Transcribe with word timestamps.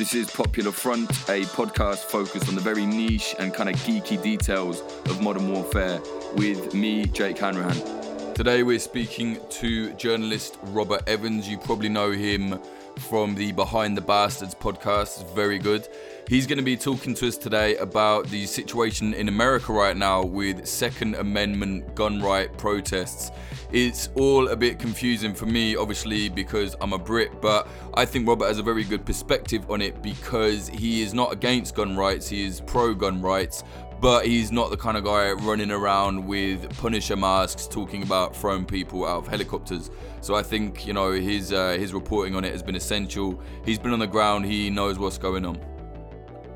This 0.00 0.14
is 0.14 0.30
Popular 0.30 0.72
Front, 0.72 1.10
a 1.28 1.42
podcast 1.42 2.04
focused 2.04 2.48
on 2.48 2.54
the 2.54 2.60
very 2.62 2.86
niche 2.86 3.36
and 3.38 3.52
kind 3.52 3.68
of 3.68 3.76
geeky 3.82 4.20
details 4.22 4.80
of 5.04 5.20
modern 5.20 5.52
warfare 5.52 6.00
with 6.36 6.72
me, 6.72 7.04
Jake 7.04 7.36
Hanrahan. 7.36 8.32
Today 8.32 8.62
we're 8.62 8.78
speaking 8.78 9.38
to 9.50 9.92
journalist 9.96 10.56
Robert 10.62 11.06
Evans. 11.06 11.46
You 11.46 11.58
probably 11.58 11.90
know 11.90 12.12
him 12.12 12.58
from 12.96 13.34
the 13.34 13.52
Behind 13.52 13.94
the 13.94 14.00
Bastards 14.00 14.54
podcast. 14.54 15.20
It's 15.20 15.32
very 15.32 15.58
good. 15.58 15.86
He's 16.30 16.46
going 16.46 16.58
to 16.58 16.64
be 16.64 16.76
talking 16.76 17.12
to 17.14 17.26
us 17.26 17.36
today 17.36 17.76
about 17.78 18.28
the 18.28 18.46
situation 18.46 19.14
in 19.14 19.26
America 19.26 19.72
right 19.72 19.96
now 19.96 20.22
with 20.22 20.64
Second 20.64 21.16
Amendment 21.16 21.96
gun 21.96 22.22
right 22.22 22.56
protests. 22.56 23.32
It's 23.72 24.10
all 24.14 24.46
a 24.46 24.54
bit 24.54 24.78
confusing 24.78 25.34
for 25.34 25.46
me, 25.46 25.74
obviously, 25.74 26.28
because 26.28 26.76
I'm 26.80 26.92
a 26.92 26.98
Brit, 27.00 27.40
but 27.40 27.66
I 27.94 28.04
think 28.04 28.28
Robert 28.28 28.46
has 28.46 28.60
a 28.60 28.62
very 28.62 28.84
good 28.84 29.04
perspective 29.04 29.68
on 29.68 29.82
it 29.82 30.04
because 30.04 30.68
he 30.68 31.02
is 31.02 31.14
not 31.14 31.32
against 31.32 31.74
gun 31.74 31.96
rights, 31.96 32.28
he 32.28 32.46
is 32.46 32.60
pro 32.60 32.94
gun 32.94 33.20
rights, 33.20 33.64
but 34.00 34.24
he's 34.24 34.52
not 34.52 34.70
the 34.70 34.76
kind 34.76 34.96
of 34.96 35.02
guy 35.02 35.32
running 35.32 35.72
around 35.72 36.24
with 36.24 36.70
Punisher 36.78 37.16
masks 37.16 37.66
talking 37.66 38.04
about 38.04 38.36
throwing 38.36 38.64
people 38.64 39.04
out 39.04 39.18
of 39.18 39.26
helicopters. 39.26 39.90
So 40.20 40.36
I 40.36 40.44
think 40.44 40.86
you 40.86 40.92
know 40.92 41.10
his 41.10 41.52
uh, 41.52 41.70
his 41.70 41.92
reporting 41.92 42.36
on 42.36 42.44
it 42.44 42.52
has 42.52 42.62
been 42.62 42.76
essential. 42.76 43.42
He's 43.64 43.80
been 43.80 43.92
on 43.92 43.98
the 43.98 44.06
ground. 44.06 44.46
He 44.46 44.70
knows 44.70 44.96
what's 44.96 45.18
going 45.18 45.44
on. 45.44 45.60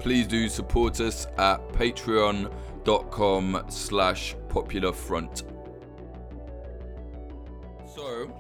Please 0.05 0.27
do 0.27 0.49
support 0.51 1.01
us 1.01 1.27
at 1.39 1.67
patreon.com/slash 1.71 4.37
popular 4.51 4.93
front. 4.93 5.45
So, 7.97 8.31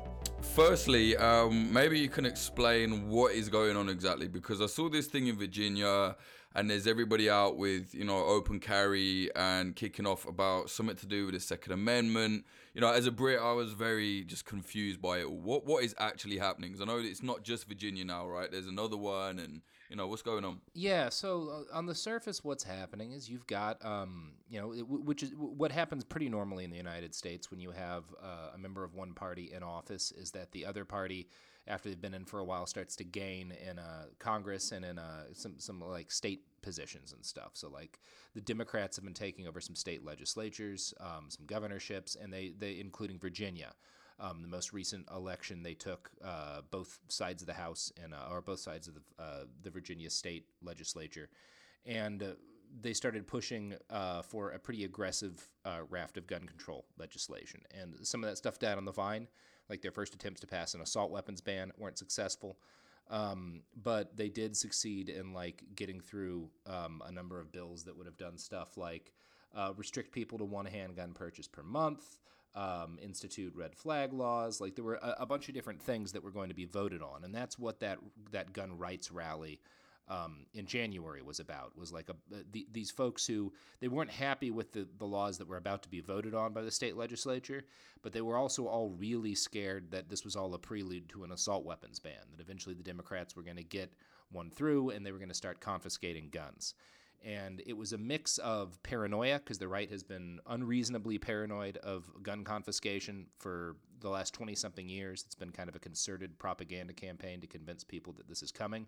firstly, 0.42 1.16
um, 1.16 1.72
maybe 1.72 1.98
you 1.98 2.10
can 2.10 2.26
explain 2.26 3.08
what 3.08 3.32
is 3.32 3.48
going 3.48 3.78
on 3.78 3.88
exactly 3.88 4.28
because 4.28 4.60
I 4.60 4.66
saw 4.66 4.90
this 4.90 5.06
thing 5.06 5.28
in 5.28 5.38
Virginia 5.38 6.16
and 6.54 6.68
there's 6.68 6.86
everybody 6.86 7.30
out 7.30 7.56
with 7.56 7.94
you 7.94 8.04
know 8.04 8.26
open 8.26 8.60
carry 8.60 9.34
and 9.34 9.74
kicking 9.74 10.06
off 10.06 10.28
about 10.28 10.68
something 10.68 10.96
to 10.96 11.06
do 11.06 11.24
with 11.24 11.34
the 11.34 11.40
Second 11.40 11.72
Amendment. 11.72 12.44
You 12.74 12.82
know, 12.82 12.92
as 12.92 13.06
a 13.06 13.10
Brit, 13.10 13.40
I 13.40 13.52
was 13.52 13.72
very 13.72 14.24
just 14.24 14.44
confused 14.44 15.00
by 15.00 15.20
it. 15.20 15.30
What 15.30 15.64
what 15.64 15.82
is 15.82 15.94
actually 15.98 16.36
happening? 16.36 16.72
Because 16.72 16.86
I 16.86 16.92
know 16.92 16.98
it's 16.98 17.22
not 17.22 17.42
just 17.42 17.66
Virginia 17.66 18.04
now, 18.04 18.28
right? 18.28 18.52
There's 18.52 18.68
another 18.68 18.98
one, 18.98 19.38
and 19.38 19.62
you 19.88 19.96
know 19.96 20.06
what's 20.06 20.22
going 20.22 20.44
on. 20.44 20.60
Yeah. 20.74 21.08
So 21.08 21.66
uh, 21.72 21.76
on 21.76 21.86
the 21.86 21.94
surface, 21.94 22.42
what's 22.42 22.64
happening 22.64 23.12
is 23.12 23.28
you've 23.28 23.46
got, 23.46 23.84
um, 23.84 24.32
you 24.48 24.60
know, 24.60 24.70
which 24.70 25.22
is 25.22 25.32
what 25.36 25.72
happens 25.72 26.04
pretty 26.04 26.28
normally 26.28 26.64
in 26.64 26.70
the 26.70 26.76
United 26.76 27.14
States 27.14 27.50
when 27.50 27.60
you 27.60 27.70
have 27.70 28.04
uh, 28.22 28.50
a 28.54 28.58
member 28.58 28.84
of 28.84 28.94
one 28.94 29.12
party 29.14 29.52
in 29.52 29.62
office, 29.62 30.12
is 30.12 30.30
that 30.32 30.52
the 30.52 30.64
other 30.64 30.84
party 30.84 31.28
after 31.66 31.88
they've 31.88 32.00
been 32.00 32.14
in 32.14 32.24
for 32.24 32.40
a 32.40 32.44
while 32.44 32.66
starts 32.66 32.94
to 32.96 33.04
gain 33.04 33.52
in 33.52 33.78
uh, 33.78 34.04
Congress 34.18 34.72
and 34.72 34.84
in 34.84 34.98
uh, 34.98 35.24
some 35.32 35.54
some 35.58 35.80
like 35.80 36.10
state 36.10 36.42
positions 36.62 37.12
and 37.12 37.24
stuff. 37.24 37.50
So 37.54 37.68
like 37.68 38.00
the 38.34 38.40
Democrats 38.40 38.96
have 38.96 39.04
been 39.04 39.14
taking 39.14 39.46
over 39.46 39.60
some 39.60 39.74
state 39.74 40.04
legislatures, 40.04 40.94
um, 41.00 41.26
some 41.28 41.46
governorships, 41.46 42.16
and 42.20 42.32
they 42.32 42.52
they 42.58 42.80
including 42.80 43.18
Virginia. 43.18 43.72
Um, 44.20 44.42
the 44.42 44.48
most 44.48 44.72
recent 44.72 45.08
election, 45.14 45.62
they 45.62 45.74
took 45.74 46.10
uh, 46.24 46.60
both 46.70 47.00
sides 47.08 47.42
of 47.42 47.46
the 47.46 47.54
House 47.54 47.92
and 48.02 48.14
uh, 48.14 48.28
or 48.30 48.40
both 48.40 48.60
sides 48.60 48.86
of 48.86 48.94
the 48.94 49.02
uh, 49.18 49.44
the 49.62 49.70
Virginia 49.70 50.08
state 50.08 50.46
legislature, 50.62 51.28
and 51.84 52.22
uh, 52.22 52.26
they 52.80 52.92
started 52.92 53.26
pushing 53.26 53.74
uh, 53.90 54.22
for 54.22 54.50
a 54.50 54.58
pretty 54.58 54.84
aggressive 54.84 55.48
raft 55.88 56.16
of 56.16 56.26
gun 56.26 56.46
control 56.46 56.84
legislation. 56.98 57.60
And 57.80 57.94
some 58.06 58.22
of 58.22 58.30
that 58.30 58.36
stuff 58.36 58.58
died 58.58 58.78
on 58.78 58.84
the 58.84 58.92
vine, 58.92 59.28
like 59.68 59.82
their 59.82 59.90
first 59.90 60.14
attempts 60.14 60.40
to 60.40 60.46
pass 60.46 60.74
an 60.74 60.80
assault 60.80 61.10
weapons 61.10 61.40
ban 61.40 61.72
weren't 61.78 61.98
successful. 61.98 62.56
Um, 63.10 63.60
but 63.82 64.16
they 64.16 64.28
did 64.28 64.56
succeed 64.56 65.08
in 65.08 65.32
like 65.32 65.62
getting 65.76 66.00
through 66.00 66.48
um, 66.66 67.02
a 67.06 67.12
number 67.12 67.38
of 67.38 67.52
bills 67.52 67.84
that 67.84 67.96
would 67.96 68.06
have 68.06 68.16
done 68.16 68.38
stuff 68.38 68.76
like 68.76 69.12
uh, 69.54 69.72
restrict 69.76 70.12
people 70.12 70.38
to 70.38 70.44
one 70.44 70.66
handgun 70.66 71.12
purchase 71.12 71.46
per 71.46 71.62
month, 71.62 72.18
um, 72.54 72.98
institute 73.02 73.52
red 73.56 73.74
flag 73.74 74.12
laws. 74.12 74.60
Like 74.60 74.74
there 74.74 74.84
were 74.84 74.96
a, 74.96 75.16
a, 75.20 75.26
bunch 75.26 75.48
of 75.48 75.54
different 75.54 75.82
things 75.82 76.12
that 76.12 76.22
were 76.22 76.30
going 76.30 76.48
to 76.48 76.54
be 76.54 76.66
voted 76.66 77.02
on, 77.02 77.24
and 77.24 77.34
that's 77.34 77.58
what 77.58 77.80
that 77.80 77.98
that 78.30 78.52
gun 78.52 78.78
rights 78.78 79.10
rally 79.10 79.60
um, 80.08 80.46
in 80.54 80.66
January 80.66 81.22
was 81.22 81.40
about. 81.40 81.76
Was 81.76 81.92
like 81.92 82.08
a, 82.10 82.14
the, 82.52 82.66
these 82.72 82.90
folks 82.90 83.26
who 83.26 83.52
they 83.80 83.88
weren't 83.88 84.10
happy 84.10 84.50
with 84.50 84.72
the, 84.72 84.86
the 84.98 85.04
laws 85.04 85.38
that 85.38 85.48
were 85.48 85.56
about 85.56 85.82
to 85.82 85.88
be 85.88 86.00
voted 86.00 86.34
on 86.34 86.52
by 86.52 86.62
the 86.62 86.70
state 86.70 86.96
legislature, 86.96 87.64
but 88.02 88.12
they 88.12 88.20
were 88.20 88.36
also 88.36 88.66
all 88.66 88.90
really 88.90 89.34
scared 89.34 89.90
that 89.90 90.08
this 90.08 90.24
was 90.24 90.36
all 90.36 90.54
a 90.54 90.58
prelude 90.58 91.08
to 91.08 91.24
an 91.24 91.32
assault 91.32 91.64
weapons 91.64 91.98
ban. 91.98 92.12
That 92.30 92.42
eventually 92.42 92.74
the 92.74 92.82
Democrats 92.82 93.34
were 93.34 93.42
going 93.42 93.56
to 93.56 93.64
get 93.64 93.92
one 94.30 94.50
through, 94.50 94.90
and 94.90 95.04
they 95.04 95.12
were 95.12 95.18
going 95.18 95.28
to 95.28 95.34
start 95.34 95.60
confiscating 95.60 96.28
guns. 96.30 96.74
And 97.24 97.62
it 97.66 97.76
was 97.76 97.92
a 97.92 97.98
mix 97.98 98.38
of 98.38 98.82
paranoia, 98.82 99.38
because 99.38 99.58
the 99.58 99.68
right 99.68 99.90
has 99.90 100.02
been 100.02 100.40
unreasonably 100.46 101.18
paranoid 101.18 101.78
of 101.78 102.10
gun 102.22 102.44
confiscation 102.44 103.26
for 103.38 103.76
the 104.00 104.10
last 104.10 104.34
20 104.34 104.54
something 104.54 104.88
years. 104.88 105.22
It's 105.24 105.34
been 105.34 105.50
kind 105.50 105.70
of 105.70 105.74
a 105.74 105.78
concerted 105.78 106.38
propaganda 106.38 106.92
campaign 106.92 107.40
to 107.40 107.46
convince 107.46 107.82
people 107.82 108.12
that 108.14 108.28
this 108.28 108.42
is 108.42 108.52
coming 108.52 108.86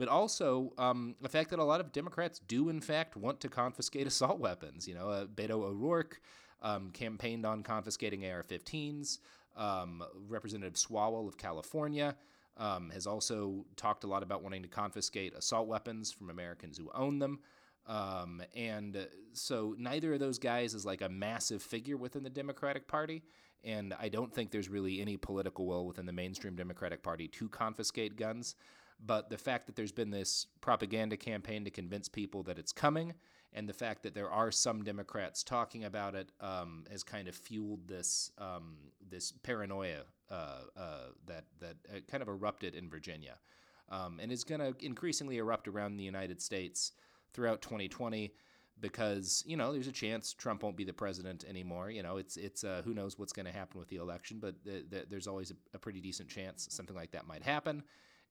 but 0.00 0.08
also 0.08 0.72
um, 0.78 1.14
the 1.20 1.28
fact 1.28 1.50
that 1.50 1.58
a 1.58 1.64
lot 1.64 1.78
of 1.78 1.92
Democrats 1.92 2.38
do, 2.48 2.70
in 2.70 2.80
fact, 2.80 3.16
want 3.16 3.38
to 3.40 3.50
confiscate 3.50 4.06
assault 4.06 4.38
weapons. 4.38 4.88
You 4.88 4.94
know, 4.94 5.10
uh, 5.10 5.26
Beto 5.26 5.62
O'Rourke 5.62 6.22
um, 6.62 6.90
campaigned 6.90 7.44
on 7.44 7.62
confiscating 7.62 8.24
AR 8.24 8.42
15s. 8.42 9.18
Um, 9.58 10.02
Representative 10.26 10.74
Swalwell 10.74 11.28
of 11.28 11.36
California 11.36 12.16
um, 12.56 12.88
has 12.90 13.06
also 13.06 13.66
talked 13.76 14.04
a 14.04 14.06
lot 14.06 14.22
about 14.22 14.42
wanting 14.42 14.62
to 14.62 14.68
confiscate 14.68 15.34
assault 15.34 15.68
weapons 15.68 16.10
from 16.10 16.30
Americans 16.30 16.78
who 16.78 16.90
own 16.94 17.18
them. 17.18 17.40
Um, 17.86 18.42
and 18.54 19.08
so 19.32 19.74
neither 19.78 20.14
of 20.14 20.20
those 20.20 20.38
guys 20.38 20.74
is 20.74 20.86
like 20.86 21.00
a 21.00 21.08
massive 21.08 21.62
figure 21.62 21.96
within 21.96 22.22
the 22.22 22.30
Democratic 22.30 22.86
Party. 22.86 23.22
And 23.64 23.94
I 24.00 24.08
don't 24.08 24.32
think 24.32 24.50
there's 24.50 24.68
really 24.68 25.00
any 25.00 25.16
political 25.16 25.66
will 25.66 25.86
within 25.86 26.06
the 26.06 26.12
mainstream 26.12 26.56
Democratic 26.56 27.02
Party 27.02 27.28
to 27.28 27.48
confiscate 27.48 28.16
guns. 28.16 28.54
But 29.04 29.30
the 29.30 29.38
fact 29.38 29.66
that 29.66 29.76
there's 29.76 29.92
been 29.92 30.10
this 30.10 30.46
propaganda 30.60 31.16
campaign 31.16 31.64
to 31.64 31.70
convince 31.70 32.08
people 32.08 32.42
that 32.44 32.58
it's 32.58 32.72
coming, 32.72 33.14
and 33.52 33.68
the 33.68 33.72
fact 33.72 34.02
that 34.02 34.14
there 34.14 34.30
are 34.30 34.50
some 34.50 34.84
Democrats 34.84 35.42
talking 35.42 35.84
about 35.84 36.14
it 36.14 36.30
um, 36.40 36.84
has 36.90 37.02
kind 37.02 37.26
of 37.26 37.34
fueled 37.34 37.88
this 37.88 38.30
um, 38.38 38.76
this 39.10 39.32
paranoia 39.42 40.02
uh, 40.30 40.60
uh, 40.76 40.98
that 41.26 41.44
that 41.60 41.76
uh, 41.88 42.00
kind 42.10 42.22
of 42.22 42.28
erupted 42.28 42.74
in 42.74 42.90
Virginia, 42.90 43.38
um, 43.88 44.20
and 44.20 44.30
is 44.30 44.44
going 44.44 44.60
to 44.60 44.74
increasingly 44.84 45.38
erupt 45.38 45.66
around 45.66 45.96
the 45.96 46.04
United 46.04 46.40
States 46.40 46.92
throughout 47.32 47.62
2020 47.62 48.32
because 48.80 49.44
you 49.46 49.56
know 49.56 49.72
there's 49.72 49.88
a 49.88 49.92
chance 49.92 50.32
Trump 50.32 50.62
won't 50.62 50.76
be 50.76 50.84
the 50.84 50.92
president 50.92 51.44
anymore. 51.48 51.90
You 51.90 52.02
know, 52.02 52.16
it's 52.16 52.36
it's 52.36 52.64
uh, 52.64 52.82
who 52.84 52.94
knows 52.94 53.18
what's 53.18 53.32
going 53.32 53.46
to 53.46 53.52
happen 53.52 53.78
with 53.78 53.88
the 53.88 53.96
election, 53.96 54.38
but 54.40 54.62
th- 54.64 54.90
th- 54.90 55.06
there's 55.10 55.26
always 55.26 55.50
a, 55.50 55.54
a, 55.74 55.78
pretty 55.78 56.00
decent 56.00 56.28
chance 56.28 56.66
something 56.70 56.96
like 56.96 57.10
that 57.12 57.26
might 57.26 57.42
happen 57.42 57.82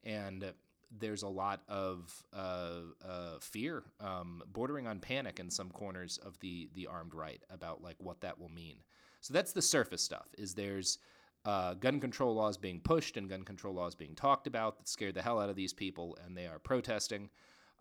and 0.04 0.52
there's 0.98 1.24
a 1.24 1.28
lot 1.28 1.62
of 1.68 2.24
uh, 2.34 2.82
uh, 3.08 3.40
fear, 3.42 3.84
um, 4.00 4.42
bordering 4.52 4.88
on 4.88 5.00
panic 5.00 5.40
in 5.40 5.50
some 5.50 5.70
corners 5.70 6.18
of 6.18 6.40
the 6.40 6.70
the 6.74 6.88
armed 6.88 7.14
right 7.14 7.44
about 7.50 7.82
like 7.82 7.98
what 8.00 8.22
that 8.22 8.40
will 8.40 8.50
mean. 8.50 8.78
So 9.22 9.34
that's 9.34 9.54
the 9.54 9.62
surface 9.62 10.02
stuff. 10.02 10.28
Is 10.38 10.54
there's 10.54 10.98
uh, 11.46 11.76
gun 11.76 12.00
control 12.00 12.34
laws 12.34 12.58
being 12.58 12.80
pushed 12.80 13.18
and 13.18 13.30
gun 13.30 13.44
control 13.44 13.74
laws 13.74 13.96
being 13.96 14.16
talked 14.16 14.48
about 14.48 14.78
that 14.78 14.88
scared 14.88 15.14
the 15.14 15.22
hell 15.22 15.40
out 15.40 15.50
of 15.50 15.56
these 15.56 15.74
people, 15.74 16.18
and 16.26 16.36
they 16.36 16.48
are 16.48 16.60
protesting. 16.60 17.30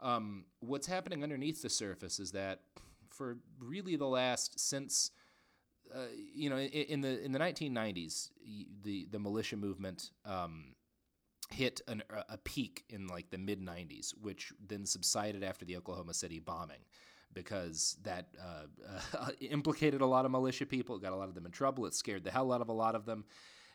Um, 0.01 0.45
what's 0.61 0.87
happening 0.87 1.23
underneath 1.23 1.63
the 1.63 1.71
surface 1.71 2.21
is 2.21 2.33
that 2.33 2.61
for 3.11 3.39
really 3.59 3.97
the 3.97 4.07
last 4.07 4.61
since 4.61 5.11
uh, 5.95 6.07
you 6.35 6.51
know 6.51 6.59
in, 6.59 6.69
in, 6.69 7.01
the 7.01 7.25
in 7.25 7.33
the 7.33 7.39
1990s 7.39 8.31
the 8.83 9.09
the 9.11 9.19
militia 9.19 9.57
movement 9.57 10.11
um, 10.25 10.75
hit 11.51 11.81
an, 11.89 12.03
a 12.29 12.37
peak 12.39 12.85
in 12.89 13.06
like 13.06 13.31
the 13.31 13.39
mid 13.39 13.61
90s, 13.61 14.12
which 14.21 14.53
then 14.67 14.85
subsided 14.85 15.43
after 15.43 15.65
the 15.65 15.77
Oklahoma 15.77 16.15
City 16.15 16.39
bombing 16.39 16.81
because 17.33 17.97
that 18.03 18.27
uh, 18.41 19.17
uh, 19.17 19.31
implicated 19.41 20.01
a 20.01 20.06
lot 20.06 20.25
of 20.25 20.31
militia 20.31 20.67
people. 20.67 20.99
Got 20.99 21.12
a 21.12 21.17
lot 21.17 21.29
of 21.29 21.35
them 21.35 21.47
in 21.47 21.53
trouble. 21.53 21.87
It 21.87 21.94
scared 21.94 22.25
the 22.25 22.31
hell 22.31 22.53
out 22.53 22.61
of 22.61 22.69
a 22.69 22.73
lot 22.73 22.94
of 22.94 23.06
them. 23.06 23.25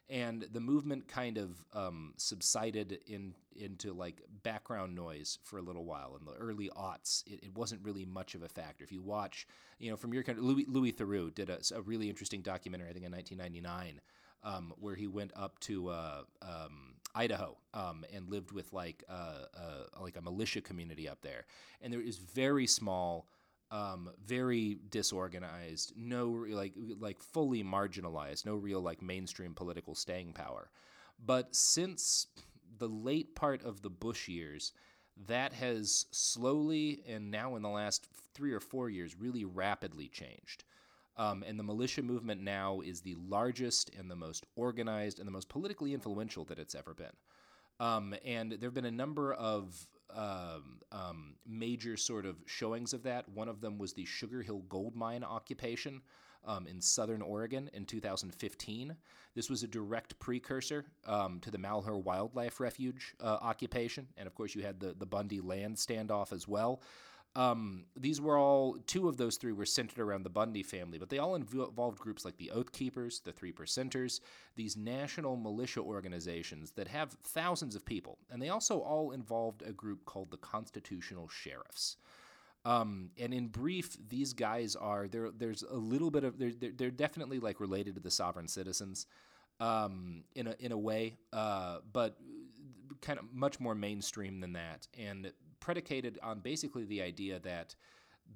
And 0.10 0.46
the 0.52 0.60
movement 0.60 1.08
kind 1.08 1.38
of 1.38 1.64
um, 1.74 2.14
subsided 2.18 3.00
in 3.08 3.34
into 3.56 3.94
like 3.94 4.22
background 4.44 4.96
noise 4.96 5.40
for 5.44 5.58
a 5.58 5.62
little 5.62 5.86
while. 5.86 6.18
In 6.20 6.26
the 6.26 6.34
early 6.34 6.70
aughts, 6.76 7.26
it, 7.28 7.44
it 7.44 7.56
wasn't 7.56 7.84
really 7.84 8.06
much 8.06 8.36
of 8.36 8.44
a 8.44 8.50
factor. 8.50 8.84
If 8.84 8.92
you 8.92 9.02
watch, 9.02 9.48
you 9.80 9.90
know, 9.90 9.98
from 9.98 10.14
your 10.14 10.24
kind 10.24 10.40
Louis, 10.40 10.66
Louis 10.68 10.92
Theroux 10.92 11.34
did 11.34 11.50
a, 11.50 11.60
a 11.76 11.82
really 11.82 12.10
interesting 12.10 12.42
documentary, 12.42 12.90
I 12.90 12.94
think 12.94 13.06
in 13.06 13.12
1999, 13.12 14.02
um, 14.44 14.74
where 14.80 14.96
he 14.96 15.08
went 15.08 15.32
up 15.36 15.60
to 15.62 15.90
uh, 15.90 16.24
um, 16.42 16.96
Idaho 17.16 17.58
um, 17.74 18.06
and 18.14 18.30
lived 18.30 18.52
with 18.52 18.74
like 18.74 19.04
uh, 19.10 19.46
uh, 19.56 20.02
like 20.02 20.18
a 20.18 20.22
militia 20.22 20.62
community 20.62 21.08
up 21.08 21.22
there, 21.22 21.46
and 21.82 21.94
there 21.94 22.02
is 22.02 22.18
very 22.18 22.68
small, 22.68 23.28
um, 23.74 24.12
very 24.24 24.78
disorganized, 24.92 25.94
no 25.98 26.46
like 26.48 26.74
like 27.00 27.24
fully 27.24 27.64
marginalized, 27.64 28.46
no 28.46 28.56
real 28.56 28.80
like 28.80 29.02
mainstream 29.02 29.56
political 29.56 29.96
staying 29.96 30.31
power. 30.31 30.70
But 31.25 31.56
since 31.56 32.28
the 32.78 32.88
late 32.88 33.36
part 33.36 33.64
of 33.64 33.81
the 33.81 33.90
Bush 33.90 34.28
years, 34.28 34.74
that 35.28 35.54
has 35.54 36.06
slowly 36.12 37.04
and 37.10 37.31
now 37.31 37.56
in 37.56 37.64
the 37.64 37.70
last 37.70 38.08
three 38.36 38.54
or 38.54 38.60
four 38.60 38.92
years 38.92 39.16
really 39.20 39.44
rapidly 39.44 40.08
changed. 40.08 40.66
Um, 41.18 41.44
and 41.46 41.58
the 41.58 41.64
militia 41.64 42.04
movement 42.04 42.42
now 42.42 42.81
is 42.81 43.02
the 43.02 43.16
largest 43.28 43.90
and 43.98 44.10
the 44.10 44.16
most 44.16 44.46
organized 44.56 45.18
and 45.18 45.28
the 45.28 45.31
most 45.31 45.50
politically 45.50 45.94
influential 45.94 46.46
that 46.46 46.60
it's 46.60 46.76
ever 46.76 46.94
been. 46.94 47.16
Um, 47.80 48.16
and 48.24 48.52
there 48.52 48.68
have 48.68 48.74
been 48.74 48.86
a 48.86 48.92
number 48.92 49.34
of 49.34 49.88
um, 50.15 50.80
um, 50.92 51.36
major 51.48 51.98
sort 51.98 52.25
of 52.25 52.38
showings 52.45 52.94
of 52.94 53.04
that. 53.04 53.27
One 53.30 53.48
of 53.48 53.62
them 53.62 53.77
was 53.77 53.94
the 53.94 54.06
Sugar 54.06 54.42
Hill 54.42 54.63
gold 54.69 54.95
mine 54.95 55.24
occupation 55.24 56.01
um, 56.45 56.68
in 56.68 56.81
southern 56.81 57.21
Oregon 57.21 57.69
in 57.74 57.86
2015. 57.86 58.95
This 59.36 59.50
was 59.50 59.63
a 59.63 59.68
direct 59.68 60.19
precursor 60.19 60.86
um, 61.07 61.39
to 61.42 61.50
the 61.50 61.57
Malheur 61.57 61.98
Wildlife 61.98 62.60
Refuge 62.60 63.15
uh, 63.19 63.38
occupation. 63.42 64.07
And 64.18 64.27
of 64.27 64.36
course, 64.36 64.54
you 64.54 64.62
had 64.62 64.80
the, 64.80 64.94
the 64.94 65.06
Bundy 65.06 65.42
land 65.42 65.77
standoff 65.77 66.31
as 66.31 66.48
well. 66.48 66.81
Um, 67.35 67.85
these 67.95 68.21
were 68.21 68.38
all, 68.38 68.77
two 68.85 69.09
of 69.09 69.18
those 69.18 69.38
three 69.38 69.53
were 69.53 69.65
centered 69.65 70.00
around 70.00 70.24
the 70.24 70.30
Bundy 70.30 70.62
family, 70.62 71.00
but 71.00 71.09
they 71.09 71.18
all 71.18 71.33
involved 71.33 71.97
groups 71.97 72.25
like 72.25 72.38
the 72.38 72.51
Oath 72.51 72.71
Keepers, 72.71 73.21
the 73.21 73.31
Three 73.31 73.51
Percenters, 73.51 74.19
these 74.56 74.77
national 74.77 75.35
militia 75.35 75.80
organizations 75.80 76.71
that 76.71 76.88
have 76.88 77.18
thousands 77.24 77.75
of 77.75 77.83
people. 77.85 78.19
And 78.30 78.39
they 78.39 78.50
also 78.50 78.80
all 78.80 79.12
involved 79.12 79.63
a 79.63 79.71
group 79.71 80.06
called 80.06 80.30
the 80.30 80.38
Constitutional 80.38 81.27
Sheriffs. 81.27 81.97
Um, 82.65 83.09
and 83.18 83.33
in 83.33 83.47
brief, 83.47 83.97
these 84.09 84.33
guys 84.33 84.75
are 84.75 85.07
there. 85.07 85.31
There's 85.31 85.63
a 85.63 85.75
little 85.75 86.12
bit 86.12 86.24
of 86.24 86.38
they're, 86.38 86.71
they're 86.77 86.91
definitely 86.91 87.39
like 87.39 87.59
related 87.59 87.95
to 87.95 88.01
the 88.01 88.12
sovereign 88.12 88.47
citizens, 88.47 89.06
um, 89.59 90.24
in 90.35 90.47
a 90.47 90.56
in 90.59 90.71
a 90.71 90.77
way, 90.77 91.18
uh, 91.33 91.80
but 91.91 92.15
kind 93.01 93.19
of 93.19 93.25
much 93.33 93.59
more 93.59 93.75
mainstream 93.75 94.39
than 94.39 94.53
that. 94.53 94.88
And 94.97 95.33
predicated 95.63 96.19
on 96.21 96.42
basically 96.42 96.83
the 96.83 97.01
idea 97.01 97.39
that 97.39 97.74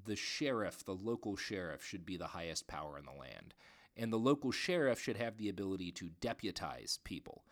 the 0.05 0.15
sheriff, 0.15 0.85
the 0.85 0.95
local 0.95 1.35
sheriff, 1.35 1.83
should 1.83 2.05
be 2.05 2.15
the 2.15 2.27
highest 2.27 2.67
power 2.67 2.97
in 2.97 3.03
the 3.03 3.19
land. 3.19 3.53
And 3.97 4.13
the 4.13 4.17
local 4.17 4.51
sheriff 4.53 4.97
should 5.01 5.17
have 5.17 5.37
the 5.37 5.49
ability 5.49 5.91
to 5.93 6.09
deputize 6.21 6.99
people. 7.03 7.43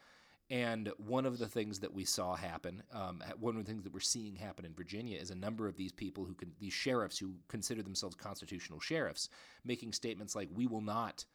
And 0.49 0.93
one 0.97 1.25
of 1.25 1.39
the 1.39 1.47
things 1.47 1.79
that 1.79 1.93
we 1.93 2.05
saw 2.05 2.35
happen, 2.35 2.83
um, 2.93 3.21
one 3.37 3.57
of 3.57 3.65
the 3.65 3.69
things 3.69 3.83
that 3.83 3.93
we're 3.93 3.99
seeing 3.99 4.37
happen 4.37 4.63
in 4.63 4.73
Virginia 4.73 5.19
is 5.19 5.31
a 5.31 5.35
number 5.35 5.67
of 5.67 5.75
these 5.75 5.91
people 5.91 6.23
who 6.23 6.35
can, 6.35 6.53
these 6.57 6.71
sheriffs 6.71 7.17
who 7.17 7.33
consider 7.49 7.83
themselves 7.83 8.15
constitutional 8.15 8.79
sheriffs, 8.79 9.27
making 9.65 9.91
statements 9.91 10.35
like, 10.35 10.47
we 10.53 10.67
will 10.67 10.81
not 10.81 11.25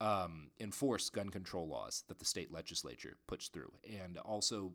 um, 0.00 0.50
enforce 0.60 1.10
gun 1.10 1.30
control 1.30 1.66
laws 1.66 2.04
that 2.06 2.20
the 2.20 2.24
state 2.24 2.52
legislature 2.52 3.16
puts 3.26 3.48
through. 3.48 3.72
And 4.04 4.18
also, 4.18 4.72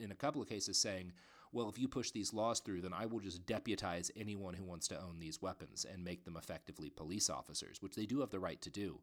in 0.00 0.10
a 0.10 0.16
couple 0.16 0.42
of 0.42 0.48
cases, 0.48 0.76
saying, 0.76 1.12
well, 1.54 1.68
if 1.68 1.78
you 1.78 1.86
push 1.86 2.10
these 2.10 2.34
laws 2.34 2.58
through, 2.58 2.80
then 2.80 2.92
I 2.92 3.06
will 3.06 3.20
just 3.20 3.46
deputize 3.46 4.10
anyone 4.16 4.54
who 4.54 4.64
wants 4.64 4.88
to 4.88 5.00
own 5.00 5.20
these 5.20 5.40
weapons 5.40 5.86
and 5.90 6.04
make 6.04 6.24
them 6.24 6.36
effectively 6.36 6.90
police 6.90 7.30
officers, 7.30 7.80
which 7.80 7.94
they 7.94 8.06
do 8.06 8.20
have 8.20 8.30
the 8.30 8.40
right 8.40 8.60
to 8.62 8.70
do. 8.70 8.98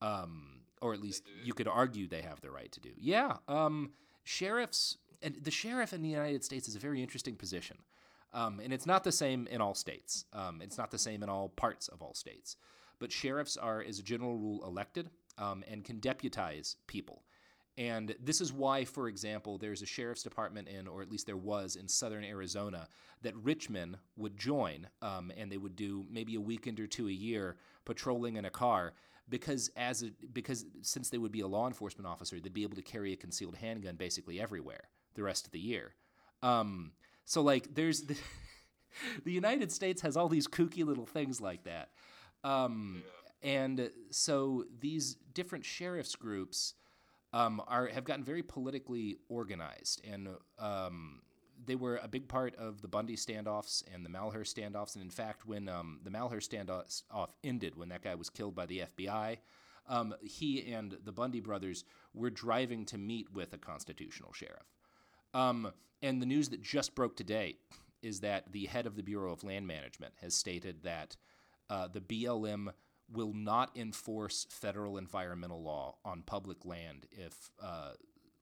Um, 0.00 0.60
or 0.80 0.94
at 0.94 1.00
least 1.00 1.24
you 1.42 1.52
could 1.52 1.66
argue 1.66 2.06
they 2.06 2.22
have 2.22 2.40
the 2.40 2.52
right 2.52 2.70
to 2.70 2.80
do. 2.80 2.90
Yeah. 2.96 3.38
Um, 3.48 3.90
sheriffs, 4.22 4.96
and 5.22 5.34
the 5.42 5.50
sheriff 5.50 5.92
in 5.92 6.02
the 6.02 6.08
United 6.08 6.44
States 6.44 6.68
is 6.68 6.76
a 6.76 6.78
very 6.78 7.02
interesting 7.02 7.34
position. 7.34 7.78
Um, 8.32 8.60
and 8.62 8.72
it's 8.72 8.86
not 8.86 9.02
the 9.02 9.10
same 9.10 9.48
in 9.48 9.60
all 9.60 9.74
states. 9.74 10.24
Um, 10.32 10.60
it's 10.62 10.78
not 10.78 10.92
the 10.92 10.98
same 10.98 11.24
in 11.24 11.28
all 11.28 11.48
parts 11.48 11.88
of 11.88 12.00
all 12.00 12.14
states. 12.14 12.56
But 13.00 13.10
sheriffs 13.10 13.56
are, 13.56 13.82
as 13.82 13.98
a 13.98 14.02
general 14.02 14.36
rule, 14.36 14.64
elected 14.64 15.10
um, 15.36 15.64
and 15.68 15.84
can 15.84 15.98
deputize 15.98 16.76
people. 16.86 17.22
And 17.78 18.16
this 18.20 18.40
is 18.40 18.52
why, 18.52 18.84
for 18.84 19.06
example, 19.06 19.56
there's 19.56 19.82
a 19.82 19.86
sheriff's 19.86 20.24
department 20.24 20.66
in, 20.66 20.88
or 20.88 21.00
at 21.00 21.12
least 21.12 21.26
there 21.26 21.36
was 21.36 21.76
in 21.76 21.86
southern 21.86 22.24
Arizona, 22.24 22.88
that 23.22 23.36
Richmond 23.36 23.98
would 24.16 24.36
join, 24.36 24.88
um, 25.00 25.30
and 25.36 25.50
they 25.50 25.58
would 25.58 25.76
do 25.76 26.04
maybe 26.10 26.34
a 26.34 26.40
weekend 26.40 26.80
or 26.80 26.88
two 26.88 27.06
a 27.06 27.12
year 27.12 27.56
patrolling 27.84 28.34
in 28.34 28.44
a 28.44 28.50
car. 28.50 28.94
Because 29.28 29.70
as 29.76 30.02
a, 30.02 30.10
because 30.32 30.66
since 30.82 31.08
they 31.08 31.18
would 31.18 31.30
be 31.30 31.40
a 31.40 31.46
law 31.46 31.68
enforcement 31.68 32.08
officer, 32.08 32.40
they'd 32.40 32.52
be 32.52 32.64
able 32.64 32.74
to 32.74 32.82
carry 32.82 33.12
a 33.12 33.16
concealed 33.16 33.54
handgun 33.54 33.94
basically 33.94 34.40
everywhere 34.40 34.88
the 35.14 35.22
rest 35.22 35.46
of 35.46 35.52
the 35.52 35.60
year. 35.60 35.94
Um, 36.42 36.92
so 37.26 37.42
like 37.42 37.74
there's 37.74 38.02
the, 38.02 38.16
the 39.24 39.32
United 39.32 39.70
States 39.70 40.02
has 40.02 40.16
all 40.16 40.28
these 40.28 40.48
kooky 40.48 40.84
little 40.84 41.06
things 41.06 41.40
like 41.40 41.62
that. 41.64 41.90
Um, 42.42 43.04
and 43.40 43.90
so 44.10 44.64
these 44.80 45.14
different 45.32 45.64
sheriff's 45.64 46.16
groups 46.16 46.74
um, 47.32 47.62
are 47.66 47.86
have 47.88 48.04
gotten 48.04 48.24
very 48.24 48.42
politically 48.42 49.18
organized, 49.28 50.02
and 50.06 50.28
um, 50.58 51.20
they 51.64 51.74
were 51.74 52.00
a 52.02 52.08
big 52.08 52.28
part 52.28 52.54
of 52.56 52.82
the 52.82 52.88
Bundy 52.88 53.16
standoffs 53.16 53.82
and 53.92 54.04
the 54.04 54.10
Malheur 54.10 54.44
standoffs. 54.44 54.94
And 54.94 55.02
in 55.02 55.10
fact, 55.10 55.46
when 55.46 55.68
um, 55.68 56.00
the 56.04 56.10
Malheur 56.10 56.40
standoff 56.40 57.02
ended, 57.42 57.76
when 57.76 57.88
that 57.88 58.02
guy 58.02 58.14
was 58.14 58.30
killed 58.30 58.54
by 58.54 58.66
the 58.66 58.84
FBI, 58.96 59.38
um, 59.88 60.14
he 60.20 60.72
and 60.72 60.96
the 61.04 61.12
Bundy 61.12 61.40
brothers 61.40 61.84
were 62.14 62.30
driving 62.30 62.84
to 62.86 62.98
meet 62.98 63.32
with 63.32 63.52
a 63.52 63.58
constitutional 63.58 64.32
sheriff. 64.32 64.66
Um, 65.34 65.72
and 66.02 66.22
the 66.22 66.26
news 66.26 66.48
that 66.50 66.62
just 66.62 66.94
broke 66.94 67.16
today 67.16 67.56
is 68.02 68.20
that 68.20 68.52
the 68.52 68.66
head 68.66 68.86
of 68.86 68.96
the 68.96 69.02
Bureau 69.02 69.32
of 69.32 69.42
Land 69.42 69.66
Management 69.66 70.14
has 70.20 70.34
stated 70.34 70.82
that 70.84 71.16
uh, 71.68 71.88
the 71.88 72.00
BLM 72.00 72.68
will 73.10 73.32
not 73.32 73.76
enforce 73.76 74.46
federal 74.50 74.98
environmental 74.98 75.62
law 75.62 75.96
on 76.04 76.22
public 76.22 76.64
land 76.64 77.06
if 77.10 77.50
uh, 77.62 77.92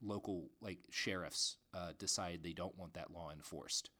local 0.02 0.50
like 0.60 0.78
sheriffs 0.90 1.56
uh, 1.74 1.92
decide 1.98 2.40
they 2.42 2.52
don't 2.52 2.78
want 2.78 2.94
that 2.94 3.12
law 3.12 3.30
enforced, 3.32 3.90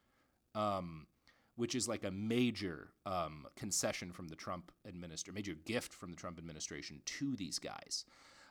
um, 0.55 1.07
which 1.55 1.75
is 1.75 1.89
like 1.89 2.05
a 2.05 2.11
major 2.11 2.89
um, 3.05 3.47
concession 3.57 4.13
from 4.13 4.29
the 4.29 4.37
Trump 4.37 4.73
administration, 4.87 5.35
major 5.35 5.55
gift 5.65 5.93
from 5.93 6.11
the 6.11 6.17
Trump 6.17 6.39
administration 6.39 7.01
to 7.05 7.37
these 7.37 7.59
guys. 7.59 8.05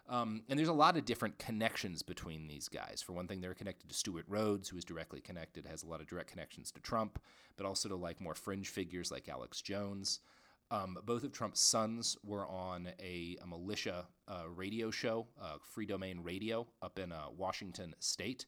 Um, 0.08 0.44
and 0.48 0.60
there's 0.60 0.70
a 0.70 0.74
lot 0.74 0.98
of 0.98 1.06
different 1.06 1.40
connections 1.40 2.04
between 2.04 2.48
these 2.48 2.70
guys. 2.70 3.02
For 3.02 3.14
one 3.14 3.28
thing, 3.28 3.42
they're 3.42 3.56
connected 3.56 3.90
to 3.90 3.96
Stewart 3.96 4.26
Rhodes, 4.28 4.70
who 4.70 4.78
is 4.78 4.86
directly 4.86 5.20
connected, 5.20 5.66
has 5.66 5.82
a 5.82 5.88
lot 5.88 6.00
of 6.00 6.08
direct 6.08 6.30
connections 6.30 6.72
to 6.72 6.80
Trump, 6.80 7.20
but 7.58 7.66
also 7.66 7.90
to 7.90 7.96
like 7.96 8.22
more 8.22 8.36
fringe 8.36 8.70
figures 8.70 9.12
like 9.12 9.28
Alex 9.28 9.62
Jones. 9.62 10.20
Um, 10.72 10.98
both 11.06 11.24
of 11.24 11.32
Trump's 11.32 11.62
sons 11.62 12.18
were 12.24 12.48
on 12.48 12.90
a, 13.00 13.38
a 13.42 13.48
militia 13.48 14.06
uh, 14.28 14.44
radio 14.50 14.90
show, 14.90 15.28
uh, 15.42 15.58
Free 15.62 15.86
Domain 15.86 16.22
Radio, 16.24 16.68
up 16.82 16.98
in 16.98 17.12
uh, 17.12 17.26
Washington 17.36 17.94
State. 18.00 18.46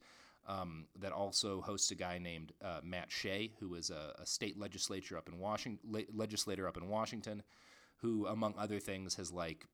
Um, 0.49 0.85
that 0.97 1.11
also 1.11 1.59
hosts 1.59 1.91
a 1.91 1.95
guy 1.95 2.19
named 2.19 2.53
uh, 2.63 2.79
Matt 2.81 3.11
Shea, 3.11 3.51
who 3.59 3.75
is 3.75 3.89
a, 3.89 4.15
a, 4.17 4.25
state 4.25 4.57
legislature 4.57 5.17
up 5.17 5.27
in 5.27 5.39
Washington, 5.39 5.79
le- 5.91 6.03
legislator 6.13 6.69
up 6.69 6.77
in 6.77 6.87
Washington, 6.87 7.43
who, 7.97 8.25
among 8.27 8.53
other 8.57 8.79
things, 8.79 9.15
has 9.15 9.29
like 9.33 9.65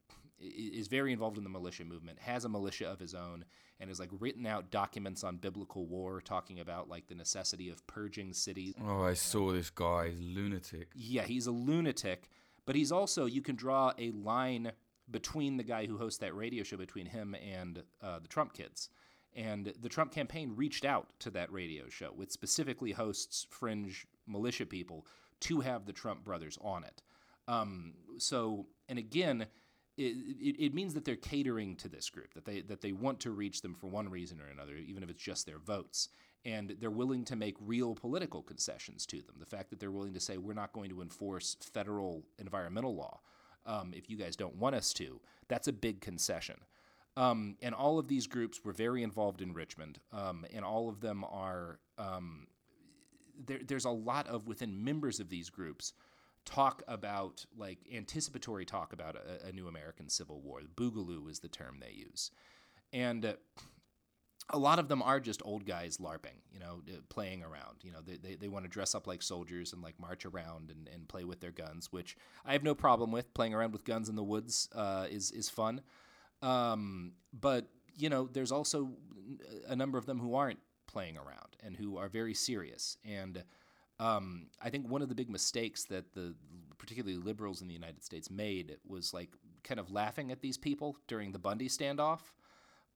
is 0.44 0.88
very 0.88 1.14
involved 1.14 1.38
in 1.38 1.44
the 1.44 1.50
militia 1.50 1.86
movement, 1.86 2.20
has 2.20 2.46
a 2.46 2.50
militia 2.50 2.88
of 2.88 3.00
his 3.00 3.16
own, 3.16 3.46
and 3.80 3.90
has 3.90 4.00
like 4.00 4.10
written 4.20 4.46
out 4.46 4.72
documents 4.72 5.24
on 5.24 5.38
biblical 5.38 5.86
war, 5.86 6.22
talking 6.22 6.60
about 6.60 6.90
like 6.90 7.08
the 7.08 7.16
necessity 7.16 7.70
of 7.70 7.86
purging 7.88 8.34
cities. 8.34 8.76
Oh, 8.84 9.04
I 9.04 9.14
saw 9.14 9.52
this 9.52 9.70
guy, 9.70 10.10
he's 10.10 10.20
lunatic. 10.20 10.90
Yeah, 10.94 11.24
he's 11.24 11.48
a 11.48 11.52
lunatic, 11.52 12.30
but 12.66 12.76
he's 12.76 12.92
also 12.92 13.26
you 13.26 13.42
can 13.42 13.56
draw 13.56 13.94
a 13.98 14.12
line 14.12 14.72
between 15.10 15.58
the 15.58 15.64
guy 15.64 15.86
who 15.86 15.98
hosts 15.98 16.20
that 16.20 16.36
radio 16.36 16.64
show 16.64 16.78
between 16.78 17.06
him 17.06 17.36
and 17.36 17.84
uh, 18.02 18.20
the 18.20 18.28
Trump 18.28 18.54
kids. 18.54 18.90
And 19.36 19.74
the 19.82 19.90
Trump 19.90 20.12
campaign 20.12 20.54
reached 20.56 20.86
out 20.86 21.10
to 21.20 21.32
that 21.32 21.52
radio 21.52 21.90
show, 21.90 22.12
which 22.16 22.32
specifically 22.32 22.92
hosts 22.92 23.48
fringe 23.50 24.06
militia 24.28 24.66
people, 24.66 25.08
to 25.42 25.60
have 25.62 25.86
the 25.86 25.94
Trump 25.94 26.24
brothers 26.24 26.58
on 26.62 26.84
it. 26.84 27.02
Um, 27.48 27.94
so, 28.18 28.68
and 28.88 29.00
again, 29.00 29.48
it, 29.98 30.56
it, 30.60 30.74
means 30.74 30.94
that 30.94 31.06
they're 31.06 31.16
catering 31.16 31.76
to 31.78 31.88
this 31.88 32.10
group, 32.10 32.34
that 32.34 32.46
they 32.46 32.62
that 32.62 32.82
they 32.82 32.92
want 32.92 33.20
to 33.22 33.32
reach 33.32 33.62
them 33.62 33.76
for 33.76 33.88
one 33.88 34.10
reason 34.10 34.40
or 34.42 34.48
another, 34.48 34.76
even 34.76 35.04
if 35.04 35.10
it's 35.10 35.22
just 35.22 35.46
their 35.46 35.60
votes. 35.60 36.10
And 36.46 36.76
they're 36.80 36.92
willing 36.92 37.24
to 37.26 37.38
make 37.38 37.56
real 37.62 37.96
political 37.96 38.42
concessions 38.42 39.06
to 39.06 39.22
them. 39.22 39.36
The 39.40 39.46
fact 39.46 39.70
that 39.70 39.80
they're 39.80 39.92
willing 39.92 40.14
to 40.14 40.20
say 40.20 40.38
we're 40.38 40.54
not 40.54 40.74
going 40.74 40.90
to 40.90 41.02
enforce 41.02 41.56
federal 41.74 42.24
environmental 42.38 42.96
law 42.96 43.22
um, 43.66 43.94
if 43.96 44.10
you 44.10 44.18
guys 44.18 44.36
don't 44.36 44.56
want 44.58 44.76
us 44.76 44.94
to, 44.94 45.22
that's 45.48 45.68
a 45.68 45.74
big 45.74 46.02
concession. 46.02 46.58
Um, 47.16 47.56
and 47.62 47.76
all 47.76 48.00
of 48.00 48.08
these 48.08 48.28
groups 48.28 48.60
were 48.66 48.74
very 48.74 49.04
involved 49.04 49.42
in 49.42 49.54
Richmond, 49.54 50.00
um, 50.12 50.46
and 50.54 50.66
all 50.66 50.90
of 50.90 51.00
them 51.00 51.24
are 51.24 51.80
um, 51.98 52.48
there, 53.46 53.60
there's 53.66 53.86
a 53.86 53.92
lot 53.92 54.28
of 54.28 54.48
within 54.48 54.84
members 54.84 55.20
of 55.20 55.30
these 55.30 55.50
groups 55.50 55.94
talk 56.46 56.84
about 56.88 57.46
like 57.58 57.80
anticipatory 57.94 58.66
talk 58.66 58.94
about 58.94 59.16
a, 59.16 59.48
a, 59.48 59.52
new 59.52 59.68
American 59.68 60.10
Civil 60.10 60.42
War. 60.42 60.62
The 60.62 60.70
boogaloo 60.70 61.30
is 61.30 61.40
the 61.40 61.48
term 61.48 61.78
they 61.80 61.94
use, 61.94 62.32
and 62.92 63.26
uh, 63.26 63.34
a 64.50 64.58
lot 64.58 64.80
of 64.80 64.88
them 64.88 65.02
are 65.02 65.20
just 65.20 65.42
old 65.46 65.66
guys 65.66 65.98
larping, 65.98 66.42
you 66.52 66.60
know, 66.60 66.82
uh, 66.90 66.98
playing 67.10 67.44
around. 67.44 67.78
You 67.82 67.92
know, 67.92 68.02
they, 68.06 68.18
they, 68.18 68.36
they 68.36 68.48
want 68.50 68.66
to 68.66 68.70
dress 68.70 68.94
up 68.94 69.08
like 69.08 69.22
soldiers 69.22 69.74
and 69.74 69.82
like 69.82 70.00
march 70.00 70.26
around 70.26 70.70
and, 70.70 70.90
and 70.94 71.08
play 71.08 71.24
with 71.24 71.40
their 71.40 71.52
guns, 71.52 71.92
which 71.92 72.18
I 72.46 72.54
have 72.54 72.64
no 72.64 72.76
problem 72.76 73.12
with. 73.12 73.34
Playing 73.34 73.54
around 73.54 73.72
with 73.72 73.86
guns 73.86 74.10
in 74.10 74.16
the 74.16 74.24
woods 74.24 74.70
uh, 74.76 75.08
is 75.10 75.32
is 75.32 75.50
fun, 75.50 75.82
um, 76.42 77.14
but 77.34 77.68
you 77.96 78.10
know, 78.10 78.28
there's 78.32 78.52
also 78.52 78.92
a 79.68 79.76
number 79.76 79.98
of 79.98 80.06
them 80.06 80.20
who 80.20 80.36
aren't 80.36 80.60
playing 80.88 81.18
around 81.18 81.56
and 81.64 81.76
who 81.76 81.98
are 81.98 82.10
very 82.10 82.34
serious. 82.34 82.98
And 83.06 83.44
um, 84.00 84.48
I 84.62 84.70
think 84.70 84.90
one 84.90 85.02
of 85.02 85.10
the 85.10 85.16
big 85.16 85.30
mistakes 85.30 85.86
that 85.86 86.14
the 86.14 86.36
particularly 86.78 87.18
liberals 87.18 87.62
in 87.62 87.68
the 87.68 87.74
United 87.74 88.04
States 88.04 88.30
made 88.30 88.78
was 88.86 89.14
like 89.14 89.30
kind 89.64 89.80
of 89.80 89.92
laughing 89.92 90.32
at 90.32 90.42
these 90.42 90.58
people 90.58 90.98
during 91.08 91.32
the 91.32 91.40
Bundy 91.40 91.70
standoff. 91.70 92.20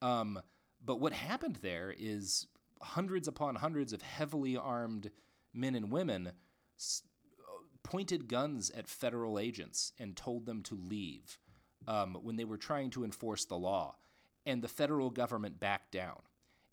Um, 0.01 0.39
but 0.83 0.99
what 0.99 1.13
happened 1.13 1.59
there 1.61 1.93
is 1.97 2.47
hundreds 2.81 3.27
upon 3.27 3.55
hundreds 3.55 3.93
of 3.93 4.01
heavily 4.01 4.57
armed 4.57 5.11
men 5.53 5.75
and 5.75 5.91
women 5.91 6.33
s- 6.77 7.03
pointed 7.83 8.27
guns 8.27 8.69
at 8.71 8.87
federal 8.87 9.39
agents 9.39 9.93
and 9.97 10.15
told 10.15 10.45
them 10.45 10.61
to 10.63 10.75
leave 10.75 11.39
um, 11.87 12.17
when 12.21 12.35
they 12.35 12.45
were 12.45 12.57
trying 12.57 12.89
to 12.91 13.03
enforce 13.03 13.45
the 13.45 13.57
law. 13.57 13.95
And 14.45 14.61
the 14.61 14.67
federal 14.67 15.09
government 15.09 15.59
backed 15.59 15.91
down. 15.91 16.21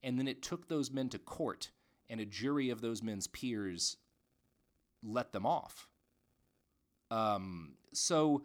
And 0.03 0.19
then 0.19 0.29
it 0.29 0.43
took 0.43 0.69
those 0.69 0.91
men 0.91 1.09
to 1.11 1.19
court, 1.19 1.71
and 2.11 2.21
a 2.21 2.27
jury 2.27 2.71
of 2.71 2.81
those 2.81 3.03
men's 3.03 3.27
peers 3.27 3.97
let 5.05 5.33
them 5.33 5.47
off. 5.47 5.89
Um, 7.11 7.75
so 7.93 8.45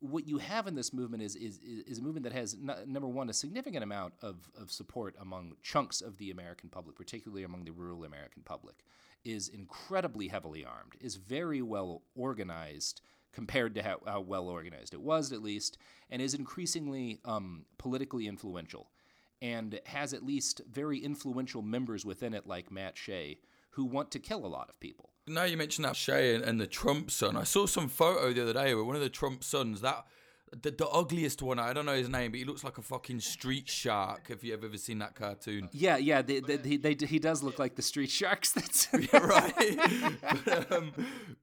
what 0.00 0.26
you 0.26 0.38
have 0.38 0.66
in 0.66 0.74
this 0.74 0.92
movement 0.92 1.22
is 1.22 1.36
is, 1.36 1.58
is 1.62 1.98
a 1.98 2.02
movement 2.02 2.24
that 2.24 2.32
has 2.32 2.54
n- 2.54 2.74
number 2.86 3.08
one 3.08 3.28
a 3.28 3.34
significant 3.34 3.84
amount 3.84 4.14
of, 4.22 4.50
of 4.58 4.70
support 4.70 5.14
among 5.20 5.54
chunks 5.62 6.00
of 6.00 6.16
the 6.18 6.30
American 6.30 6.68
public, 6.68 6.96
particularly 6.96 7.44
among 7.44 7.64
the 7.64 7.70
rural 7.70 8.04
American 8.04 8.42
public, 8.42 8.84
is 9.24 9.48
incredibly 9.48 10.28
heavily 10.28 10.64
armed, 10.64 10.94
is 11.00 11.16
very 11.16 11.62
well 11.62 12.02
organized 12.14 13.02
compared 13.32 13.74
to 13.74 13.82
how, 13.82 14.00
how 14.06 14.20
well 14.20 14.48
organized 14.48 14.92
it 14.92 15.00
was 15.00 15.32
at 15.32 15.42
least, 15.42 15.78
and 16.10 16.20
is 16.20 16.34
increasingly 16.34 17.20
um, 17.24 17.64
politically 17.78 18.26
influential, 18.26 18.90
and 19.40 19.80
has 19.84 20.12
at 20.12 20.24
least 20.24 20.62
very 20.70 20.98
influential 20.98 21.62
members 21.62 22.04
within 22.04 22.34
it 22.34 22.46
like 22.46 22.72
Matt 22.72 22.96
Shea 22.96 23.38
who 23.70 23.84
want 23.84 24.10
to 24.10 24.18
kill 24.18 24.44
a 24.44 24.48
lot 24.48 24.68
of 24.68 24.80
people. 24.80 25.09
Now 25.26 25.44
you 25.44 25.56
mentioned 25.56 25.84
that 25.84 25.96
Shea 25.96 26.34
and, 26.34 26.44
and 26.44 26.60
the 26.60 26.66
Trump 26.66 27.10
son. 27.10 27.36
I 27.36 27.44
saw 27.44 27.66
some 27.66 27.88
photo 27.88 28.32
the 28.32 28.42
other 28.42 28.52
day 28.52 28.74
where 28.74 28.84
one 28.84 28.96
of 28.96 29.02
the 29.02 29.08
Trump 29.08 29.44
sons, 29.44 29.80
that 29.82 30.04
the, 30.62 30.70
the 30.70 30.88
ugliest 30.88 31.42
one, 31.42 31.58
I 31.58 31.72
don't 31.72 31.86
know 31.86 31.94
his 31.94 32.08
name, 32.08 32.32
but 32.32 32.38
he 32.38 32.44
looks 32.44 32.64
like 32.64 32.78
a 32.78 32.82
fucking 32.82 33.20
street 33.20 33.68
shark. 33.68 34.26
If 34.28 34.42
you 34.42 34.52
have 34.52 34.64
ever 34.64 34.76
seen 34.76 34.98
that 34.98 35.14
cartoon, 35.14 35.68
Yeah, 35.72 35.96
yeah, 35.96 36.22
they, 36.22 36.40
they, 36.40 36.56
they, 36.56 36.76
they, 36.76 37.06
he 37.06 37.18
does 37.18 37.42
look 37.42 37.58
like 37.58 37.76
the 37.76 37.82
street 37.82 38.10
sharks. 38.10 38.52
That's 38.52 38.88
right. 39.12 39.78
but, 40.44 40.72
um, 40.72 40.92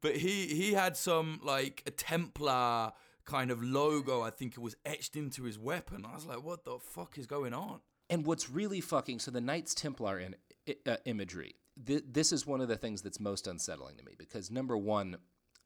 but 0.01 0.17
he 0.17 0.47
he 0.47 0.73
had 0.73 0.97
some 0.97 1.39
like 1.43 1.83
a 1.85 1.91
Templar 1.91 2.91
kind 3.25 3.51
of 3.51 3.63
logo. 3.63 4.21
I 4.21 4.29
think 4.29 4.53
it 4.53 4.59
was 4.61 4.75
etched 4.85 5.15
into 5.15 5.43
his 5.43 5.57
weapon. 5.57 6.05
I 6.09 6.15
was 6.15 6.25
like, 6.25 6.43
what 6.43 6.65
the 6.65 6.77
fuck 6.79 7.17
is 7.17 7.27
going 7.27 7.53
on? 7.53 7.79
And 8.09 8.25
what's 8.25 8.49
really 8.49 8.81
fucking 8.81 9.19
so 9.19 9.31
the 9.31 9.41
Knights 9.41 9.73
Templar 9.73 10.19
in, 10.19 10.35
uh, 10.85 10.97
imagery. 11.05 11.55
Th- 11.85 12.03
this 12.09 12.31
is 12.31 12.45
one 12.45 12.61
of 12.61 12.67
the 12.67 12.77
things 12.77 13.01
that's 13.01 13.19
most 13.19 13.47
unsettling 13.47 13.97
to 13.97 14.03
me 14.03 14.13
because 14.17 14.49
number 14.49 14.77
one, 14.77 15.17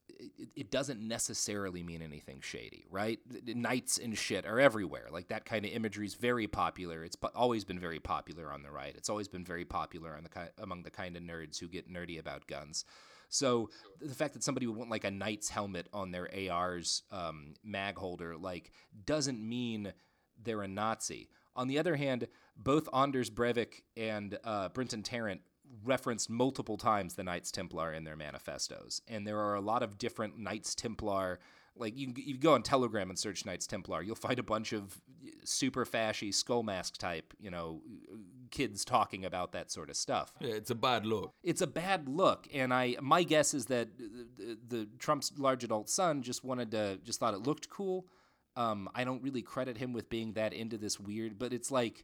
it, 0.10 0.50
it 0.56 0.72
doesn't 0.72 1.00
necessarily 1.00 1.84
mean 1.84 2.02
anything 2.02 2.42
shady, 2.42 2.86
right? 2.90 3.20
Knights 3.46 3.98
and 3.98 4.18
shit 4.18 4.46
are 4.46 4.60
everywhere. 4.60 5.08
Like 5.12 5.30
that 5.30 5.46
kind 5.46 5.66
of 5.66 5.72
imagery 5.72 6.06
is 6.06 6.16
very 6.16 6.48
popular. 6.48 7.04
It's 7.04 7.18
always 7.36 7.64
been 7.64 7.80
very 7.80 8.00
popular 8.00 8.52
on 8.52 8.64
the 8.64 8.72
right. 8.72 8.94
It's 8.96 9.10
always 9.10 9.28
been 9.28 9.46
very 9.46 9.66
popular 9.66 10.16
on 10.16 10.24
the 10.24 10.30
ki- 10.30 10.54
among 10.58 10.84
the 10.84 10.92
kind 10.92 11.16
of 11.16 11.24
nerds 11.24 11.60
who 11.60 11.68
get 11.68 11.92
nerdy 11.92 12.20
about 12.20 12.48
guns. 12.48 12.86
So 13.30 13.70
the 14.02 14.14
fact 14.14 14.34
that 14.34 14.44
somebody 14.44 14.68
would 14.68 14.76
want 14.76 14.92
like 14.92 15.06
a 15.06 15.12
knight's 15.12 15.50
helmet 15.50 15.88
on 15.94 16.12
their 16.12 16.30
AR's 16.52 17.04
um, 17.12 17.54
mag 17.64 17.98
holder, 17.98 18.36
like, 18.36 18.72
doesn't 19.06 19.40
mean 19.42 19.94
they're 20.44 20.64
a 20.64 20.68
Nazi. 20.68 21.30
On 21.56 21.68
the 21.68 21.80
other 21.80 21.96
hand, 21.96 22.28
both 22.58 22.90
Anders 22.94 23.30
Breivik 23.30 23.84
and 23.96 24.38
uh, 24.44 24.70
Brenton 24.70 25.02
Tarrant 25.02 25.42
referenced 25.84 26.30
multiple 26.30 26.78
times 26.78 27.16
the 27.16 27.24
Knights 27.24 27.52
Templar 27.52 27.94
in 27.94 28.04
their 28.04 28.16
manifestos, 28.16 29.02
and 29.08 29.26
there 29.26 29.40
are 29.40 29.56
a 29.56 29.62
lot 29.62 29.84
of 29.84 29.98
different 29.98 30.38
Knights 30.38 30.76
Templar. 30.76 31.40
Like 31.76 31.98
you, 31.98 32.14
you 32.16 32.38
go 32.38 32.54
on 32.54 32.64
Telegram 32.64 33.10
and 33.10 33.18
search 33.18 33.46
Knights 33.46 33.66
Templar, 33.66 34.02
you'll 34.02 34.16
find 34.16 34.40
a 34.40 34.44
bunch 34.44 34.74
of 34.74 35.00
super 35.46 35.86
fashy 35.86 36.34
skull 36.34 36.64
mask 36.64 36.98
type, 36.98 37.34
you 37.40 37.50
know, 37.50 37.82
kids 38.52 38.84
talking 38.84 39.24
about 39.24 39.54
that 39.54 39.72
sort 39.72 39.90
of 39.90 39.96
stuff. 39.96 40.34
Yeah, 40.42 40.56
it's 40.56 40.70
a 40.70 40.76
bad 40.76 41.06
look. 41.06 41.34
It's 41.44 41.62
a 41.62 41.68
bad 41.68 42.10
look, 42.10 42.48
and 42.54 42.74
I 42.74 42.98
my 43.02 43.24
guess 43.24 43.54
is 43.54 43.68
that 43.68 43.88
the, 43.98 44.58
the 44.68 44.90
Trump's 45.00 45.32
large 45.38 45.64
adult 45.64 45.90
son 45.90 46.22
just 46.22 46.44
wanted 46.44 46.72
to 46.72 47.00
just 47.04 47.20
thought 47.20 47.34
it 47.34 47.44
looked 47.44 47.70
cool. 47.70 48.06
Um, 48.58 48.90
I 48.94 49.06
don't 49.06 49.24
really 49.24 49.42
credit 49.42 49.78
him 49.78 49.94
with 49.94 50.10
being 50.10 50.34
that 50.34 50.54
into 50.54 50.78
this 50.78 51.00
weird, 51.00 51.40
but 51.40 51.54
it's 51.54 51.72
like 51.72 52.04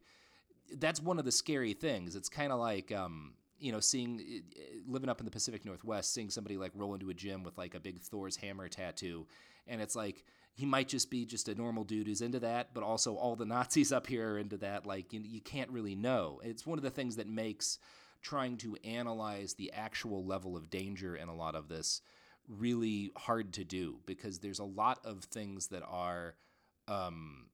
that's 0.74 1.02
one 1.02 1.20
of 1.20 1.26
the 1.26 1.32
scary 1.32 1.74
things. 1.74 2.16
It's 2.16 2.30
kind 2.30 2.52
of 2.52 2.60
like 2.60 2.92
um, 2.92 3.34
you 3.60 3.72
know, 3.72 3.80
seeing 3.80 4.44
living 4.88 5.10
up 5.10 5.20
in 5.20 5.26
the 5.26 5.32
Pacific 5.32 5.66
Northwest, 5.66 6.14
seeing 6.14 6.30
somebody 6.30 6.58
like 6.58 6.72
roll 6.76 6.94
into 6.94 7.10
a 7.10 7.14
gym 7.14 7.44
with 7.44 7.58
like 7.58 7.76
a 7.76 7.80
big 7.80 8.00
Thor's 8.00 8.36
hammer 8.36 8.68
tattoo, 8.68 9.28
and 9.68 9.82
it's 9.82 9.96
like 9.96 10.24
he 10.54 10.66
might 10.66 10.88
just 10.88 11.12
be 11.12 11.26
just 11.26 11.50
a 11.50 11.56
normal 11.56 11.84
dude 11.84 12.08
who's 12.08 12.22
into 12.22 12.40
that, 12.40 12.74
but 12.74 12.84
also 12.84 13.16
all 13.16 13.36
the 13.36 13.46
Nazis 13.56 13.92
up 13.92 14.08
here 14.08 14.34
are 14.34 14.40
into 14.40 14.58
that. 14.58 14.86
Like 14.86 15.14
you, 15.14 15.22
you 15.22 15.42
can't 15.42 15.70
really 15.70 15.96
know. 15.96 16.42
It's 16.44 16.66
one 16.66 16.80
of 16.80 16.84
the 16.84 16.90
things 16.90 17.18
that 17.18 17.28
makes 17.28 17.80
trying 18.22 18.58
to 18.58 18.76
analyze 18.84 19.54
the 19.54 19.72
actual 19.74 20.26
level 20.26 20.58
of 20.58 20.70
danger 20.70 21.16
in 21.16 21.30
a 21.30 21.36
lot 21.36 21.56
of 21.56 21.68
this 21.70 22.02
really 22.48 23.12
hard 23.18 23.54
to 23.54 23.64
do 23.64 24.00
because 24.06 24.40
there's 24.40 24.60
a 24.60 24.64
lot 24.64 25.00
of 25.06 25.24
things 25.26 25.68
that 25.68 25.84
are 25.84 26.36
um, 26.88 27.48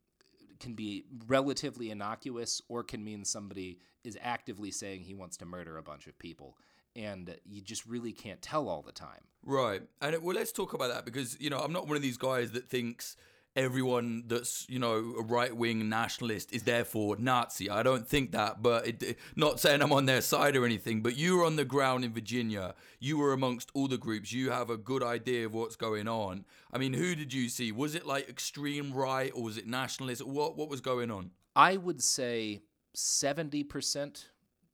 can 0.63 0.74
be 0.74 1.05
relatively 1.27 1.91
innocuous 1.91 2.62
or 2.70 2.84
can 2.84 3.03
mean 3.03 3.25
somebody 3.25 3.79
is 4.03 4.17
actively 4.22 4.72
saying 4.72 5.01
he 5.01 5.13
wants 5.13 5.38
to 5.38 5.46
murder 5.46 5.77
a 5.77 5.84
bunch 5.84 6.08
of 6.08 6.17
people 6.17 6.58
and 6.96 7.36
you 7.46 7.62
just 7.62 7.86
really 7.86 8.12
can't 8.12 8.41
tell 8.41 8.67
all 8.70 8.82
the 8.82 8.91
time 8.91 9.22
Right. 9.46 9.82
And 10.01 10.13
it, 10.13 10.24
well, 10.24 10.36
let's 10.36 10.51
talk 10.51 10.74
about 10.74 10.89
that 10.89 11.05
because, 11.05 11.39
you 11.39 11.50
know, 11.50 11.60
I'm 11.60 11.74
not 11.74 11.88
one 11.88 11.98
of 11.98 12.01
these 12.01 12.17
guys 12.17 12.51
that 12.51 12.70
thinks 12.70 13.17
everyone 13.55 14.24
that's, 14.27 14.65
you 14.69 14.79
know, 14.79 15.15
a 15.19 15.24
right 15.24 15.55
wing 15.55 15.88
nationalist 15.89 16.53
is 16.53 16.63
therefore 16.63 17.15
Nazi. 17.17 17.69
I 17.69 17.83
don't 17.83 18.07
think 18.07 18.31
that, 18.31 18.62
but 18.62 18.88
it, 18.88 19.17
not 19.36 19.60
saying 19.60 19.81
I'm 19.81 19.93
on 19.93 20.05
their 20.05 20.22
side 20.22 20.55
or 20.55 20.65
anything, 20.65 21.01
but 21.01 21.15
you 21.15 21.38
were 21.38 21.45
on 21.45 21.55
the 21.55 21.65
ground 21.65 22.03
in 22.03 22.13
Virginia. 22.13 22.74
You 23.00 23.17
were 23.17 23.33
amongst 23.33 23.69
all 23.74 23.88
the 23.88 23.98
groups. 23.98 24.31
You 24.31 24.51
have 24.51 24.69
a 24.69 24.77
good 24.77 25.03
idea 25.03 25.45
of 25.45 25.53
what's 25.53 25.75
going 25.75 26.07
on. 26.07 26.45
I 26.72 26.77
mean, 26.77 26.93
who 26.93 27.15
did 27.15 27.33
you 27.33 27.50
see? 27.50 27.72
Was 27.72 27.95
it 27.95 28.05
like 28.05 28.27
extreme 28.27 28.93
right 28.93 29.31
or 29.36 29.43
was 29.43 29.57
it 29.57 29.67
nationalist? 29.67 30.25
What, 30.25 30.57
what 30.57 30.69
was 30.69 30.81
going 30.81 31.12
on? 31.12 31.31
i 31.55 31.77
would 31.77 32.01
say 32.01 32.62
70% 32.95 34.25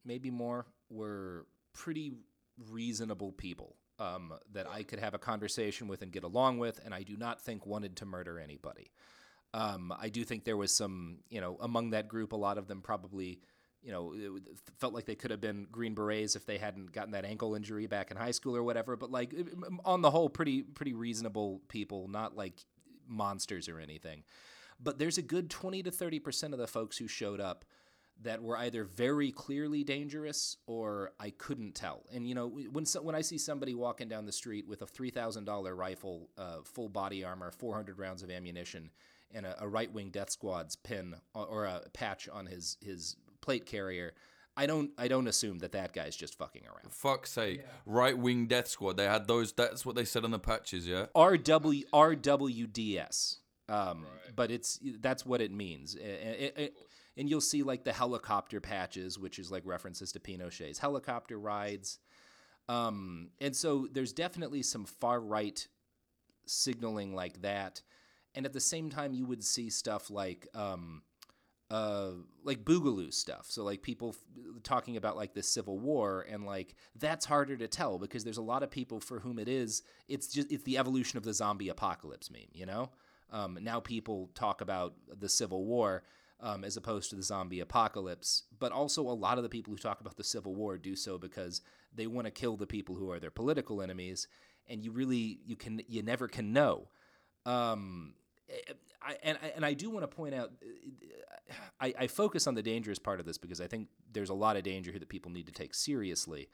maybe 0.06 0.32
more 0.32 0.66
were 0.90 1.46
pretty 1.74 2.14
reasonable 2.72 3.32
people 3.32 3.76
um, 4.00 4.34
that 4.54 4.68
i 4.70 4.84
could 4.84 5.00
have 5.00 5.14
a 5.14 5.20
conversation 5.20 5.88
with 5.88 6.02
and 6.02 6.12
get 6.12 6.24
along 6.24 6.58
with 6.58 6.80
and 6.84 6.94
i 6.94 7.04
do 7.04 7.16
not 7.18 7.42
think 7.42 7.66
wanted 7.66 7.96
to 7.96 8.06
murder 8.06 8.40
anybody 8.40 8.92
um, 9.54 9.94
i 10.00 10.10
do 10.10 10.24
think 10.24 10.44
there 10.44 10.58
was 10.58 10.74
some 10.76 11.18
you 11.30 11.42
know 11.42 11.58
among 11.62 11.92
that 11.92 12.08
group 12.08 12.32
a 12.32 12.36
lot 12.36 12.58
of 12.58 12.68
them 12.68 12.82
probably 12.82 13.40
you 13.82 13.92
know, 13.92 14.14
felt 14.80 14.94
like 14.94 15.06
they 15.06 15.16
could 15.16 15.32
have 15.32 15.40
been 15.40 15.66
Green 15.72 15.94
Berets 15.96 16.36
if 16.36 16.46
they 16.46 16.58
hadn't 16.58 16.92
gotten 16.92 17.12
that 17.12 17.24
ankle 17.24 17.56
injury 17.56 17.88
back 17.88 18.12
in 18.12 18.18
high 18.18 18.32
school 18.32 18.56
or 18.56 18.64
whatever. 18.64 18.98
But 18.98 19.12
like, 19.12 19.34
on 19.86 20.02
the 20.02 20.12
whole, 20.12 20.30
pretty 20.30 20.64
pretty 20.64 20.94
reasonable 20.94 21.62
people, 21.70 22.08
not 22.08 22.36
like 22.36 22.66
monsters 23.08 23.70
or 23.70 23.80
anything. 23.80 24.24
But 24.82 25.00
there's 25.00 25.18
a 25.18 25.22
good 25.22 25.50
twenty 25.50 25.82
to 25.84 25.92
thirty 25.92 26.20
percent 26.20 26.54
of 26.54 26.60
the 26.60 26.68
folks 26.68 26.98
who 26.98 27.08
showed 27.08 27.40
up 27.40 27.64
that 28.22 28.42
were 28.42 28.58
either 28.58 28.84
very 28.84 29.32
clearly 29.32 29.84
dangerous 29.84 30.58
or 30.68 31.12
I 31.20 31.30
couldn't 31.30 31.76
tell. 31.76 32.04
And 32.14 32.28
you 32.28 32.36
know, 32.36 32.48
when 32.48 32.86
so, 32.86 33.02
when 33.02 33.16
I 33.16 33.22
see 33.22 33.38
somebody 33.38 33.74
walking 33.76 34.10
down 34.10 34.26
the 34.26 34.32
street 34.32 34.68
with 34.68 34.82
a 34.82 34.88
three 34.88 35.10
thousand 35.10 35.46
dollar 35.46 35.76
rifle, 35.76 36.30
uh, 36.38 36.58
full 36.64 36.90
body 36.90 37.24
armor, 37.24 37.52
four 37.52 37.76
hundred 37.76 37.98
rounds 37.98 38.24
of 38.24 38.30
ammunition, 38.30 38.90
and 39.34 39.46
a, 39.46 39.64
a 39.64 39.68
right 39.68 39.92
wing 39.92 40.10
death 40.10 40.30
squad's 40.30 40.76
pin 40.76 41.16
or, 41.34 41.46
or 41.46 41.66
a 41.66 41.82
patch 41.94 42.28
on 42.28 42.46
his 42.46 42.78
his 42.82 43.16
plate 43.42 43.66
carrier, 43.66 44.14
I 44.60 44.66
don't 44.66 44.92
I 44.98 45.08
don't 45.08 45.28
assume 45.28 45.60
that 45.60 45.72
that 45.72 45.94
guy's 45.94 46.18
just 46.18 46.38
fucking 46.38 46.64
around. 46.66 46.92
Fuck's 46.92 47.32
sake. 47.32 47.62
Right 47.86 48.18
wing 48.18 48.48
death 48.48 48.68
squad. 48.68 48.98
They 48.98 49.06
had 49.06 49.26
those, 49.26 49.54
that's 49.54 49.86
what 49.86 49.96
they 49.96 50.04
said 50.04 50.26
on 50.26 50.32
the 50.32 50.40
patches, 50.40 50.86
yeah? 50.86 51.06
RW 51.16 51.86
RWDS. 51.94 53.38
Um, 53.70 54.06
but 54.36 54.52
it's 54.52 54.80
that's 55.00 55.26
what 55.26 55.42
it 55.42 55.52
means. 55.52 55.96
A- 55.96 56.00
a- 56.02 56.64
a- 56.66 56.72
And 57.18 57.30
you'll 57.30 57.42
see 57.42 57.64
like 57.64 57.84
the 57.84 57.94
helicopter 57.94 58.60
patches, 58.62 59.20
which 59.20 59.40
is 59.40 59.52
like 59.52 59.64
references 59.66 60.12
to 60.14 60.20
Pinochet's 60.20 60.80
helicopter 60.80 61.38
rides. 61.40 62.00
Um, 62.68 63.30
and 63.42 63.56
so 63.56 63.88
there's 63.92 64.14
definitely 64.14 64.64
some 64.64 64.86
far 64.86 65.20
right 65.20 65.68
signaling 66.46 67.14
like 67.14 67.42
that. 67.42 67.82
And 68.36 68.46
at 68.46 68.54
the 68.54 68.60
same 68.60 68.90
time, 68.90 69.14
you 69.14 69.26
would 69.26 69.44
see 69.44 69.70
stuff 69.70 70.10
like 70.10 70.48
um, 70.54 71.02
uh, 71.72 72.12
like 72.44 72.64
boogaloo 72.64 73.14
stuff. 73.14 73.48
So 73.50 73.64
like 73.64 73.82
people 73.82 74.10
f- 74.10 74.64
talking 74.64 74.98
about 74.98 75.16
like 75.18 75.34
the 75.34 75.44
Civil 75.44 75.80
War 75.80 76.26
and 76.30 76.46
like 76.46 76.76
that's 76.96 77.26
harder 77.26 77.58
to 77.58 77.68
tell 77.68 77.98
because 78.00 78.24
there's 78.24 78.38
a 78.38 78.42
lot 78.44 78.64
of 78.64 78.70
people 78.72 79.00
for 79.00 79.20
whom 79.20 79.40
it 79.40 79.48
is. 79.50 79.82
It's 80.08 80.28
just 80.28 80.52
it's 80.52 80.64
the 80.64 80.78
evolution 80.78 81.18
of 81.18 81.24
the 81.24 81.34
zombie 81.34 81.70
apocalypse 81.70 82.30
meme. 82.32 82.42
You 82.54 82.68
know, 82.68 82.92
um, 83.32 83.58
now 83.62 83.80
people 83.80 84.30
talk 84.36 84.62
about 84.62 84.94
the 85.18 85.30
Civil 85.30 85.66
War. 85.66 86.04
um, 86.42 86.64
as 86.64 86.78
opposed 86.78 87.10
to 87.10 87.16
the 87.16 87.24
zombie 87.24 87.60
apocalypse. 87.60 88.44
But 88.58 88.72
also, 88.72 89.02
a 89.02 89.12
lot 89.12 89.38
of 89.38 89.44
the 89.44 89.50
people 89.50 89.74
who 89.74 89.78
talk 89.78 90.02
about 90.02 90.18
the 90.18 90.24
Civil 90.24 90.56
War 90.56 90.78
do 90.78 90.96
so 90.96 91.18
because 91.18 91.62
they 91.94 92.08
want 92.08 92.26
to 92.26 92.32
kill 92.32 92.56
the 92.56 92.68
people 92.68 92.96
who 92.96 93.12
are 93.12 93.20
their 93.20 93.32
political 93.32 93.82
enemies, 93.82 94.28
and 94.68 94.84
you 94.84 94.92
really 94.92 95.40
you 95.46 95.56
can 95.56 95.82
you 95.88 96.02
never 96.02 96.28
can 96.28 96.54
know. 96.54 96.88
Um, 97.46 98.14
I, 99.02 99.18
and 99.24 99.38
and 99.56 99.66
I 99.66 99.74
do 99.74 99.90
want 99.90 100.04
to 100.10 100.16
point 100.16 100.34
out, 100.34 100.52
I, 101.80 101.94
I 102.00 102.08
focus 102.08 102.48
on 102.48 102.56
the 102.56 102.64
dangerous 102.64 103.00
part 103.00 103.20
of 103.20 103.26
this 103.26 103.38
because 103.38 103.62
I 103.62 103.68
think 103.68 103.88
there's 104.12 104.30
a 104.30 104.34
lot 104.34 104.56
of 104.56 104.64
danger 104.64 104.92
here 104.92 105.00
that 105.00 105.10
people 105.10 105.32
need 105.32 105.48
to 105.48 105.54
take 105.54 105.74
seriously. 105.74 106.50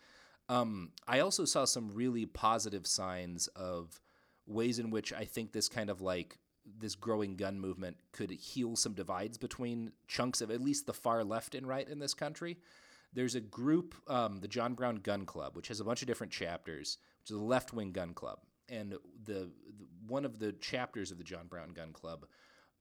Um, 0.48 0.92
I 1.08 1.22
also 1.22 1.46
saw 1.46 1.66
some 1.66 1.92
really 1.94 2.26
positive 2.26 2.86
signs 2.86 3.48
of 3.56 4.00
ways 4.46 4.78
in 4.78 4.92
which 4.92 5.12
I 5.12 5.26
think 5.26 5.52
this 5.52 5.68
kind 5.68 5.90
of 5.90 6.02
like 6.02 6.38
this 6.80 6.96
growing 6.96 7.36
gun 7.36 7.60
movement 7.60 7.98
could 8.12 8.32
heal 8.32 8.76
some 8.76 8.94
divides 8.94 9.38
between 9.38 9.92
chunks 10.08 10.42
of 10.42 10.52
at 10.52 10.62
least 10.62 10.86
the 10.86 10.94
far 10.94 11.24
left 11.24 11.56
and 11.56 11.68
right 11.68 11.88
in 11.88 12.00
this 12.00 12.14
country. 12.14 12.58
There's 13.14 13.36
a 13.36 13.42
group, 13.42 13.96
um, 14.08 14.40
the 14.42 14.48
John 14.48 14.74
Brown 14.74 14.98
Gun 14.98 15.26
Club, 15.26 15.56
which 15.56 15.70
has 15.70 15.80
a 15.80 15.86
bunch 15.86 16.02
of 16.02 16.08
different 16.08 16.34
chapters, 16.34 16.98
which 17.22 17.32
is 17.32 17.38
a 17.38 17.44
left 17.44 17.72
wing 17.72 17.92
gun 17.92 18.14
club. 18.14 18.40
And 18.68 18.92
the, 18.92 19.00
the, 19.24 19.52
one 20.08 20.26
of 20.26 20.40
the 20.40 20.52
chapters 20.54 21.12
of 21.12 21.18
the 21.18 21.24
John 21.24 21.48
Brown 21.48 21.70
Gun 21.70 21.94
Club 21.94 22.26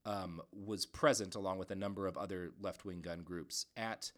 um, 0.04 0.40
was 0.52 0.86
present 0.86 1.34
along 1.34 1.58
with 1.58 1.70
a 1.70 1.76
number 1.76 2.06
of 2.06 2.16
other 2.16 2.52
left 2.60 2.84
wing 2.84 3.00
gun 3.00 3.22
groups 3.22 3.66
at 3.76 4.10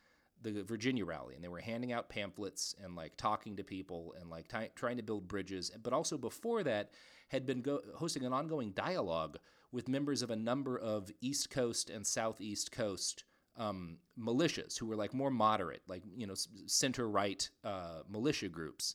the 0.43 0.63
Virginia 0.63 1.05
rally, 1.05 1.35
and 1.35 1.43
they 1.43 1.49
were 1.49 1.61
handing 1.61 1.93
out 1.93 2.09
pamphlets 2.09 2.75
and 2.83 2.95
like 2.95 3.17
talking 3.17 3.57
to 3.57 3.65
people 3.65 4.15
and 4.21 4.31
like 4.31 4.53
trying 4.75 4.97
to 4.97 5.03
build 5.03 5.29
bridges. 5.29 5.71
But 5.83 5.93
also 5.93 6.17
before 6.17 6.63
that, 6.65 6.91
had 7.29 7.47
been 7.47 7.61
go- 7.61 7.83
hosting 7.97 8.25
an 8.25 8.33
ongoing 8.33 8.71
dialogue 8.71 9.39
with 9.73 9.89
members 9.89 10.23
of 10.23 10.31
a 10.31 10.37
number 10.37 10.79
of 10.79 11.11
East 11.21 11.51
Coast 11.51 11.91
and 11.91 12.07
Southeast 12.07 12.71
Coast 12.71 13.25
um, 13.57 13.99
militias 14.19 14.79
who 14.79 14.87
were 14.87 14.97
like 14.97 15.15
more 15.15 15.31
moderate, 15.31 15.83
like 15.89 16.03
you 16.17 16.27
know 16.27 16.35
center 16.67 17.09
right 17.09 17.49
uh, 17.65 18.01
militia 18.09 18.49
groups. 18.49 18.95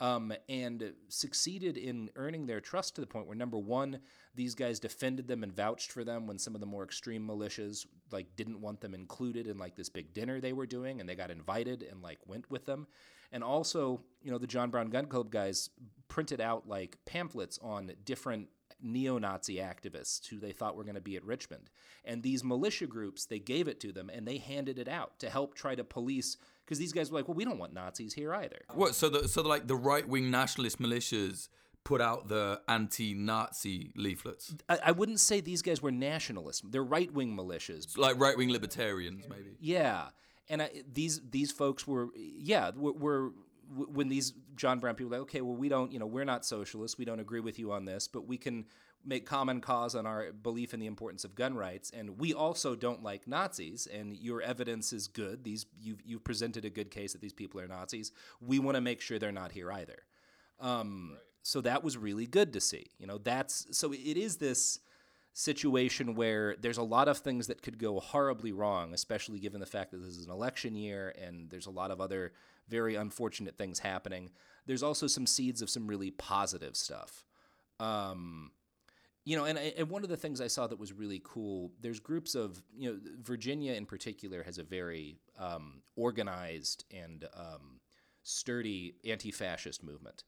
Um, 0.00 0.32
and 0.48 0.94
succeeded 1.08 1.76
in 1.76 2.08
earning 2.16 2.46
their 2.46 2.60
trust 2.60 2.94
to 2.94 3.02
the 3.02 3.06
point 3.06 3.26
where 3.26 3.36
number 3.36 3.58
one, 3.58 3.98
these 4.34 4.54
guys 4.54 4.80
defended 4.80 5.28
them 5.28 5.42
and 5.42 5.54
vouched 5.54 5.92
for 5.92 6.04
them 6.04 6.26
when 6.26 6.38
some 6.38 6.54
of 6.54 6.60
the 6.60 6.66
more 6.66 6.84
extreme 6.84 7.28
militias 7.28 7.86
like 8.10 8.34
didn't 8.34 8.62
want 8.62 8.80
them 8.80 8.94
included 8.94 9.46
in 9.46 9.58
like 9.58 9.76
this 9.76 9.90
big 9.90 10.14
dinner 10.14 10.40
they 10.40 10.54
were 10.54 10.66
doing, 10.66 11.00
and 11.00 11.08
they 11.08 11.14
got 11.14 11.30
invited 11.30 11.82
and 11.82 12.02
like 12.02 12.18
went 12.26 12.50
with 12.50 12.64
them. 12.64 12.86
And 13.32 13.44
also, 13.44 14.00
you 14.22 14.30
know, 14.30 14.38
the 14.38 14.46
John 14.46 14.70
Brown 14.70 14.88
Gun 14.88 15.06
Club 15.06 15.30
guys 15.30 15.70
printed 16.08 16.40
out 16.40 16.66
like 16.66 16.96
pamphlets 17.04 17.58
on 17.62 17.92
different 18.04 18.48
neo 18.82 19.18
Nazi 19.18 19.56
activists 19.56 20.26
who 20.28 20.38
they 20.38 20.52
thought 20.52 20.76
were 20.76 20.84
going 20.84 20.94
to 20.94 21.00
be 21.00 21.16
at 21.16 21.24
Richmond. 21.24 21.70
And 22.04 22.22
these 22.22 22.42
militia 22.42 22.86
groups, 22.86 23.26
they 23.26 23.38
gave 23.38 23.68
it 23.68 23.80
to 23.80 23.92
them 23.92 24.10
and 24.10 24.26
they 24.26 24.38
handed 24.38 24.78
it 24.78 24.88
out 24.88 25.18
to 25.20 25.30
help 25.30 25.54
try 25.54 25.74
to 25.74 25.84
police. 25.84 26.36
Because 26.70 26.78
these 26.78 26.92
guys 26.92 27.10
were 27.10 27.18
like, 27.18 27.26
well, 27.26 27.34
we 27.34 27.44
don't 27.44 27.58
want 27.58 27.74
Nazis 27.74 28.14
here 28.14 28.32
either. 28.32 28.60
What? 28.74 28.94
So, 28.94 29.08
the, 29.08 29.26
so 29.26 29.42
the, 29.42 29.48
like 29.48 29.66
the 29.66 29.74
right 29.74 30.06
wing 30.06 30.30
nationalist 30.30 30.80
militias 30.80 31.48
put 31.82 32.00
out 32.00 32.28
the 32.28 32.60
anti-Nazi 32.68 33.90
leaflets. 33.96 34.54
I, 34.68 34.78
I, 34.84 34.92
wouldn't 34.92 35.18
say 35.18 35.40
these 35.40 35.62
guys 35.62 35.82
were 35.82 35.90
nationalists. 35.90 36.62
They're 36.64 36.84
right-wing 36.84 37.36
militias, 37.36 37.98
like 37.98 38.20
right-wing 38.20 38.52
libertarians, 38.52 39.24
maybe. 39.28 39.56
Yeah, 39.58 40.10
and 40.48 40.62
I, 40.62 40.70
these 40.92 41.20
these 41.28 41.50
folks 41.50 41.88
were 41.88 42.10
yeah 42.14 42.70
were, 42.76 42.92
were 42.92 43.32
when 43.74 44.08
these 44.08 44.32
John 44.54 44.78
Brown 44.78 44.94
people 44.94 45.10
like, 45.10 45.22
okay, 45.22 45.40
well, 45.40 45.56
we 45.56 45.68
don't, 45.68 45.90
you 45.90 45.98
know, 45.98 46.06
we're 46.06 46.24
not 46.24 46.44
socialists. 46.44 46.98
We 46.98 47.04
don't 47.04 47.18
agree 47.18 47.40
with 47.40 47.58
you 47.58 47.72
on 47.72 47.84
this, 47.84 48.06
but 48.06 48.28
we 48.28 48.36
can 48.36 48.66
make 49.04 49.26
common 49.26 49.60
cause 49.60 49.94
on 49.94 50.06
our 50.06 50.32
belief 50.32 50.74
in 50.74 50.80
the 50.80 50.86
importance 50.86 51.24
of 51.24 51.34
gun 51.34 51.54
rights. 51.54 51.90
And 51.90 52.18
we 52.18 52.34
also 52.34 52.74
don't 52.74 53.02
like 53.02 53.26
Nazis. 53.26 53.86
And 53.86 54.16
your 54.16 54.42
evidence 54.42 54.92
is 54.92 55.08
good. 55.08 55.44
These 55.44 55.66
you've 55.80 56.00
you've 56.04 56.24
presented 56.24 56.64
a 56.64 56.70
good 56.70 56.90
case 56.90 57.12
that 57.12 57.20
these 57.20 57.32
people 57.32 57.60
are 57.60 57.68
Nazis. 57.68 58.12
We 58.40 58.58
want 58.58 58.76
to 58.76 58.80
make 58.80 59.00
sure 59.00 59.18
they're 59.18 59.32
not 59.32 59.52
here 59.52 59.72
either. 59.72 60.02
Um, 60.60 61.10
right. 61.12 61.20
So 61.42 61.60
that 61.62 61.82
was 61.82 61.96
really 61.96 62.26
good 62.26 62.52
to 62.52 62.60
see. 62.60 62.86
You 62.98 63.06
know, 63.06 63.18
that's 63.18 63.66
so 63.70 63.92
it 63.92 64.16
is 64.16 64.36
this 64.36 64.80
situation 65.32 66.14
where 66.14 66.56
there's 66.60 66.78
a 66.78 66.82
lot 66.82 67.08
of 67.08 67.18
things 67.18 67.46
that 67.46 67.62
could 67.62 67.78
go 67.78 68.00
horribly 68.00 68.52
wrong, 68.52 68.92
especially 68.92 69.38
given 69.38 69.60
the 69.60 69.66
fact 69.66 69.92
that 69.92 69.98
this 69.98 70.16
is 70.16 70.26
an 70.26 70.32
election 70.32 70.74
year 70.74 71.14
and 71.20 71.48
there's 71.50 71.66
a 71.66 71.70
lot 71.70 71.90
of 71.90 72.00
other 72.00 72.32
very 72.68 72.94
unfortunate 72.96 73.56
things 73.56 73.78
happening. 73.78 74.30
There's 74.66 74.82
also 74.82 75.06
some 75.06 75.26
seeds 75.26 75.62
of 75.62 75.70
some 75.70 75.86
really 75.86 76.10
positive 76.10 76.76
stuff. 76.76 77.24
Um, 77.78 78.50
you 79.24 79.36
know, 79.36 79.44
and, 79.44 79.58
and 79.58 79.88
one 79.90 80.02
of 80.02 80.08
the 80.08 80.16
things 80.16 80.40
I 80.40 80.46
saw 80.46 80.66
that 80.66 80.78
was 80.78 80.92
really 80.92 81.20
cool, 81.22 81.72
there's 81.80 82.00
groups 82.00 82.34
of, 82.34 82.62
you 82.76 82.90
know, 82.90 82.98
Virginia 83.22 83.74
in 83.74 83.86
particular 83.86 84.42
has 84.42 84.58
a 84.58 84.62
very 84.62 85.18
um, 85.38 85.82
organized 85.96 86.84
and 86.90 87.26
um, 87.34 87.80
sturdy 88.22 88.94
anti 89.04 89.30
fascist 89.30 89.82
movement. 89.82 90.24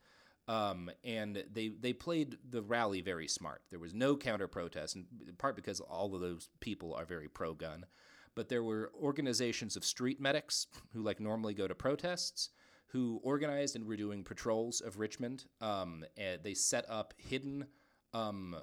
Um, 0.49 0.91
and 1.05 1.45
they 1.53 1.69
they 1.69 1.93
played 1.93 2.37
the 2.51 2.63
rally 2.63 3.01
very 3.01 3.29
smart. 3.29 3.63
There 3.71 3.79
was 3.79 3.95
no 3.95 4.17
counter 4.17 4.49
protest, 4.49 4.97
in 4.97 5.07
part 5.39 5.55
because 5.55 5.81
all 5.81 6.15
of 6.15 6.21
those 6.21 6.49
people 6.61 6.95
are 6.95 7.05
very 7.05 7.29
pro 7.29 7.55
gun 7.55 7.87
but 8.35 8.49
there 8.49 8.63
were 8.63 8.91
organizations 9.01 9.77
of 9.77 9.85
street 9.85 10.21
medics 10.21 10.67
who 10.93 11.03
like 11.03 11.21
normally 11.21 11.55
go 11.55 11.69
to 11.69 11.75
protests 11.75 12.51
who 12.89 13.21
organized 13.23 13.75
and 13.75 13.87
were 13.87 13.97
doing 13.97 14.23
patrols 14.23 14.83
of 14.83 14.99
Richmond. 14.99 15.45
Um, 15.63 16.05
they 16.43 16.53
set 16.53 16.85
up 16.91 17.15
hidden 17.17 17.67
um, 18.13 18.55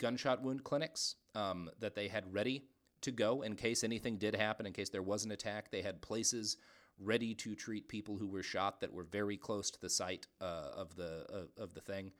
gunshot 0.00 0.42
wound 0.42 0.64
clinics 0.64 1.14
um, 1.34 1.70
that 1.78 1.94
they 1.94 2.08
had 2.08 2.32
ready 2.32 2.64
to 3.02 3.12
go 3.12 3.42
in 3.42 3.54
case 3.54 3.84
anything 3.84 4.16
did 4.16 4.34
happen, 4.34 4.66
in 4.66 4.72
case 4.72 4.88
there 4.88 5.02
was 5.02 5.24
an 5.24 5.30
attack. 5.30 5.70
They 5.70 5.82
had 5.82 6.02
places 6.02 6.56
ready 6.98 7.34
to 7.34 7.54
treat 7.54 7.88
people 7.88 8.16
who 8.16 8.26
were 8.26 8.42
shot 8.42 8.80
that 8.80 8.92
were 8.92 9.04
very 9.04 9.36
close 9.36 9.70
to 9.70 9.80
the 9.80 9.88
site 9.88 10.26
uh, 10.40 10.70
of 10.74 10.96
the 10.96 11.24
uh, 11.32 11.62
of 11.62 11.74
the 11.74 11.80
thing. 11.80 12.12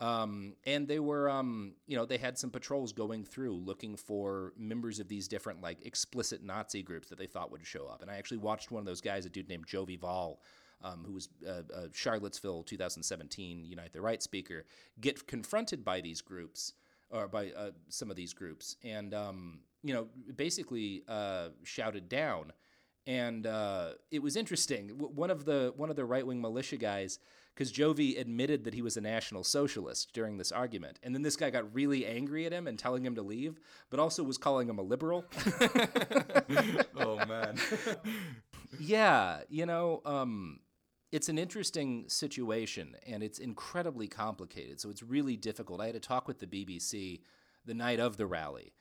Um, 0.00 0.54
and 0.66 0.88
they 0.88 0.98
were, 0.98 1.30
um, 1.30 1.74
you 1.86 1.96
know, 1.96 2.04
they 2.04 2.18
had 2.18 2.36
some 2.36 2.50
patrols 2.50 2.92
going 2.92 3.24
through 3.24 3.54
looking 3.54 3.94
for 3.94 4.52
members 4.58 4.98
of 4.98 5.06
these 5.06 5.28
different, 5.28 5.62
like, 5.62 5.86
explicit 5.86 6.42
Nazi 6.42 6.82
groups 6.82 7.08
that 7.08 7.18
they 7.18 7.26
thought 7.26 7.52
would 7.52 7.64
show 7.64 7.86
up. 7.86 8.02
And 8.02 8.10
I 8.10 8.16
actually 8.16 8.38
watched 8.38 8.72
one 8.72 8.80
of 8.80 8.86
those 8.86 9.00
guys, 9.00 9.26
a 9.26 9.28
dude 9.28 9.48
named 9.48 9.68
Jovi 9.68 10.00
Val, 10.00 10.40
um, 10.82 11.04
who 11.06 11.12
was 11.12 11.28
a, 11.46 11.62
a, 11.72 11.88
Charlottesville 11.92 12.64
2017 12.64 13.64
Unite 13.64 13.92
the 13.92 14.00
Right 14.00 14.20
speaker, 14.20 14.64
get 15.00 15.24
confronted 15.28 15.84
by 15.84 16.00
these 16.00 16.20
groups, 16.20 16.72
or 17.12 17.28
by 17.28 17.50
uh, 17.50 17.70
some 17.88 18.10
of 18.10 18.16
these 18.16 18.32
groups, 18.32 18.76
and, 18.82 19.14
um, 19.14 19.60
you 19.82 19.92
know, 19.94 20.08
basically 20.36 21.04
uh, 21.08 21.48
shouted 21.62 22.08
down. 22.08 22.52
And 23.06 23.46
uh, 23.46 23.92
it 24.10 24.22
was 24.22 24.36
interesting. 24.36 24.90
One 24.90 25.30
of 25.30 25.44
the 25.44 25.72
one 25.76 25.90
of 25.90 25.96
the 25.96 26.04
right 26.04 26.24
wing 26.24 26.40
militia 26.40 26.76
guys 26.76 27.18
because 27.54 27.72
Jovi 27.72 28.18
admitted 28.18 28.64
that 28.64 28.74
he 28.74 28.82
was 28.82 28.96
a 28.96 29.00
National 29.00 29.44
Socialist 29.44 30.12
during 30.12 30.38
this 30.38 30.52
argument. 30.52 30.98
And 31.02 31.14
then 31.14 31.22
this 31.22 31.36
guy 31.36 31.50
got 31.50 31.72
really 31.74 32.06
angry 32.06 32.46
at 32.46 32.52
him 32.52 32.66
and 32.66 32.78
telling 32.78 33.04
him 33.04 33.14
to 33.16 33.22
leave, 33.22 33.60
but 33.90 34.00
also 34.00 34.22
was 34.22 34.38
calling 34.38 34.68
him 34.68 34.78
a 34.78 34.82
liberal. 34.82 35.24
oh, 36.96 37.16
man. 37.26 37.56
yeah, 38.80 39.40
you 39.48 39.66
know, 39.66 40.00
um, 40.06 40.60
it's 41.12 41.28
an 41.28 41.38
interesting 41.38 42.04
situation 42.08 42.96
and 43.06 43.22
it's 43.22 43.38
incredibly 43.38 44.08
complicated. 44.08 44.80
So 44.80 44.90
it's 44.90 45.02
really 45.02 45.36
difficult. 45.36 45.80
I 45.80 45.86
had 45.86 45.94
a 45.94 46.00
talk 46.00 46.26
with 46.26 46.40
the 46.40 46.46
BBC 46.46 47.20
the 47.64 47.74
night 47.74 48.00
of 48.00 48.16
the 48.16 48.26
rally 48.26 48.72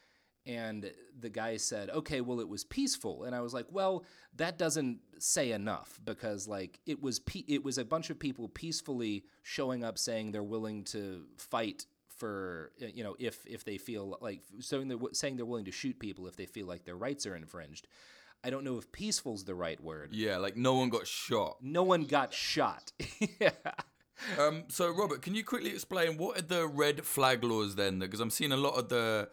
and 0.46 0.92
the 1.20 1.30
guy 1.30 1.56
said 1.56 1.90
okay 1.92 2.20
well 2.20 2.40
it 2.40 2.50
was 2.50 2.64
peaceful 2.64 3.26
and 3.26 3.36
i 3.36 3.42
was 3.42 3.54
like 3.54 3.68
well 3.70 4.04
that 4.36 4.58
doesn't 4.58 4.98
say 5.20 5.52
enough 5.52 6.00
because 6.04 6.48
like 6.48 6.80
it 6.88 7.02
was 7.02 7.20
pe- 7.20 7.46
it 7.48 7.64
was 7.64 7.78
a 7.78 7.86
bunch 7.86 8.10
of 8.10 8.18
people 8.18 8.48
peacefully 8.50 9.24
showing 9.44 9.84
up 9.84 10.00
saying 10.00 10.32
they're 10.32 10.42
willing 10.42 10.84
to 10.84 11.26
fight 11.38 11.86
for 12.08 12.72
you 12.78 13.04
know 13.04 13.16
if 13.20 13.46
if 13.46 13.64
they 13.64 13.78
feel 13.78 14.18
like 14.22 14.42
saying 14.60 14.88
they're, 14.88 14.98
saying 15.14 15.36
they're 15.36 15.46
willing 15.46 15.66
to 15.66 15.72
shoot 15.72 16.00
people 16.00 16.26
if 16.28 16.36
they 16.36 16.46
feel 16.46 16.66
like 16.66 16.86
their 16.86 16.98
rights 16.98 17.26
are 17.28 17.36
infringed 17.36 17.88
i 18.44 18.50
don't 18.50 18.64
know 18.64 18.78
if 18.78 18.92
peaceful's 18.92 19.44
the 19.44 19.56
right 19.56 19.82
word 19.82 20.10
yeah 20.12 20.38
like 20.38 20.58
no 20.58 20.76
one 20.76 20.90
got 20.90 21.08
shot 21.08 21.58
no 21.62 21.84
one 21.84 22.04
got 22.04 22.34
shot 22.34 22.92
yeah 23.40 23.52
um, 24.40 24.64
so 24.68 24.92
robert 24.92 25.22
can 25.22 25.34
you 25.34 25.44
quickly 25.44 25.72
explain 25.72 26.18
what 26.18 26.38
are 26.38 26.42
the 26.44 26.68
red 26.68 27.04
flag 27.04 27.44
laws 27.44 27.76
then 27.76 28.00
because 28.00 28.20
i'm 28.20 28.30
seeing 28.30 28.52
a 28.52 28.58
lot 28.58 28.74
of 28.76 28.90
the 28.90 29.30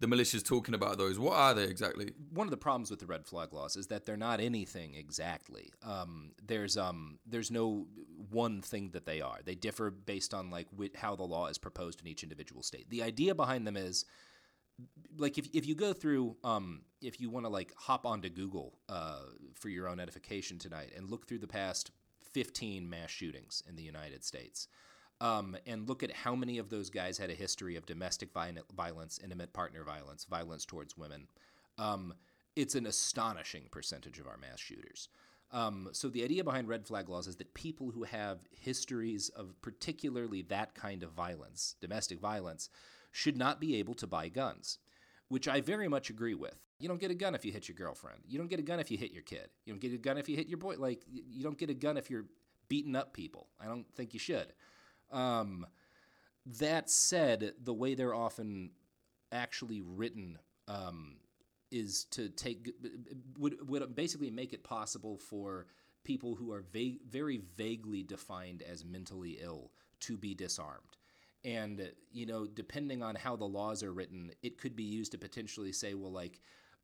the 0.00 0.06
militias 0.06 0.42
talking 0.42 0.74
about 0.74 0.98
those. 0.98 1.18
What 1.18 1.34
are 1.34 1.54
they 1.54 1.64
exactly? 1.64 2.12
One 2.32 2.46
of 2.46 2.50
the 2.50 2.56
problems 2.56 2.90
with 2.90 3.00
the 3.00 3.06
red 3.06 3.26
flag 3.26 3.52
laws 3.52 3.76
is 3.76 3.88
that 3.88 4.06
they're 4.06 4.16
not 4.16 4.40
anything 4.40 4.94
exactly. 4.94 5.72
Um, 5.84 6.32
there's 6.44 6.76
um, 6.76 7.18
there's 7.26 7.50
no 7.50 7.86
one 8.30 8.62
thing 8.62 8.90
that 8.92 9.04
they 9.04 9.20
are. 9.20 9.38
They 9.44 9.54
differ 9.54 9.90
based 9.90 10.32
on 10.32 10.50
like 10.50 10.66
wh- 10.78 10.96
how 10.98 11.16
the 11.16 11.22
law 11.22 11.46
is 11.46 11.58
proposed 11.58 12.00
in 12.00 12.06
each 12.06 12.22
individual 12.22 12.62
state. 12.62 12.88
The 12.88 13.02
idea 13.02 13.34
behind 13.34 13.66
them 13.66 13.76
is 13.76 14.06
like 15.16 15.38
if, 15.38 15.48
if 15.52 15.66
you 15.66 15.74
go 15.74 15.92
through 15.92 16.36
um, 16.44 16.82
if 17.00 17.20
you 17.20 17.30
want 17.30 17.46
to 17.46 17.50
like 17.50 17.72
hop 17.76 18.06
onto 18.06 18.28
google 18.28 18.78
uh, 18.88 19.20
for 19.54 19.68
your 19.68 19.88
own 19.88 20.00
edification 20.00 20.58
tonight 20.58 20.92
and 20.96 21.10
look 21.10 21.26
through 21.26 21.38
the 21.38 21.46
past 21.46 21.90
15 22.32 22.88
mass 22.88 23.10
shootings 23.10 23.62
in 23.68 23.76
the 23.76 23.82
united 23.82 24.24
states 24.24 24.68
um, 25.20 25.56
and 25.66 25.88
look 25.88 26.02
at 26.02 26.12
how 26.12 26.34
many 26.34 26.58
of 26.58 26.70
those 26.70 26.88
guys 26.88 27.18
had 27.18 27.30
a 27.30 27.34
history 27.34 27.76
of 27.76 27.84
domestic 27.86 28.30
violence, 28.32 29.20
intimate 29.22 29.52
partner 29.52 29.84
violence, 29.84 30.24
violence 30.24 30.64
towards 30.64 30.96
women. 30.96 31.26
Um, 31.78 32.14
it's 32.56 32.74
an 32.74 32.86
astonishing 32.86 33.64
percentage 33.70 34.18
of 34.18 34.26
our 34.26 34.38
mass 34.38 34.58
shooters. 34.58 35.08
Um, 35.52 35.88
so 35.92 36.08
the 36.08 36.24
idea 36.24 36.44
behind 36.44 36.68
red 36.68 36.86
flag 36.86 37.08
laws 37.08 37.26
is 37.26 37.36
that 37.36 37.52
people 37.54 37.90
who 37.90 38.04
have 38.04 38.38
histories 38.52 39.28
of 39.30 39.60
particularly 39.62 40.42
that 40.42 40.74
kind 40.74 41.02
of 41.02 41.10
violence, 41.10 41.74
domestic 41.80 42.20
violence, 42.20 42.70
should 43.10 43.36
not 43.36 43.60
be 43.60 43.76
able 43.76 43.94
to 43.94 44.06
buy 44.06 44.28
guns, 44.28 44.78
which 45.28 45.48
I 45.48 45.60
very 45.60 45.88
much 45.88 46.10
agree 46.10 46.34
with. 46.34 46.58
You 46.78 46.88
don't 46.88 47.00
get 47.00 47.10
a 47.10 47.14
gun 47.14 47.34
if 47.34 47.44
you 47.44 47.52
hit 47.52 47.68
your 47.68 47.76
girlfriend. 47.76 48.20
You 48.26 48.38
don't 48.38 48.48
get 48.48 48.58
a 48.58 48.62
gun 48.62 48.80
if 48.80 48.90
you 48.90 48.96
hit 48.96 49.12
your 49.12 49.22
kid. 49.22 49.48
You 49.64 49.72
don't 49.72 49.80
get 49.80 49.92
a 49.92 49.98
gun 49.98 50.16
if 50.16 50.28
you 50.28 50.36
hit 50.36 50.48
your 50.48 50.58
boy. 50.58 50.76
Like 50.78 51.02
you 51.06 51.42
don't 51.42 51.58
get 51.58 51.70
a 51.70 51.74
gun 51.74 51.96
if 51.96 52.10
you're 52.10 52.26
beating 52.68 52.96
up 52.96 53.12
people. 53.12 53.48
I 53.60 53.66
don't 53.66 53.86
think 53.94 54.14
you 54.14 54.20
should. 54.20 54.52
Um, 55.12 55.66
that 56.58 56.88
said, 56.88 57.52
the 57.62 57.74
way 57.74 57.94
they're 57.94 58.14
often 58.14 58.70
actually 59.30 59.82
written 59.82 60.38
um, 60.68 61.16
is 61.70 62.04
to 62.12 62.30
take 62.30 62.70
would 63.38 63.68
would 63.68 63.94
basically 63.94 64.30
make 64.30 64.52
it 64.52 64.64
possible 64.64 65.18
for 65.18 65.66
people 66.04 66.34
who 66.34 66.50
are 66.50 66.64
very 66.72 67.42
vaguely 67.56 68.02
defined 68.02 68.62
as 68.62 68.84
mentally 68.84 69.38
ill 69.42 69.70
to 70.00 70.16
be 70.16 70.34
disarmed. 70.34 70.96
And 71.44 71.90
you 72.12 72.26
know, 72.26 72.46
depending 72.46 73.02
on 73.02 73.14
how 73.14 73.36
the 73.36 73.44
laws 73.44 73.82
are 73.82 73.92
written, 73.92 74.32
it 74.42 74.58
could 74.58 74.76
be 74.76 74.82
used 74.82 75.12
to 75.12 75.18
potentially 75.18 75.72
say, 75.72 75.94
well, 75.94 76.12
like 76.12 76.40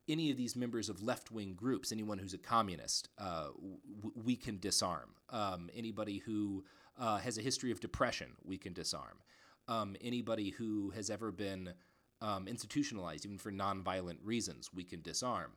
any 0.09 0.31
of 0.31 0.37
these 0.37 0.55
members 0.55 0.89
of 0.89 1.01
left 1.03 1.31
wing 1.31 1.53
groups, 1.53 1.91
anyone 1.91 2.17
who's 2.17 2.33
a 2.33 2.37
communist, 2.37 3.09
uh, 3.17 3.47
w- 3.47 4.11
we 4.15 4.35
can 4.35 4.57
disarm. 4.59 5.09
Um, 5.29 5.69
anybody 5.75 6.19
who 6.19 6.63
uh, 6.97 7.17
has 7.17 7.37
a 7.37 7.41
history 7.41 7.71
of 7.71 7.79
depression, 7.79 8.31
we 8.43 8.57
can 8.57 8.73
disarm. 8.73 9.19
Um, 9.67 9.95
anybody 10.01 10.51
who 10.51 10.91
has 10.91 11.09
ever 11.09 11.31
been 11.31 11.73
um, 12.21 12.47
institutionalized, 12.47 13.25
even 13.25 13.37
for 13.37 13.51
nonviolent 13.51 14.17
reasons, 14.23 14.69
we 14.73 14.83
can 14.83 15.01
disarm. 15.01 15.51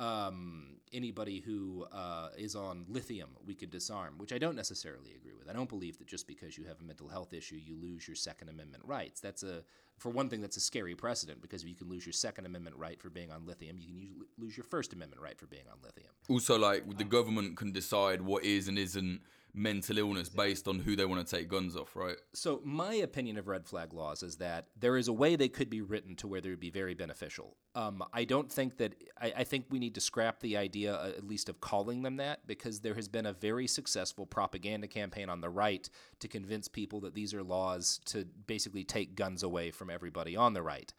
Um, 0.00 0.80
anybody 0.92 1.40
who 1.40 1.86
uh, 1.92 2.28
is 2.36 2.56
on 2.56 2.84
lithium, 2.88 3.30
we 3.46 3.54
can 3.54 3.70
disarm, 3.70 4.14
which 4.18 4.32
I 4.32 4.38
don't 4.38 4.56
necessarily 4.56 5.12
agree 5.14 5.34
with. 5.38 5.48
I 5.48 5.52
don't 5.52 5.68
believe 5.68 5.98
that 5.98 6.06
just 6.06 6.26
because 6.26 6.56
you 6.56 6.64
have 6.64 6.80
a 6.80 6.84
mental 6.84 7.08
health 7.08 7.32
issue, 7.32 7.56
you 7.56 7.76
lose 7.80 8.08
your 8.08 8.14
Second 8.14 8.48
Amendment 8.48 8.82
rights. 8.86 9.20
That's 9.20 9.42
a, 9.42 9.62
for 9.98 10.10
one 10.10 10.28
thing, 10.28 10.40
that's 10.40 10.56
a 10.56 10.60
scary 10.60 10.94
precedent 10.94 11.42
because 11.42 11.62
if 11.62 11.68
you 11.68 11.74
can 11.74 11.88
lose 11.88 12.06
your 12.06 12.12
Second 12.12 12.46
Amendment 12.46 12.76
right 12.76 13.00
for 13.00 13.10
being 13.10 13.30
on 13.30 13.46
lithium, 13.46 13.76
you 13.78 13.88
can 13.88 14.26
lose 14.38 14.56
your 14.56 14.64
First 14.64 14.92
Amendment 14.92 15.22
right 15.22 15.38
for 15.38 15.46
being 15.46 15.64
on 15.70 15.78
lithium. 15.84 16.10
Also, 16.28 16.58
like 16.58 16.96
the 16.96 17.04
government 17.04 17.56
can 17.56 17.72
decide 17.72 18.22
what 18.22 18.44
is 18.44 18.68
and 18.68 18.78
isn't 18.78 19.20
mental 19.54 19.98
illness 19.98 20.28
based 20.28 20.68
on 20.68 20.78
who 20.78 20.96
they 20.96 21.04
want 21.04 21.26
to 21.26 21.36
take 21.36 21.48
guns 21.48 21.76
off, 21.76 21.94
right? 21.96 22.16
So, 22.32 22.60
my 22.64 22.94
opinion 22.94 23.36
of 23.36 23.48
red 23.48 23.66
flag 23.66 23.92
laws 23.92 24.22
is 24.22 24.36
that 24.36 24.66
there 24.78 24.96
is 24.96 25.08
a 25.08 25.12
way 25.12 25.36
they 25.36 25.48
could 25.48 25.70
be 25.70 25.80
written 25.80 26.16
to 26.16 26.28
where 26.28 26.40
they 26.40 26.50
would 26.50 26.60
be 26.60 26.70
very 26.70 26.94
beneficial. 26.94 27.56
Um, 27.74 28.02
I 28.12 28.24
don't 28.24 28.50
think 28.50 28.78
that, 28.78 28.94
I, 29.20 29.32
I, 29.38 29.44
think 29.44 29.66
we 29.70 29.78
need 29.78 29.94
to 29.94 30.00
scrap 30.00 30.40
the 30.40 30.56
idea, 30.56 30.94
uh, 30.94 31.12
at 31.16 31.26
least, 31.26 31.48
of 31.48 31.60
calling 31.60 32.02
them 32.02 32.16
that, 32.16 32.46
because 32.46 32.80
there 32.80 32.94
has 32.94 33.08
been 33.08 33.26
a 33.26 33.32
very 33.32 33.66
successful 33.66 34.26
propaganda 34.26 34.88
campaign 34.88 35.28
on 35.28 35.40
the 35.40 35.50
right 35.50 35.88
to 36.18 36.28
convince 36.28 36.66
people 36.66 37.00
that 37.00 37.14
these 37.14 37.32
are 37.32 37.42
laws 37.42 38.00
to 38.06 38.26
basically 38.46 38.84
take 38.84 39.14
guns 39.14 39.42
away 39.42 39.70
from 39.70 39.90
everybody 39.90 40.36
on 40.36 40.52
the 40.52 40.62
right. 40.62 40.92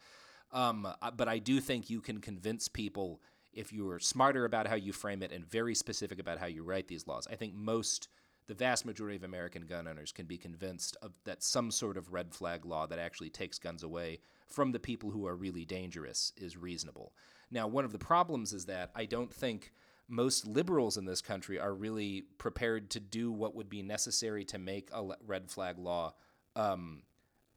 Um, 0.52 0.86
uh, 0.86 1.10
but 1.10 1.28
I 1.28 1.38
do 1.38 1.60
think 1.60 1.90
you 1.90 2.00
can 2.00 2.20
convince 2.20 2.68
people 2.68 3.20
if 3.52 3.72
you 3.72 3.88
are 3.90 4.00
smarter 4.00 4.44
about 4.44 4.66
how 4.66 4.74
you 4.74 4.92
frame 4.92 5.22
it 5.22 5.32
and 5.32 5.44
very 5.44 5.74
specific 5.74 6.18
about 6.18 6.38
how 6.38 6.46
you 6.46 6.62
write 6.62 6.88
these 6.88 7.06
laws. 7.06 7.26
I 7.30 7.36
think 7.36 7.54
most 7.54 8.08
the 8.46 8.54
vast 8.54 8.84
majority 8.84 9.16
of 9.16 9.24
American 9.24 9.66
gun 9.66 9.86
owners 9.86 10.12
can 10.12 10.26
be 10.26 10.36
convinced 10.36 10.96
of 11.02 11.12
that 11.24 11.42
some 11.42 11.70
sort 11.70 11.96
of 11.96 12.12
red 12.12 12.34
flag 12.34 12.64
law 12.64 12.86
that 12.86 12.98
actually 12.98 13.30
takes 13.30 13.58
guns 13.58 13.82
away 13.82 14.18
from 14.46 14.72
the 14.72 14.80
people 14.80 15.10
who 15.10 15.26
are 15.26 15.36
really 15.36 15.64
dangerous 15.64 16.32
is 16.36 16.56
reasonable. 16.56 17.12
Now, 17.50 17.66
one 17.68 17.84
of 17.84 17.92
the 17.92 17.98
problems 17.98 18.52
is 18.52 18.66
that 18.66 18.90
I 18.94 19.04
don't 19.04 19.32
think 19.32 19.72
most 20.08 20.46
liberals 20.46 20.96
in 20.96 21.04
this 21.04 21.22
country 21.22 21.58
are 21.58 21.72
really 21.72 22.24
prepared 22.38 22.90
to 22.90 23.00
do 23.00 23.30
what 23.30 23.54
would 23.54 23.70
be 23.70 23.82
necessary 23.82 24.44
to 24.46 24.58
make 24.58 24.90
a 24.92 25.02
red 25.26 25.50
flag 25.50 25.78
law 25.78 26.14
um, 26.56 27.02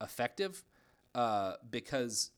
effective 0.02 0.64
uh, 1.16 1.54
because 1.70 2.32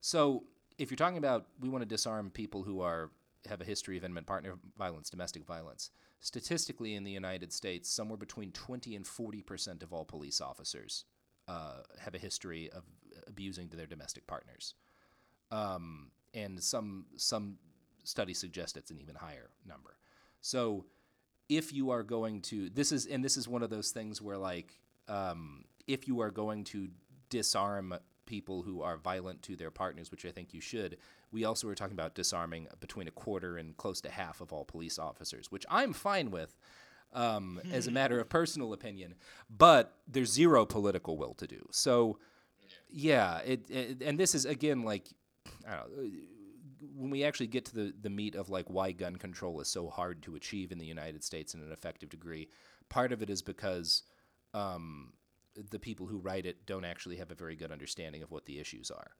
so 0.00 0.44
if 0.78 0.90
you're 0.90 0.96
talking 0.96 1.18
about 1.18 1.46
we 1.60 1.68
want 1.68 1.82
to 1.82 1.88
disarm 1.88 2.30
people 2.30 2.62
who 2.62 2.80
are 2.80 3.10
have 3.48 3.60
a 3.60 3.64
history 3.64 3.96
of 3.96 4.04
intimate 4.04 4.26
partner 4.26 4.54
violence, 4.78 5.10
domestic 5.10 5.44
violence 5.44 5.90
statistically 6.22 6.94
in 6.94 7.04
the 7.04 7.10
United 7.10 7.52
States, 7.52 7.90
somewhere 7.90 8.16
between 8.16 8.52
20 8.52 8.96
and 8.96 9.06
40 9.06 9.42
percent 9.42 9.82
of 9.82 9.92
all 9.92 10.06
police 10.06 10.40
officers 10.40 11.04
uh, 11.46 11.82
have 12.00 12.14
a 12.14 12.18
history 12.18 12.70
of 12.70 12.84
abusing 13.26 13.68
their 13.68 13.86
domestic 13.86 14.26
partners, 14.26 14.74
um, 15.50 16.10
and 16.32 16.62
some 16.62 17.04
some 17.16 17.58
studies 18.04 18.38
suggest 18.38 18.76
it's 18.76 18.90
an 18.90 18.98
even 18.98 19.16
higher 19.16 19.50
number. 19.66 19.96
So, 20.40 20.86
if 21.48 21.72
you 21.72 21.90
are 21.90 22.02
going 22.02 22.40
to 22.42 22.70
this 22.70 22.92
is 22.92 23.06
and 23.06 23.22
this 23.22 23.36
is 23.36 23.46
one 23.46 23.62
of 23.62 23.70
those 23.70 23.90
things 23.90 24.22
where 24.22 24.38
like 24.38 24.78
um, 25.08 25.64
if 25.86 26.08
you 26.08 26.20
are 26.20 26.30
going 26.30 26.64
to 26.64 26.88
disarm 27.28 27.94
people 28.26 28.62
who 28.62 28.82
are 28.82 28.96
violent 28.96 29.42
to 29.42 29.56
their 29.56 29.70
partners, 29.70 30.10
which 30.10 30.24
I 30.24 30.30
think 30.30 30.54
you 30.54 30.60
should. 30.60 30.98
We 31.30 31.44
also 31.44 31.66
were 31.66 31.74
talking 31.74 31.94
about 31.94 32.14
disarming 32.14 32.68
between 32.80 33.08
a 33.08 33.12
quarter 33.12 33.56
and 33.56 33.76
close 33.76 34.00
to 34.02 34.10
half 34.10 34.40
of 34.40 34.52
all 34.52 34.64
police 34.64 34.98
officers, 34.98 35.50
which 35.50 35.66
I'm 35.70 35.92
fine 35.92 36.30
with 36.30 36.56
um, 37.12 37.60
as 37.72 37.86
a 37.86 37.90
matter 38.00 38.20
of 38.20 38.28
personal 38.28 38.72
opinion, 38.72 39.14
but 39.50 39.94
there's 40.06 40.32
zero 40.32 40.64
political 40.64 41.16
will 41.16 41.34
to 41.34 41.46
do. 41.46 41.66
So, 41.70 42.18
yeah, 42.88 43.38
it, 43.38 43.70
it 43.70 44.02
and 44.02 44.18
this 44.18 44.34
is 44.34 44.44
again 44.44 44.82
like 44.82 45.08
I 45.66 45.76
don't 45.76 45.96
know 45.96 46.10
when 46.94 47.10
we 47.10 47.24
actually 47.24 47.46
get 47.46 47.64
to 47.66 47.74
the, 47.74 47.94
the 48.00 48.10
meat 48.10 48.34
of 48.34 48.50
like 48.50 48.68
why 48.68 48.92
gun 48.92 49.16
control 49.16 49.60
is 49.60 49.68
so 49.68 49.88
hard 49.88 50.22
to 50.22 50.36
achieve 50.36 50.72
in 50.72 50.78
the 50.78 50.86
United 50.86 51.22
States 51.24 51.54
in 51.54 51.60
an 51.60 51.72
effective 51.72 52.08
degree, 52.08 52.48
part 52.88 53.12
of 53.12 53.22
it 53.22 53.30
is 53.30 53.42
because 53.42 54.02
um, 54.54 55.12
the 55.54 55.78
people 55.78 56.06
who 56.06 56.18
write 56.18 56.46
it 56.46 56.66
don't 56.66 56.84
actually 56.84 57.16
have 57.16 57.30
a 57.30 57.34
very 57.34 57.56
good 57.56 57.72
understanding 57.72 58.22
of 58.22 58.30
what 58.30 58.44
the 58.44 58.58
issues 58.58 58.90
are, 58.90 59.10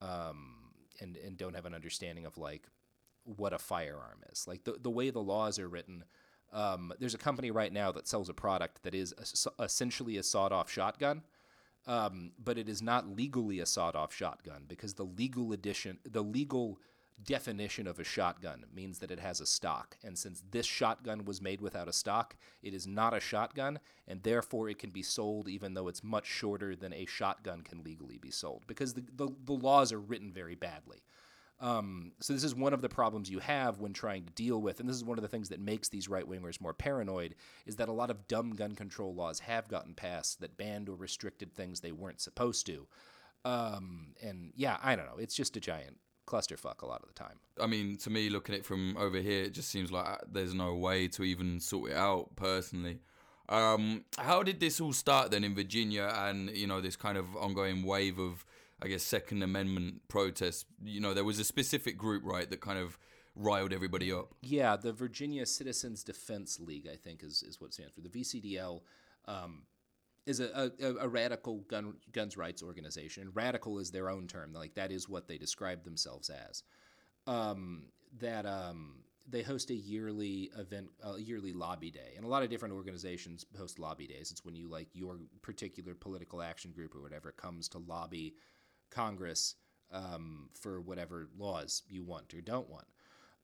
um, 0.00 0.54
and 1.00 1.16
and 1.16 1.36
don't 1.36 1.54
have 1.54 1.66
an 1.66 1.74
understanding 1.74 2.26
of 2.26 2.38
like 2.38 2.68
what 3.24 3.52
a 3.52 3.58
firearm 3.58 4.20
is. 4.30 4.46
Like 4.46 4.64
the 4.64 4.76
the 4.80 4.90
way 4.90 5.10
the 5.10 5.20
laws 5.20 5.58
are 5.58 5.68
written. 5.68 6.04
Um, 6.52 6.92
there's 7.00 7.14
a 7.14 7.18
company 7.18 7.50
right 7.50 7.72
now 7.72 7.90
that 7.90 8.06
sells 8.06 8.28
a 8.28 8.34
product 8.34 8.84
that 8.84 8.94
is 8.94 9.12
a, 9.58 9.62
essentially 9.64 10.18
a 10.18 10.22
sawed-off 10.22 10.70
shotgun, 10.70 11.22
um, 11.84 12.30
but 12.38 12.58
it 12.58 12.68
is 12.68 12.80
not 12.80 13.08
legally 13.08 13.58
a 13.58 13.66
sawed-off 13.66 14.14
shotgun 14.14 14.62
because 14.68 14.94
the 14.94 15.04
legal 15.04 15.52
edition, 15.52 15.98
the 16.08 16.22
legal 16.22 16.78
definition 17.22 17.86
of 17.86 17.98
a 17.98 18.04
shotgun 18.04 18.64
means 18.74 18.98
that 18.98 19.10
it 19.10 19.20
has 19.20 19.40
a 19.40 19.46
stock. 19.46 19.96
And 20.02 20.18
since 20.18 20.42
this 20.50 20.66
shotgun 20.66 21.24
was 21.24 21.40
made 21.40 21.60
without 21.60 21.88
a 21.88 21.92
stock, 21.92 22.36
it 22.62 22.74
is 22.74 22.86
not 22.86 23.14
a 23.14 23.20
shotgun, 23.20 23.78
and 24.08 24.22
therefore 24.22 24.68
it 24.68 24.78
can 24.78 24.90
be 24.90 25.02
sold 25.02 25.48
even 25.48 25.74
though 25.74 25.88
it's 25.88 26.02
much 26.02 26.26
shorter 26.26 26.74
than 26.74 26.92
a 26.92 27.06
shotgun 27.06 27.62
can 27.62 27.82
legally 27.82 28.18
be 28.18 28.30
sold 28.30 28.64
because 28.66 28.94
the, 28.94 29.04
the, 29.14 29.28
the 29.44 29.52
laws 29.52 29.92
are 29.92 30.00
written 30.00 30.32
very 30.32 30.54
badly. 30.54 31.04
Um, 31.60 32.12
so 32.20 32.32
this 32.32 32.44
is 32.44 32.54
one 32.54 32.74
of 32.74 32.82
the 32.82 32.88
problems 32.88 33.30
you 33.30 33.38
have 33.38 33.78
when 33.78 33.92
trying 33.92 34.24
to 34.24 34.32
deal 34.32 34.60
with, 34.60 34.80
and 34.80 34.88
this 34.88 34.96
is 34.96 35.04
one 35.04 35.18
of 35.18 35.22
the 35.22 35.28
things 35.28 35.48
that 35.50 35.60
makes 35.60 35.88
these 35.88 36.08
right 36.08 36.28
wingers 36.28 36.60
more 36.60 36.74
paranoid, 36.74 37.36
is 37.64 37.76
that 37.76 37.88
a 37.88 37.92
lot 37.92 38.10
of 38.10 38.26
dumb 38.26 38.56
gun 38.56 38.74
control 38.74 39.14
laws 39.14 39.38
have 39.38 39.68
gotten 39.68 39.94
passed 39.94 40.40
that 40.40 40.56
banned 40.56 40.88
or 40.88 40.96
restricted 40.96 41.54
things 41.54 41.80
they 41.80 41.92
weren't 41.92 42.20
supposed 42.20 42.66
to. 42.66 42.88
Um, 43.44 44.14
and 44.22 44.52
yeah, 44.56 44.78
I 44.82 44.96
don't 44.96 45.06
know. 45.06 45.18
It's 45.18 45.34
just 45.34 45.56
a 45.56 45.60
giant 45.60 45.98
clusterfuck 46.26 46.82
a 46.82 46.86
lot 46.86 47.02
of 47.02 47.08
the 47.08 47.14
time. 47.14 47.38
I 47.60 47.66
mean, 47.66 47.96
to 47.98 48.10
me, 48.10 48.28
looking 48.28 48.54
at 48.54 48.60
it 48.60 48.66
from 48.66 48.96
over 48.96 49.18
here, 49.18 49.44
it 49.44 49.54
just 49.54 49.70
seems 49.70 49.92
like 49.92 50.06
uh, 50.06 50.16
there's 50.30 50.54
no 50.54 50.74
way 50.74 51.08
to 51.08 51.22
even 51.22 51.60
sort 51.60 51.90
it 51.90 51.96
out 51.96 52.34
personally. 52.36 52.98
Um, 53.48 54.04
how 54.18 54.42
did 54.42 54.60
this 54.60 54.80
all 54.80 54.92
start 54.92 55.30
then 55.30 55.44
in 55.44 55.54
Virginia 55.54 56.12
and, 56.16 56.50
you 56.50 56.66
know, 56.66 56.80
this 56.80 56.96
kind 56.96 57.18
of 57.18 57.36
ongoing 57.36 57.82
wave 57.82 58.18
of, 58.18 58.44
I 58.82 58.88
guess, 58.88 59.02
Second 59.02 59.42
Amendment 59.42 60.02
protests? 60.08 60.64
You 60.82 61.00
know, 61.00 61.14
there 61.14 61.24
was 61.24 61.38
a 61.38 61.44
specific 61.44 61.98
group, 61.98 62.22
right, 62.24 62.48
that 62.48 62.60
kind 62.60 62.78
of 62.78 62.98
riled 63.36 63.72
everybody 63.72 64.12
up. 64.12 64.34
Yeah, 64.40 64.76
the 64.76 64.92
Virginia 64.92 65.44
Citizens 65.44 66.02
Defense 66.02 66.58
League, 66.58 66.88
I 66.90 66.96
think, 66.96 67.22
is, 67.22 67.42
is 67.42 67.60
what 67.60 67.68
it 67.68 67.74
stands 67.74 67.92
for. 67.92 68.00
The 68.00 68.08
VCDL 68.08 68.80
um, 69.26 69.62
is 70.26 70.40
a, 70.40 70.72
a, 70.80 70.94
a, 71.00 71.08
radical 71.08 71.60
gun 71.68 71.94
guns 72.12 72.36
rights 72.36 72.62
organization. 72.62 73.30
Radical 73.34 73.78
is 73.78 73.90
their 73.90 74.08
own 74.08 74.26
term. 74.26 74.52
Like 74.52 74.74
that 74.74 74.90
is 74.90 75.08
what 75.08 75.28
they 75.28 75.38
describe 75.38 75.84
themselves 75.84 76.30
as. 76.30 76.62
Um, 77.26 77.84
that 78.20 78.46
um, 78.46 79.04
they 79.28 79.42
host 79.42 79.70
a 79.70 79.74
yearly 79.74 80.50
event, 80.58 80.88
a 81.02 81.18
yearly 81.18 81.52
lobby 81.52 81.90
day, 81.90 82.14
and 82.16 82.24
a 82.24 82.28
lot 82.28 82.42
of 82.42 82.50
different 82.50 82.74
organizations 82.74 83.44
host 83.56 83.78
lobby 83.78 84.06
days. 84.06 84.30
It's 84.30 84.44
when 84.44 84.56
you 84.56 84.68
like 84.68 84.88
your 84.92 85.18
particular 85.42 85.94
political 85.94 86.42
action 86.42 86.72
group 86.72 86.94
or 86.94 87.02
whatever 87.02 87.32
comes 87.32 87.68
to 87.68 87.78
lobby 87.78 88.34
Congress 88.90 89.56
um, 89.92 90.48
for 90.58 90.80
whatever 90.80 91.28
laws 91.38 91.82
you 91.88 92.02
want 92.02 92.32
or 92.34 92.40
don't 92.40 92.68
want. 92.68 92.86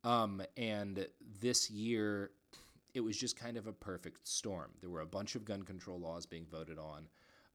Um, 0.03 0.43
and 0.57 1.07
this 1.41 1.71
year, 1.71 2.31
it 2.95 3.01
was 3.01 3.17
just 3.17 3.39
kind 3.39 3.57
of 3.57 3.67
a 3.67 3.73
perfect 3.73 4.27
storm. 4.27 4.71
There 4.81 4.91
were 4.91 5.01
a 5.01 5.07
bunch 5.07 5.35
of 5.35 5.45
gun 5.45 5.63
control 5.63 6.01
laws 6.01 6.27
being 6.27 6.47
voted 6.51 6.79
on. 6.79 7.07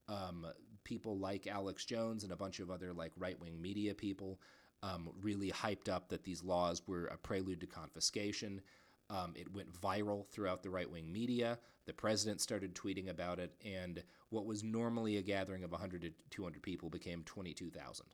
Um, 0.08 0.45
people 0.84 1.17
like 1.17 1.48
Alex 1.48 1.86
Jones 1.86 2.24
and 2.24 2.32
a 2.32 2.38
bunch 2.38 2.60
of 2.60 2.69
other 2.69 2.93
like 2.93 3.12
right 3.17 3.39
wing 3.39 3.62
media 3.62 3.93
people 3.93 4.39
um, 4.84 5.10
really 5.21 5.52
hyped 5.52 5.89
up 5.89 6.10
that 6.10 6.24
these 6.24 6.43
laws 6.43 6.82
were 6.88 7.06
a 7.08 7.17
prelude 7.17 7.62
to 7.62 7.67
confiscation. 7.67 8.62
Um, 9.10 9.34
it 9.36 9.52
went 9.54 9.71
viral 9.74 10.28
throughout 10.28 10.63
the 10.63 10.69
right 10.69 10.89
wing 10.89 11.12
media. 11.12 11.60
The 11.86 11.93
president 11.93 12.41
started 12.41 12.74
tweeting 12.74 13.10
about 13.10 13.39
it, 13.39 13.54
and 13.63 14.02
what 14.30 14.45
was 14.45 14.63
normally 14.63 15.17
a 15.17 15.21
gathering 15.21 15.63
of 15.63 15.71
100 15.71 16.02
to 16.02 16.12
200 16.32 16.62
people 16.62 16.89
became 16.89 17.24
22,000. 17.24 18.06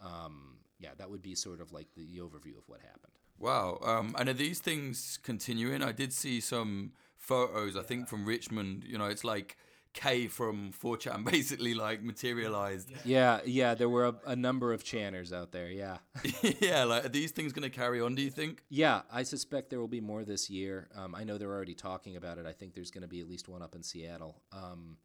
Um, 0.00 0.58
yeah, 0.78 0.90
that 0.96 1.10
would 1.10 1.22
be 1.22 1.34
sort 1.34 1.60
of 1.60 1.72
like 1.72 1.88
the 1.94 2.18
overview 2.18 2.56
of 2.56 2.66
what 2.68 2.80
happened. 2.80 3.12
Wow. 3.38 3.78
Um, 3.82 4.14
and 4.18 4.28
are 4.28 4.34
these 4.34 4.60
things 4.60 5.18
continuing? 5.22 5.82
I 5.82 5.92
did 5.92 6.12
see 6.12 6.40
some 6.40 6.92
photos, 7.16 7.76
I 7.76 7.80
yeah. 7.80 7.86
think, 7.86 8.08
from 8.08 8.24
Richmond. 8.24 8.84
You 8.86 8.98
know, 8.98 9.06
it's 9.06 9.24
like 9.24 9.56
K 9.94 10.26
from 10.26 10.72
4chan 10.72 11.24
basically 11.30 11.72
like 11.72 12.02
materialized. 12.02 12.92
Yeah, 13.04 13.40
yeah, 13.46 13.74
there 13.74 13.88
were 13.88 14.06
a, 14.06 14.14
a 14.26 14.36
number 14.36 14.72
of 14.72 14.84
channers 14.84 15.32
out 15.32 15.52
there. 15.52 15.70
Yeah. 15.70 15.98
yeah, 16.60 16.84
like 16.84 17.06
are 17.06 17.08
these 17.08 17.30
things 17.30 17.52
going 17.52 17.68
to 17.68 17.74
carry 17.74 18.00
on? 18.00 18.14
Do 18.14 18.22
you 18.22 18.30
think? 18.30 18.62
Yeah, 18.68 19.02
I 19.10 19.22
suspect 19.22 19.70
there 19.70 19.80
will 19.80 19.88
be 19.88 20.00
more 20.00 20.24
this 20.24 20.50
year. 20.50 20.88
Um, 20.94 21.14
I 21.14 21.24
know 21.24 21.38
they're 21.38 21.52
already 21.52 21.74
talking 21.74 22.16
about 22.16 22.38
it. 22.38 22.46
I 22.46 22.52
think 22.52 22.74
there's 22.74 22.90
going 22.90 23.02
to 23.02 23.08
be 23.08 23.20
at 23.20 23.28
least 23.28 23.48
one 23.48 23.62
up 23.62 23.74
in 23.74 23.82
Seattle. 23.82 24.42
Um, 24.52 24.98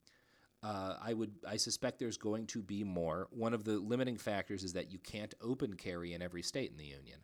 uh, 0.62 0.96
I 1.02 1.14
would, 1.14 1.32
I 1.48 1.56
suspect 1.56 2.00
there's 2.00 2.18
going 2.18 2.48
to 2.48 2.62
be 2.62 2.84
more. 2.84 3.28
One 3.32 3.54
of 3.54 3.64
the 3.64 3.78
limiting 3.80 4.18
factors 4.18 4.64
is 4.64 4.74
that 4.74 4.92
you 4.92 5.00
can't 5.00 5.34
open 5.42 5.76
carry 5.76 6.14
in 6.14 6.22
every 6.22 6.42
state 6.42 6.72
in 6.72 6.78
the 6.78 6.86
union, 6.86 7.20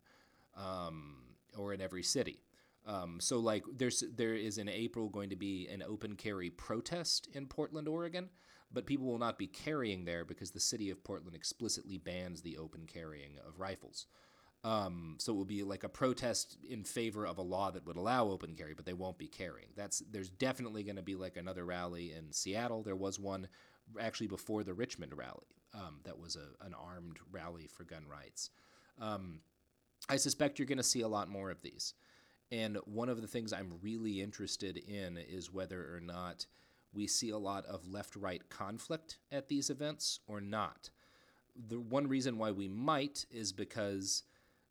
um, 0.56 1.18
or 1.58 1.74
in 1.74 1.82
every 1.82 2.04
city. 2.04 2.40
Um, 2.86 3.20
so 3.20 3.40
like 3.40 3.64
there's 3.76 4.04
there 4.16 4.36
is 4.36 4.58
in 4.58 4.70
April 4.70 5.10
going 5.10 5.30
to 5.30 5.36
be 5.36 5.68
an 5.68 5.84
open 5.84 6.16
carry 6.16 6.50
protest 6.50 7.28
in 7.34 7.48
Portland, 7.48 7.88
Oregon, 7.88 8.30
but 8.72 8.86
people 8.86 9.08
will 9.08 9.18
not 9.18 9.40
be 9.40 9.48
carrying 9.48 10.06
there 10.06 10.24
because 10.24 10.52
the 10.52 10.60
city 10.60 10.90
of 10.92 11.04
Portland 11.04 11.36
explicitly 11.36 11.98
bans 11.98 12.42
the 12.42 12.58
open 12.58 12.86
carrying 12.86 13.40
of 13.48 13.60
rifles. 13.60 14.06
Um, 14.64 15.16
so 15.20 15.32
it 15.32 15.36
will 15.36 15.46
be 15.46 15.64
like 15.64 15.84
a 15.84 15.90
protest 15.90 16.58
in 16.68 16.84
favor 16.84 17.26
of 17.26 17.38
a 17.38 17.44
law 17.44 17.70
that 17.70 17.86
would 17.86 17.98
allow 17.98 18.30
open 18.30 18.56
carry, 18.56 18.74
but 18.74 18.86
they 18.86 18.94
won't 18.94 19.18
be 19.18 19.28
carrying. 19.28 19.70
That's 19.76 20.00
there's 20.12 20.30
definitely 20.30 20.84
going 20.84 20.96
to 20.96 21.04
be 21.04 21.16
like 21.16 21.38
another 21.38 21.66
rally 21.66 22.14
in 22.14 22.32
Seattle. 22.32 22.82
There 22.82 22.96
was 22.96 23.20
one 23.20 23.48
actually 24.00 24.28
before 24.28 24.64
the 24.64 24.74
Richmond 24.74 25.16
rally. 25.16 25.46
Um, 25.74 26.00
that 26.04 26.20
was 26.20 26.36
a, 26.36 26.66
an 26.66 26.74
armed 26.74 27.18
rally 27.32 27.68
for 27.68 27.84
gun 27.84 28.06
rights. 28.10 28.50
Um, 29.00 29.42
I 30.10 30.18
suspect 30.18 30.60
you're 30.60 30.68
going 30.68 30.78
to 30.78 30.84
see 30.84 31.02
a 31.02 31.08
lot 31.08 31.30
more 31.30 31.50
of 31.50 31.62
these. 31.62 31.94
And 32.52 32.78
one 32.86 33.10
of 33.10 33.22
the 33.22 33.28
things 33.28 33.52
I'm 33.52 33.80
really 33.82 34.22
interested 34.22 34.78
in 34.78 35.18
is 35.18 35.52
whether 35.52 35.96
or 35.96 36.00
not 36.00 36.46
we 36.94 37.08
see 37.08 37.32
a 37.32 37.38
lot 37.38 37.66
of 37.66 37.88
left 37.88 38.16
right 38.16 38.48
conflict 38.50 39.18
at 39.32 39.48
these 39.48 39.70
events 39.70 40.20
or 40.28 40.40
not. 40.40 40.90
The 41.68 41.80
one 41.80 42.08
reason 42.08 42.38
why 42.38 42.52
we 42.52 42.68
might 42.68 43.26
is 43.32 43.52
because 43.52 44.24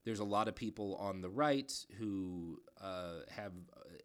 there's 0.04 0.20
a 0.20 0.24
lot 0.24 0.48
of 0.48 0.54
people 0.54 0.96
on 0.96 1.20
the 1.20 1.30
right 1.30 1.72
who 1.98 2.60
uh, 2.80 3.20
have 3.30 3.52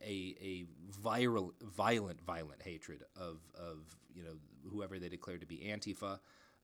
a, 0.02 0.36
a 0.42 0.66
viral, 1.02 1.52
violent, 1.62 2.22
violent 2.22 2.62
hatred 2.62 3.04
of, 3.16 3.40
of 3.56 3.80
you 4.14 4.24
know 4.24 4.38
whoever 4.70 4.98
they 4.98 5.10
declare 5.10 5.38
to 5.38 5.46
be 5.46 5.58
Antifa 5.58 6.20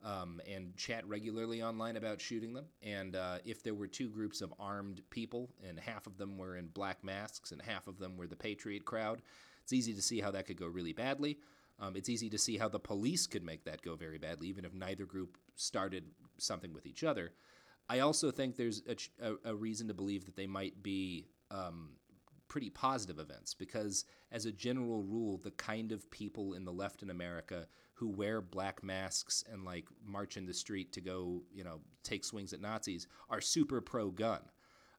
um, 0.05 0.39
and 0.47 0.77
chat 0.77 1.05
regularly 1.07 1.63
online 1.63 1.97
about 1.97 2.21
shooting 2.21 2.53
them. 2.53 2.65
And 2.83 3.15
uh, 3.15 3.39
if 3.43 3.63
there 3.63 3.73
were 3.73 3.87
two 3.87 4.07
groups 4.07 4.41
of 4.41 4.53
armed 4.59 5.01
people, 5.09 5.49
and 5.67 5.79
half 5.79 6.05
of 6.05 6.17
them 6.17 6.37
were 6.37 6.57
in 6.57 6.67
black 6.67 7.03
masks 7.03 7.51
and 7.51 7.61
half 7.61 7.87
of 7.87 7.97
them 7.97 8.15
were 8.15 8.27
the 8.27 8.35
Patriot 8.35 8.85
crowd, 8.85 9.23
it's 9.63 9.73
easy 9.73 9.93
to 9.95 10.01
see 10.01 10.21
how 10.21 10.29
that 10.31 10.45
could 10.45 10.57
go 10.57 10.67
really 10.67 10.93
badly. 10.93 11.39
Um, 11.79 11.95
it's 11.95 12.07
easy 12.07 12.29
to 12.29 12.37
see 12.37 12.55
how 12.55 12.69
the 12.69 12.79
police 12.79 13.25
could 13.25 13.43
make 13.43 13.65
that 13.65 13.81
go 13.81 13.95
very 13.95 14.19
badly, 14.19 14.47
even 14.47 14.63
if 14.63 14.73
neither 14.73 15.05
group 15.05 15.37
started 15.55 16.05
something 16.37 16.71
with 16.71 16.85
each 16.85 17.03
other. 17.03 17.33
I 17.89 17.99
also 17.99 18.31
think 18.31 18.55
there's 18.55 18.83
a, 18.87 19.31
a, 19.31 19.51
a 19.51 19.55
reason 19.55 19.87
to 19.87 19.93
believe 19.93 20.25
that 20.25 20.35
they 20.35 20.47
might 20.47 20.81
be 20.83 21.25
um, 21.49 21.89
pretty 22.47 22.69
positive 22.69 23.19
events 23.19 23.53
because, 23.53 24.05
as 24.31 24.45
a 24.45 24.51
general 24.51 25.01
rule, 25.01 25.37
the 25.37 25.51
kind 25.51 25.91
of 25.91 26.09
people 26.11 26.53
in 26.53 26.63
the 26.63 26.71
left 26.71 27.03
in 27.03 27.09
America 27.09 27.67
who 27.95 28.09
wear 28.09 28.41
black 28.41 28.83
masks 28.83 29.43
and 29.51 29.63
like 29.65 29.85
march 30.05 30.37
in 30.37 30.45
the 30.45 30.53
street 30.53 30.91
to 30.93 31.01
go, 31.01 31.41
you 31.53 31.63
know, 31.63 31.79
take 32.03 32.23
swings 32.23 32.53
at 32.53 32.61
Nazis 32.61 33.07
are 33.29 33.41
super 33.41 33.81
pro 33.81 34.11
gun. 34.11 34.41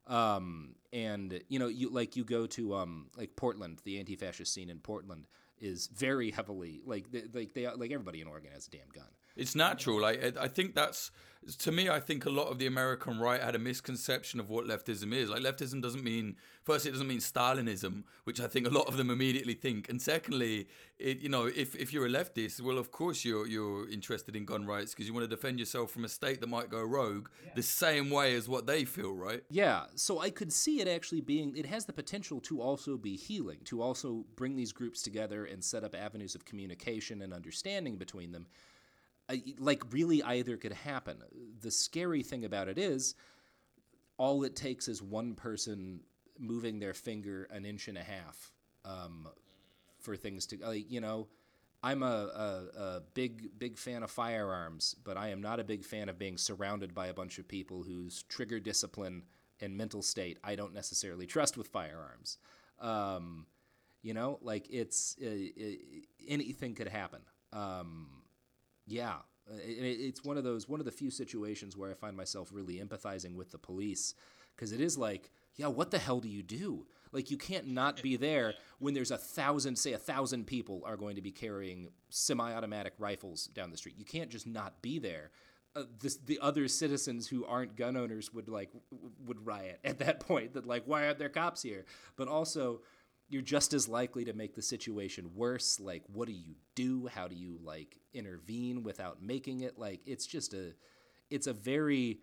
Um, 0.06 0.76
and 0.92 1.40
you 1.48 1.59
know, 1.59 1.68
you 1.68 1.90
like 1.90 2.16
you 2.16 2.24
go 2.24 2.46
to 2.46 2.74
um, 2.74 3.11
like 3.16 3.37
Portland, 3.37 3.80
the 3.85 3.98
anti-fascist 3.98 4.52
scene 4.52 4.70
in 4.70 4.78
Portland 4.78 5.26
is 5.59 5.88
very 5.88 6.30
heavily 6.30 6.80
like 6.85 7.11
they, 7.11 7.24
like 7.32 7.54
they 7.54 7.66
like 7.66 7.92
everybody 7.92 8.20
in 8.20 8.28
Oregon 8.28 8.52
has 8.52 8.66
a 8.66 8.70
damn 8.70 8.88
gun. 8.94 9.09
It's 9.37 9.55
natural. 9.55 10.01
Like 10.01 10.37
I 10.38 10.49
think 10.49 10.75
that's 10.75 11.11
to 11.59 11.72
me. 11.72 11.88
I 11.88 12.01
think 12.01 12.27
a 12.27 12.31
lot 12.31 12.49
of 12.49 12.59
the 12.59 12.66
American 12.66 13.20
right 13.20 13.40
had 13.40 13.55
a 13.55 13.59
misconception 13.59 14.40
of 14.40 14.51
what 14.51 14.66
leftism 14.66 15.12
is. 15.12 15.31
Like 15.31 15.42
leftism 15.42 15.81
doesn't 15.81 16.03
mean 16.03 16.37
first, 16.64 16.87
it 16.87 16.90
doesn't 16.90 17.07
mean 17.07 17.18
Stalinism, 17.18 18.03
which 18.25 18.40
I 18.40 18.49
think 18.49 18.66
a 18.66 18.70
lot 18.70 18.88
of 18.88 18.96
them 18.96 19.11
immediately 19.11 19.55
think. 19.55 19.88
And 19.88 20.03
secondly, 20.03 20.66
it 20.99 21.18
you 21.18 21.29
know 21.29 21.46
if, 21.46 21.77
if 21.77 21.92
you're 21.92 22.07
a 22.07 22.11
leftist, 22.11 22.61
well, 22.61 22.79
of 22.79 22.90
course 22.90 23.25
you're 23.25 23.46
you're 23.46 23.88
interested 23.88 24.35
in 24.35 24.44
gun 24.44 24.66
rights 24.66 24.92
because 24.92 25.07
you 25.07 25.14
want 25.14 25.29
to 25.29 25.35
defend 25.35 25.59
yourself 25.61 25.90
from 25.90 26.05
a 26.05 26.09
state 26.09 26.40
that 26.40 26.49
might 26.49 26.68
go 26.68 26.83
rogue 26.83 27.29
yeah. 27.44 27.53
the 27.55 27.62
same 27.62 28.11
way 28.11 28.35
as 28.35 28.49
what 28.49 28.66
they 28.66 28.85
feel, 28.85 29.14
right? 29.14 29.42
Yeah. 29.49 29.85
So 29.94 30.20
I 30.20 30.31
could 30.31 30.53
see 30.53 30.81
it 30.81 30.88
actually 30.88 31.20
being. 31.20 31.57
It 31.57 31.66
has 31.66 31.85
the 31.85 31.92
potential 31.92 32.40
to 32.40 32.61
also 32.61 32.96
be 32.96 33.16
healing, 33.16 33.59
to 33.64 33.83
also 33.83 34.25
bring 34.35 34.57
these 34.57 34.72
groups 34.72 35.03
together 35.03 35.44
and 35.44 35.62
set 35.62 35.85
up 35.85 35.94
avenues 35.94 36.35
of 36.35 36.44
communication 36.44 37.22
and 37.22 37.33
understanding 37.33 37.96
between 37.96 38.33
them 38.33 38.46
like 39.59 39.83
really 39.93 40.23
either 40.23 40.57
could 40.57 40.73
happen. 40.73 41.19
The 41.61 41.71
scary 41.71 42.23
thing 42.23 42.45
about 42.45 42.69
it 42.69 42.79
is 42.79 43.15
all 44.19 44.45
it 44.45 44.57
takes 44.57 44.89
is 44.89 45.03
one 45.03 45.35
person 45.35 46.01
moving 46.39 46.79
their 46.79 46.95
finger 46.95 47.49
an 47.51 47.65
inch 47.65 47.89
and 47.89 47.99
a 47.99 48.03
half 48.03 48.53
um, 48.85 49.29
for 50.01 50.17
things 50.17 50.47
to 50.47 50.59
like 50.59 50.91
you 50.91 51.01
know 51.01 51.27
i'm 51.83 52.03
a, 52.03 52.07
a, 52.07 52.81
a, 52.81 53.03
big 53.15 53.59
big 53.59 53.77
fan 53.79 54.03
of 54.03 54.11
firearms 54.11 54.95
but 55.05 55.17
i 55.17 55.29
am 55.29 55.41
not 55.41 55.61
a 55.61 55.65
big 55.65 55.85
fan 55.85 56.09
of 56.09 56.19
being 56.19 56.37
surrounded 56.37 56.95
by 56.95 57.07
a 57.07 57.15
bunch 57.15 57.39
of 57.39 57.49
people 57.49 57.83
whose 57.83 58.23
trigger 58.25 58.61
discipline 58.61 59.23
and 59.61 59.77
mental 59.77 60.03
state 60.03 60.39
i 60.45 60.55
don't 60.55 60.75
necessarily 60.75 61.27
trust 61.27 61.57
with 61.57 61.69
firearms 61.69 62.39
um, 62.81 63.47
you 64.03 64.15
know 64.15 64.39
like 64.43 64.67
it's 64.71 65.17
uh, 65.23 65.27
it, 65.27 66.05
anything 66.29 66.75
could 66.75 66.89
happen 66.89 67.21
um, 67.53 68.09
yeah, 68.87 69.16
uh, 69.51 69.57
it's 69.64 70.25
one 70.25 70.37
of 70.37 70.44
those 70.44 70.68
one 70.68 70.81
of 70.81 70.87
the 70.87 70.92
few 70.92 71.11
situations 71.11 71.77
where 71.77 71.90
I 71.90 71.94
find 71.94 72.16
myself 72.16 72.51
really 72.53 72.77
empathizing 72.77 73.35
with 73.37 73.51
the 73.51 73.59
police 73.59 74.14
because 74.55 74.72
it 74.72 74.81
is 74.81 74.96
like, 74.96 75.31
yeah, 75.57 75.66
what 75.66 75.90
the 75.90 75.99
hell 75.99 76.20
do 76.20 76.29
you 76.29 76.42
do? 76.42 76.87
Like 77.12 77.31
you 77.31 77.37
can't 77.37 77.68
not 77.68 78.03
be 78.03 78.16
there 78.16 78.55
when 78.79 78.94
there's 78.94 79.11
a 79.11 79.18
thousand, 79.18 79.77
say 79.77 79.92
a 79.92 79.99
thousand 79.99 80.46
people 80.46 80.83
are 80.85 80.96
going 80.96 81.16
to 81.16 81.22
be 81.22 81.31
carrying 81.31 81.88
semi-automatic 82.09 82.94
rifles 82.99 83.46
down 83.49 83.70
the 83.70 83.77
street. 83.77 83.96
You 83.99 84.05
can't 84.05 84.31
just 84.31 84.46
not 84.46 84.83
be 84.83 84.99
there. 84.99 85.31
Uh, 85.75 85.85
this, 86.01 86.16
the 86.16 86.38
other 86.40 86.68
citizens 86.68 87.29
who 87.29 87.44
aren't 87.44 87.77
gun 87.77 87.96
owners 87.96 88.33
would 88.33 88.49
like 88.49 88.70
would 89.27 89.44
riot 89.46 89.79
at 89.85 89.99
that 89.99 90.20
point. 90.27 90.55
That 90.55 90.66
like, 90.66 90.85
why 90.87 91.07
aren't 91.07 91.18
there 91.18 91.29
cops 91.29 91.62
here? 91.62 91.85
But 92.16 92.29
also, 92.29 92.81
you're 93.29 93.43
just 93.43 93.73
as 93.73 93.89
likely 93.89 94.25
to 94.25 94.33
make 94.33 94.55
the 94.55 94.62
situation 94.62 95.31
worse. 95.35 95.81
Like, 95.81 96.03
what 96.12 96.29
do 96.29 96.35
you 96.35 96.55
do? 96.75 97.09
How 97.09 97.29
do 97.29 97.35
you 97.35 97.59
like 97.62 97.99
intervene 98.15 98.83
without 98.83 99.23
making 99.23 99.61
it? 99.61 99.79
Like, 99.79 100.01
it's 100.07 100.27
just 100.27 100.55
a, 100.55 100.75
it's 101.31 101.47
a 101.47 101.53
very, 101.53 102.21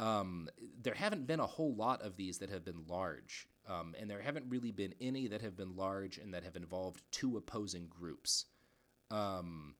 um, 0.00 0.48
there 0.82 0.94
haven't 0.94 1.26
been 1.26 1.40
a 1.40 1.46
whole 1.46 1.74
lot 1.74 2.02
of 2.02 2.16
these 2.16 2.38
that 2.38 2.50
have 2.50 2.64
been 2.64 2.84
large. 2.88 3.46
Um, 3.68 3.94
and 3.98 4.08
there 4.08 4.22
haven't 4.22 4.46
really 4.48 4.70
been 4.70 4.94
any 5.00 5.26
that 5.26 5.42
have 5.42 5.56
been 5.56 5.76
large 5.76 6.18
and 6.18 6.32
that 6.34 6.44
have 6.44 6.56
involved 6.56 7.02
two 7.10 7.36
opposing 7.36 7.88
groups. 7.88 8.46
Um, 9.10 9.74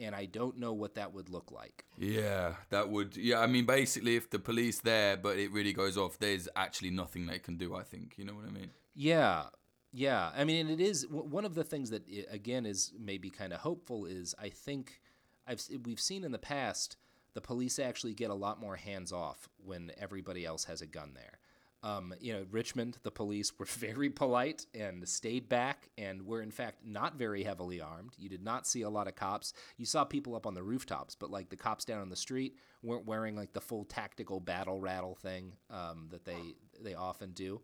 and 0.00 0.14
I 0.14 0.24
don't 0.24 0.58
know 0.58 0.72
what 0.72 0.94
that 0.96 1.12
would 1.12 1.28
look 1.28 1.52
like. 1.52 1.84
Yeah, 1.96 2.54
that 2.70 2.88
would. 2.90 3.16
Yeah, 3.16 3.40
I 3.40 3.46
mean, 3.46 3.66
basically, 3.66 4.16
if 4.16 4.30
the 4.30 4.38
police 4.38 4.80
there, 4.80 5.16
but 5.16 5.38
it 5.38 5.52
really 5.52 5.72
goes 5.72 5.96
off, 5.96 6.18
there's 6.18 6.48
actually 6.56 6.90
nothing 6.90 7.26
they 7.26 7.38
can 7.38 7.56
do. 7.56 7.74
I 7.74 7.82
think 7.82 8.14
you 8.16 8.24
know 8.24 8.32
what 8.34 8.46
I 8.46 8.50
mean. 8.50 8.70
Yeah, 8.94 9.44
yeah, 9.92 10.30
I 10.36 10.44
mean, 10.44 10.68
it 10.68 10.80
is 10.80 11.06
one 11.08 11.44
of 11.44 11.54
the 11.54 11.64
things 11.64 11.90
that 11.90 12.04
again 12.30 12.64
is 12.64 12.92
maybe 12.98 13.30
kind 13.30 13.52
of 13.52 13.60
hopeful 13.60 14.06
is 14.06 14.34
I 14.40 14.48
think 14.48 15.00
I've 15.46 15.62
we've 15.84 16.00
seen 16.00 16.24
in 16.24 16.32
the 16.32 16.38
past 16.38 16.96
the 17.34 17.40
police 17.40 17.78
actually 17.78 18.14
get 18.14 18.30
a 18.30 18.34
lot 18.34 18.60
more 18.60 18.76
hands 18.76 19.12
off 19.12 19.48
when 19.56 19.92
everybody 19.98 20.44
else 20.44 20.64
has 20.64 20.80
a 20.80 20.86
gun 20.86 21.12
there. 21.14 21.38
Um, 21.82 22.12
you 22.20 22.32
know, 22.34 22.44
Richmond, 22.50 22.98
the 23.02 23.10
police 23.10 23.58
were 23.58 23.64
very 23.68 24.10
polite 24.10 24.66
and 24.74 25.08
stayed 25.08 25.48
back 25.48 25.88
and 25.98 26.22
were 26.26 26.42
in 26.42 26.50
fact 26.50 26.84
not 26.84 27.16
very 27.16 27.42
heavily 27.42 27.80
armed. 27.80 28.14
You 28.18 28.28
did 28.28 28.44
not 28.44 28.66
see 28.66 28.82
a 28.82 28.90
lot 28.90 29.08
of 29.08 29.16
cops. 29.16 29.54
You 29.76 29.86
saw 29.86 30.04
people 30.04 30.36
up 30.36 30.46
on 30.46 30.54
the 30.54 30.62
rooftops, 30.62 31.14
but 31.16 31.30
like 31.30 31.48
the 31.48 31.56
cops 31.56 31.84
down 31.84 32.00
on 32.00 32.10
the 32.10 32.16
street 32.16 32.54
weren't 32.82 33.06
wearing 33.06 33.34
like 33.34 33.54
the 33.54 33.60
full 33.60 33.84
tactical 33.84 34.40
battle 34.40 34.80
rattle 34.80 35.16
thing 35.16 35.54
um, 35.70 36.08
that 36.10 36.24
they 36.24 36.54
they 36.80 36.94
often 36.94 37.32
do. 37.32 37.60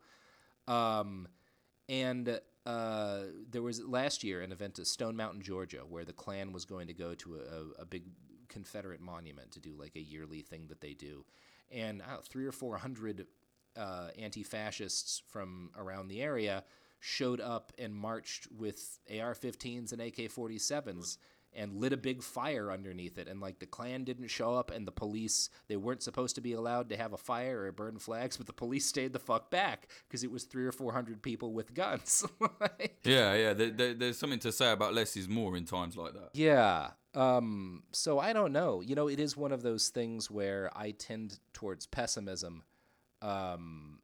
Um, 0.67 1.29
and 1.89 2.41
uh, 2.65 3.19
there 3.51 3.63
was 3.63 3.85
last 3.85 4.25
year 4.25 4.43
an 4.43 4.53
event 4.53 4.79
at 4.79 4.87
Stone 4.87 5.17
Mountain, 5.17 5.43
Georgia, 5.43 5.83
where 5.89 6.05
the 6.05 6.13
Klan 6.13 6.53
was 6.53 6.65
going 6.65 6.89
to 6.89 6.95
go 6.95 7.15
to 7.15 7.37
a, 7.37 7.83
a 7.83 7.85
big 7.85 8.05
Confederate 8.49 9.01
monument 9.01 9.53
to 9.53 9.61
do 9.61 9.75
like 9.79 9.97
a 9.97 10.01
yearly 10.01 10.41
thing 10.41 10.67
that 10.69 10.81
they 10.81 10.95
do. 10.95 11.25
and 11.71 12.03
three 12.29 12.47
or 12.47 12.53
four 12.53 12.77
hundred 12.79 13.27
uh, 13.77 14.09
anti-fascists 14.19 15.23
from 15.29 15.71
around 15.77 16.09
the 16.09 16.23
area 16.23 16.65
showed 17.01 17.41
up 17.41 17.73
and 17.79 17.95
marched 17.95 18.49
with 18.51 18.99
AR-15s 19.11 19.93
and 19.93 20.01
AK-47s 20.01 21.19
and 21.57 21.75
lit 21.75 21.93
a 21.93 21.97
big 21.97 22.23
fire 22.23 22.71
underneath 22.71 23.19
it 23.19 23.29
and 23.29 23.41
like 23.41 23.59
the 23.59 23.67
klan 23.67 24.05
didn't 24.05 24.29
show 24.29 24.55
up 24.55 24.71
and 24.71 24.87
the 24.87 24.93
police 24.93 25.49
they 25.69 25.77
weren't 25.77 26.03
supposed 26.03 26.35
to 26.35 26.41
be 26.41 26.53
allowed 26.53 26.89
to 26.89 26.97
have 26.97 27.13
a 27.13 27.17
fire 27.17 27.65
or 27.65 27.73
burn 27.73 27.99
flags 27.99 28.37
but 28.37 28.47
the 28.47 28.53
police 28.53 28.87
stayed 28.87 29.13
the 29.13 29.19
fuck 29.19 29.51
back 29.51 29.89
because 30.07 30.23
it 30.23 30.31
was 30.31 30.45
three 30.45 30.67
or 30.67 30.73
four 30.73 30.93
hundred 30.93 31.23
people 31.23 31.53
with 31.53 31.75
guns. 31.75 32.25
Yeah 33.05 33.35
yeah 33.35 33.53
there, 33.53 33.71
there, 33.71 33.95
there's 33.95 34.19
something 34.19 34.39
to 34.41 34.53
say 34.53 34.73
about 34.73 34.93
less 34.95 35.17
is 35.17 35.29
more 35.29 35.57
in 35.57 35.65
times 35.65 35.97
like 35.97 36.13
that. 36.15 36.31
Yeah 36.35 36.91
um, 37.15 37.85
so 37.93 38.19
i 38.19 38.33
don't 38.33 38.53
know. 38.53 38.81
You 38.81 38.95
know 38.95 39.09
it 39.09 39.19
is 39.19 39.37
one 39.37 39.53
of 39.53 39.63
those 39.63 39.89
things 39.89 40.31
where 40.31 40.71
i 40.75 40.91
tend 40.91 41.39
towards 41.53 41.87
pessimism 41.87 42.63
um, 43.23 44.01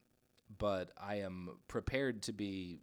but 0.58 0.90
i 1.00 1.16
am 1.16 1.50
prepared 1.68 2.22
to 2.22 2.32
be 2.32 2.78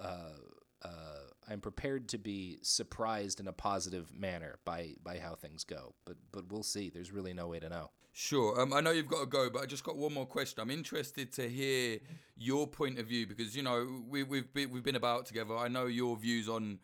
uh, 0.00 0.36
uh, 0.84 1.28
I'm 1.48 1.60
prepared 1.60 2.08
to 2.10 2.18
be 2.18 2.58
surprised 2.62 3.40
in 3.40 3.48
a 3.48 3.52
positive 3.52 4.12
manner 4.12 4.58
by 4.64 4.94
by 5.02 5.18
how 5.18 5.34
things 5.34 5.64
go. 5.64 5.94
But 6.04 6.16
but 6.30 6.50
we'll 6.50 6.62
see. 6.62 6.90
There's 6.90 7.12
really 7.12 7.32
no 7.32 7.48
way 7.48 7.60
to 7.60 7.68
know. 7.68 7.90
Sure. 8.14 8.60
Um, 8.60 8.74
I 8.74 8.80
know 8.82 8.90
you've 8.90 9.08
got 9.08 9.20
to 9.20 9.26
go, 9.26 9.48
but 9.48 9.62
I 9.62 9.66
just 9.66 9.84
got 9.84 9.96
one 9.96 10.12
more 10.12 10.26
question. 10.26 10.60
I'm 10.60 10.70
interested 10.70 11.32
to 11.32 11.48
hear 11.48 11.98
your 12.36 12.66
point 12.66 12.98
of 12.98 13.06
view 13.06 13.26
because 13.26 13.56
you 13.56 13.62
know 13.62 14.02
we, 14.06 14.22
we've 14.22 14.52
been, 14.52 14.70
we've 14.70 14.82
been 14.82 14.96
about 14.96 15.24
together. 15.26 15.56
I 15.56 15.68
know 15.68 15.86
your 15.86 16.16
views 16.16 16.48
on 16.48 16.78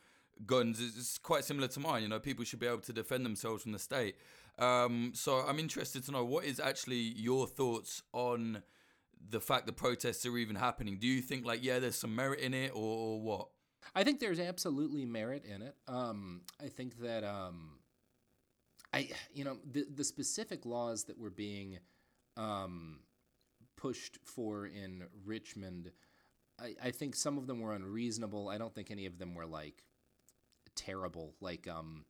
guns 0.47 0.81
is 0.81 1.19
quite 1.23 1.45
similar 1.45 1.69
to 1.69 1.81
mine. 1.81 2.03
You 2.03 2.09
know, 2.09 2.19
people 2.19 2.45
should 2.45 2.61
be 2.61 2.67
able 2.67 2.81
to 2.81 2.93
defend 2.93 3.27
themselves 3.27 3.63
from 3.63 3.73
the 3.73 3.79
state. 3.79 4.17
Um, 4.59 5.13
so 5.15 5.45
I'm 5.47 5.59
interested 5.59 6.05
to 6.07 6.13
know 6.13 6.25
what 6.25 6.45
is 6.45 6.59
actually 6.59 6.97
your 6.97 7.47
thoughts 7.47 8.03
on 8.13 8.63
the 9.31 9.41
fact 9.41 9.67
the 9.67 9.73
protests 9.73 10.25
are 10.25 10.37
even 10.39 10.57
happening. 10.57 10.99
Do 10.99 11.07
you 11.07 11.21
think 11.21 11.45
like 11.45 11.63
yeah, 11.63 11.79
there's 11.79 11.97
some 11.97 12.15
merit 12.15 12.41
in 12.41 12.55
it, 12.55 12.73
or, 12.75 12.77
or 12.99 13.21
what? 13.21 13.49
I 13.95 14.05
think 14.05 14.21
there's 14.21 14.41
absolutely 14.41 15.05
merit 15.05 15.45
in 15.45 15.63
it. 15.63 15.75
Um, 15.87 16.43
I 16.63 16.69
think 16.69 16.99
that 17.01 17.25
um, 17.25 17.79
I, 18.93 19.11
you 19.33 19.45
know, 19.45 19.59
the 19.71 19.87
the 19.95 20.05
specific 20.05 20.65
laws 20.65 21.05
that 21.05 21.19
were 21.19 21.31
being 21.31 21.79
um, 22.37 23.01
pushed 23.77 24.19
for 24.25 24.67
in 24.67 25.05
Richmond, 25.25 25.91
I, 26.61 26.75
I 26.83 26.91
think 26.91 27.15
some 27.15 27.39
of 27.39 27.47
them 27.47 27.61
were 27.61 27.75
unreasonable. 27.75 28.49
I 28.49 28.59
don't 28.59 28.75
think 28.75 28.91
any 28.91 29.07
of 29.07 29.19
them 29.19 29.35
were 29.35 29.47
like 29.47 29.83
terrible. 30.75 31.35
Like, 31.41 31.69
um, 31.69 32.05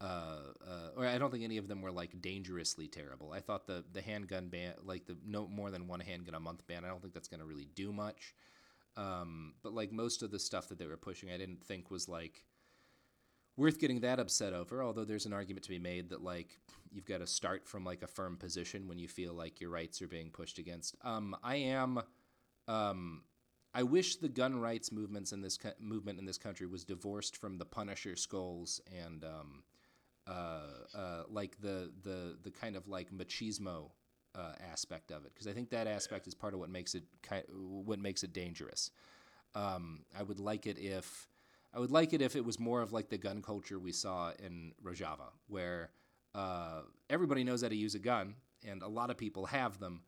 uh, 0.00 0.38
uh, 0.66 0.88
or 0.96 1.06
I 1.06 1.18
don't 1.18 1.30
think 1.30 1.44
any 1.44 1.56
of 1.56 1.68
them 1.68 1.82
were 1.82 1.92
like 1.92 2.20
dangerously 2.20 2.88
terrible. 2.88 3.32
I 3.32 3.40
thought 3.40 3.66
the 3.66 3.84
the 3.92 4.02
handgun 4.02 4.48
ban, 4.48 4.74
like 4.84 5.06
the 5.06 5.16
no 5.24 5.46
more 5.48 5.70
than 5.70 5.88
one 5.88 6.00
handgun 6.00 6.34
a 6.34 6.40
month 6.40 6.66
ban, 6.66 6.84
I 6.84 6.88
don't 6.88 7.00
think 7.00 7.14
that's 7.14 7.28
going 7.28 7.40
to 7.40 7.46
really 7.46 7.68
do 7.74 7.92
much. 7.92 8.34
Um, 8.96 9.54
but 9.62 9.72
like 9.72 9.92
most 9.92 10.22
of 10.22 10.30
the 10.30 10.38
stuff 10.38 10.68
that 10.68 10.78
they 10.78 10.86
were 10.86 10.96
pushing, 10.96 11.30
I 11.30 11.36
didn't 11.36 11.64
think 11.64 11.90
was 11.90 12.08
like 12.08 12.44
worth 13.56 13.80
getting 13.80 14.00
that 14.00 14.20
upset 14.20 14.52
over. 14.52 14.82
Although 14.82 15.04
there's 15.04 15.26
an 15.26 15.32
argument 15.32 15.64
to 15.64 15.70
be 15.70 15.78
made 15.78 16.10
that 16.10 16.22
like 16.22 16.58
you've 16.90 17.06
got 17.06 17.18
to 17.18 17.26
start 17.26 17.66
from 17.66 17.84
like 17.84 18.02
a 18.02 18.06
firm 18.06 18.36
position 18.36 18.88
when 18.88 18.98
you 18.98 19.08
feel 19.08 19.34
like 19.34 19.60
your 19.60 19.70
rights 19.70 20.00
are 20.02 20.08
being 20.08 20.30
pushed 20.30 20.58
against. 20.58 20.96
Um, 21.02 21.36
I 21.42 21.56
am. 21.56 22.00
Um, 22.68 23.22
I 23.76 23.82
wish 23.82 24.16
the 24.16 24.28
gun 24.28 24.60
rights 24.60 24.92
movements 24.92 25.32
in 25.32 25.40
this 25.40 25.58
co- 25.58 25.72
movement 25.80 26.20
in 26.20 26.24
this 26.24 26.38
country 26.38 26.66
was 26.66 26.84
divorced 26.84 27.36
from 27.36 27.58
the 27.58 27.64
Punisher 27.64 28.14
skulls 28.14 28.80
and 29.04 29.24
um, 29.24 29.64
uh, 30.28 30.96
uh, 30.96 31.22
like 31.28 31.60
the 31.60 31.90
the 32.02 32.38
the 32.42 32.50
kind 32.50 32.76
of 32.76 32.86
like 32.86 33.10
machismo 33.10 33.90
uh, 34.34 34.52
aspect 34.70 35.10
of 35.10 35.24
it 35.24 35.32
because 35.34 35.46
I 35.46 35.52
think 35.52 35.70
that 35.70 35.86
aspect 35.86 36.26
is 36.26 36.34
part 36.34 36.54
of 36.54 36.60
what 36.60 36.70
makes 36.70 36.94
it 36.94 37.04
what 37.48 37.98
makes 37.98 38.22
it 38.22 38.32
dangerous. 38.32 38.90
Um, 39.54 40.00
I 40.18 40.22
would 40.22 40.40
like 40.40 40.66
it 40.66 40.78
if 40.78 41.28
I 41.72 41.78
would 41.78 41.90
like 41.90 42.12
it 42.12 42.22
if 42.22 42.36
it 42.36 42.44
was 42.44 42.58
more 42.58 42.82
of 42.82 42.92
like 42.92 43.08
the 43.08 43.18
gun 43.18 43.42
culture 43.42 43.78
we 43.78 43.92
saw 43.92 44.32
in 44.44 44.72
Rojava, 44.82 45.30
where 45.48 45.90
uh, 46.34 46.82
everybody 47.10 47.44
knows 47.44 47.62
how 47.62 47.68
to 47.68 47.76
use 47.76 47.94
a 47.94 47.98
gun 48.00 48.34
and 48.66 48.82
a 48.82 48.88
lot 48.88 49.10
of 49.10 49.16
people 49.16 49.46
have 49.46 49.78
them. 49.78 50.02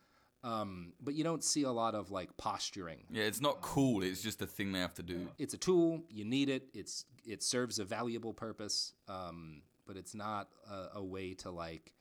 Um, 0.45 0.93
but 1.01 1.15
you 1.15 1.25
don't 1.25 1.43
see 1.43 1.63
a 1.63 1.73
lot 1.73 1.95
of 1.95 2.11
like 2.11 2.37
posturing. 2.37 3.05
Yeah, 3.11 3.25
it's 3.25 3.41
not 3.41 3.61
cool. 3.63 4.03
It's 4.03 4.23
just 4.23 4.41
a 4.43 4.47
thing 4.47 4.73
they 4.73 4.81
have 4.81 4.95
to 4.95 5.03
do. 5.03 5.29
It's 5.39 5.55
a 5.55 5.59
tool. 5.59 6.05
You 6.09 6.25
need 6.25 6.49
it. 6.49 6.69
It's 6.73 7.05
it 7.25 7.43
serves 7.43 7.79
a 7.79 7.85
valuable 7.85 8.33
purpose. 8.33 8.93
Um, 9.09 9.63
but 9.87 9.97
it's 9.97 10.15
not 10.15 10.49
a, 10.71 10.99
a 10.99 11.05
way 11.05 11.35
to 11.35 11.51
like 11.51 11.93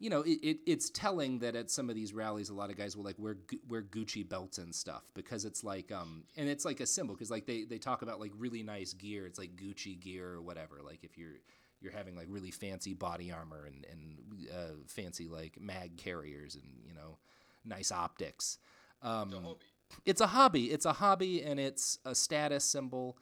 you 0.00 0.08
know, 0.08 0.22
it, 0.22 0.38
it, 0.42 0.58
it's 0.66 0.88
telling 0.88 1.40
that 1.40 1.54
at 1.54 1.70
some 1.70 1.90
of 1.90 1.94
these 1.94 2.14
rallies, 2.14 2.48
a 2.48 2.54
lot 2.54 2.70
of 2.70 2.76
guys 2.76 2.96
will 2.96 3.04
like 3.04 3.18
wear 3.18 3.36
wear 3.68 3.82
Gucci 3.82 4.26
belts 4.26 4.56
and 4.56 4.74
stuff 4.74 5.02
because 5.14 5.44
it's 5.44 5.62
like, 5.62 5.92
um, 5.92 6.24
and 6.38 6.48
it's 6.48 6.64
like 6.64 6.80
a 6.80 6.86
symbol 6.86 7.14
because 7.14 7.30
like 7.30 7.46
they, 7.46 7.64
they 7.64 7.76
talk 7.76 8.00
about 8.00 8.18
like 8.18 8.32
really 8.38 8.62
nice 8.62 8.94
gear. 8.94 9.26
It's 9.26 9.38
like 9.38 9.56
Gucci 9.56 10.00
gear 10.00 10.32
or 10.32 10.40
whatever. 10.40 10.80
Like 10.82 11.04
if 11.04 11.18
you're 11.18 11.36
you're 11.82 11.92
having 11.92 12.16
like 12.16 12.26
really 12.30 12.50
fancy 12.50 12.94
body 12.94 13.30
armor 13.30 13.66
and 13.66 13.86
and 13.92 14.50
uh, 14.50 14.74
fancy 14.86 15.28
like 15.28 15.60
mag 15.60 15.98
carriers 15.98 16.54
and 16.54 16.64
you 16.86 16.94
know 16.94 17.18
nice 17.64 17.92
optics. 17.92 18.58
Um, 19.02 19.56
it's 20.06 20.22
a 20.22 20.26
hobby. 20.28 20.70
It's 20.70 20.86
a 20.86 20.94
hobby, 20.94 21.42
and 21.42 21.60
it's 21.60 21.98
a 22.06 22.14
status 22.14 22.64
symbol, 22.64 23.18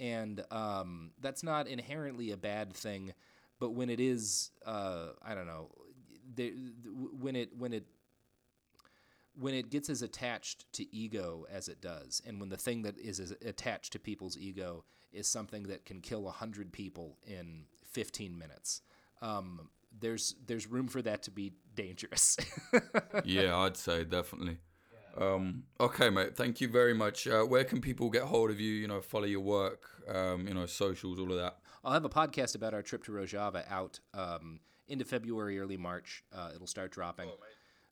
and 0.00 0.42
um, 0.50 1.10
that's 1.20 1.42
not 1.42 1.68
inherently 1.68 2.30
a 2.30 2.38
bad 2.38 2.72
thing. 2.72 3.12
But 3.58 3.70
when 3.74 3.90
it 3.90 4.00
is, 4.00 4.50
uh, 4.66 5.10
I 5.22 5.34
don't 5.34 5.46
know, 5.46 5.70
when 7.18 7.36
it 7.36 7.50
when 7.56 7.72
it 7.72 7.84
when 9.38 9.54
it 9.54 9.70
gets 9.70 9.88
as 9.88 10.02
attached 10.02 10.70
to 10.74 10.94
ego 10.94 11.46
as 11.50 11.68
it 11.68 11.80
does, 11.80 12.20
and 12.26 12.38
when 12.40 12.48
the 12.48 12.56
thing 12.56 12.82
that 12.82 12.98
is 12.98 13.18
attached 13.44 13.92
to 13.92 13.98
people's 13.98 14.36
ego 14.36 14.84
is 15.12 15.26
something 15.26 15.64
that 15.64 15.84
can 15.84 16.00
kill 16.00 16.28
hundred 16.28 16.72
people 16.72 17.18
in 17.26 17.64
15 17.92 18.38
minutes, 18.38 18.82
um, 19.20 19.70
there's 20.00 20.34
there's 20.46 20.66
room 20.66 20.88
for 20.88 21.02
that 21.02 21.22
to 21.24 21.30
be 21.30 21.52
dangerous. 21.74 22.36
yeah, 23.24 23.56
I'd 23.56 23.76
say 23.76 24.04
definitely. 24.04 24.58
Um, 25.16 25.64
okay, 25.78 26.08
mate. 26.10 26.36
Thank 26.36 26.60
you 26.60 26.68
very 26.68 26.94
much. 26.94 27.26
Uh, 27.26 27.42
where 27.42 27.64
can 27.64 27.80
people 27.80 28.08
get 28.08 28.22
hold 28.22 28.50
of 28.50 28.60
you? 28.60 28.72
You 28.72 28.88
know, 28.88 29.00
follow 29.00 29.26
your 29.26 29.40
work. 29.40 29.84
Um, 30.08 30.48
you 30.48 30.54
know, 30.54 30.66
socials, 30.66 31.18
all 31.18 31.30
of 31.30 31.38
that. 31.38 31.58
I'll 31.84 31.92
have 31.92 32.04
a 32.04 32.10
podcast 32.10 32.54
about 32.54 32.74
our 32.74 32.82
trip 32.82 33.04
to 33.04 33.12
Rojava 33.12 33.70
out 33.70 34.00
um, 34.14 34.60
into 34.92 35.04
February, 35.04 35.58
early 35.58 35.76
March. 35.76 36.22
Uh, 36.32 36.50
it'll 36.54 36.66
start 36.66 36.92
dropping. 36.92 37.28
Oh, 37.28 37.38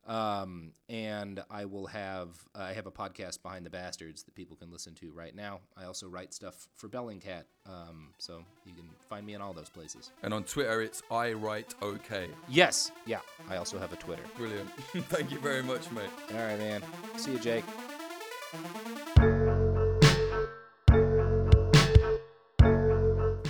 um, 0.07 0.73
and 0.89 1.43
I 1.51 1.67
will 1.67 1.87
have 1.87 2.29
uh, 2.55 2.63
I 2.63 2.73
have 2.73 2.87
a 2.87 2.91
podcast 2.91 3.43
behind 3.43 3.67
the 3.67 3.71
bastards 3.71 4.23
that 4.25 4.35
people 4.35 4.57
can 4.57 4.71
listen 4.71 4.95
to 4.97 5.13
right 5.13 5.35
now. 5.35 5.61
I 5.77 5.85
also 5.85 6.09
write 6.09 6.33
stuff 6.33 6.69
for 6.77 6.89
Bellingcat, 6.89 7.45
um, 7.67 8.09
so 8.19 8.43
you 8.65 8.73
can 8.75 8.85
find 9.09 9.27
me 9.27 9.35
in 9.35 9.41
all 9.41 9.53
those 9.53 9.69
places. 9.69 10.11
And 10.23 10.33
on 10.33 10.45
Twitter, 10.45 10.83
it's 10.83 11.03
I 11.11 11.33
write 11.33 11.75
okay. 11.83 12.29
Yes, 12.49 12.93
yeah. 13.07 13.21
I 13.49 13.57
also 13.57 13.79
have 13.79 13.93
a 13.93 13.97
Twitter. 13.97 14.25
Brilliant. 14.37 14.71
Thank 15.09 15.31
you 15.31 15.39
very 15.39 15.63
much, 15.63 15.91
mate. 15.93 16.11
All 16.33 16.39
right, 16.39 16.59
man. 16.59 16.83
See 17.17 17.33
you, 17.33 17.39
Jake. 17.39 17.65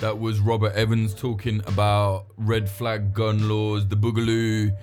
That 0.01 0.17
was 0.17 0.39
Robert 0.39 0.73
Evans 0.73 1.13
talking 1.13 1.61
about 1.67 2.25
red 2.35 2.67
flag 2.67 3.13
gun 3.13 3.47
laws, 3.47 3.87
the 3.87 3.95
boogaloo, 3.95 4.75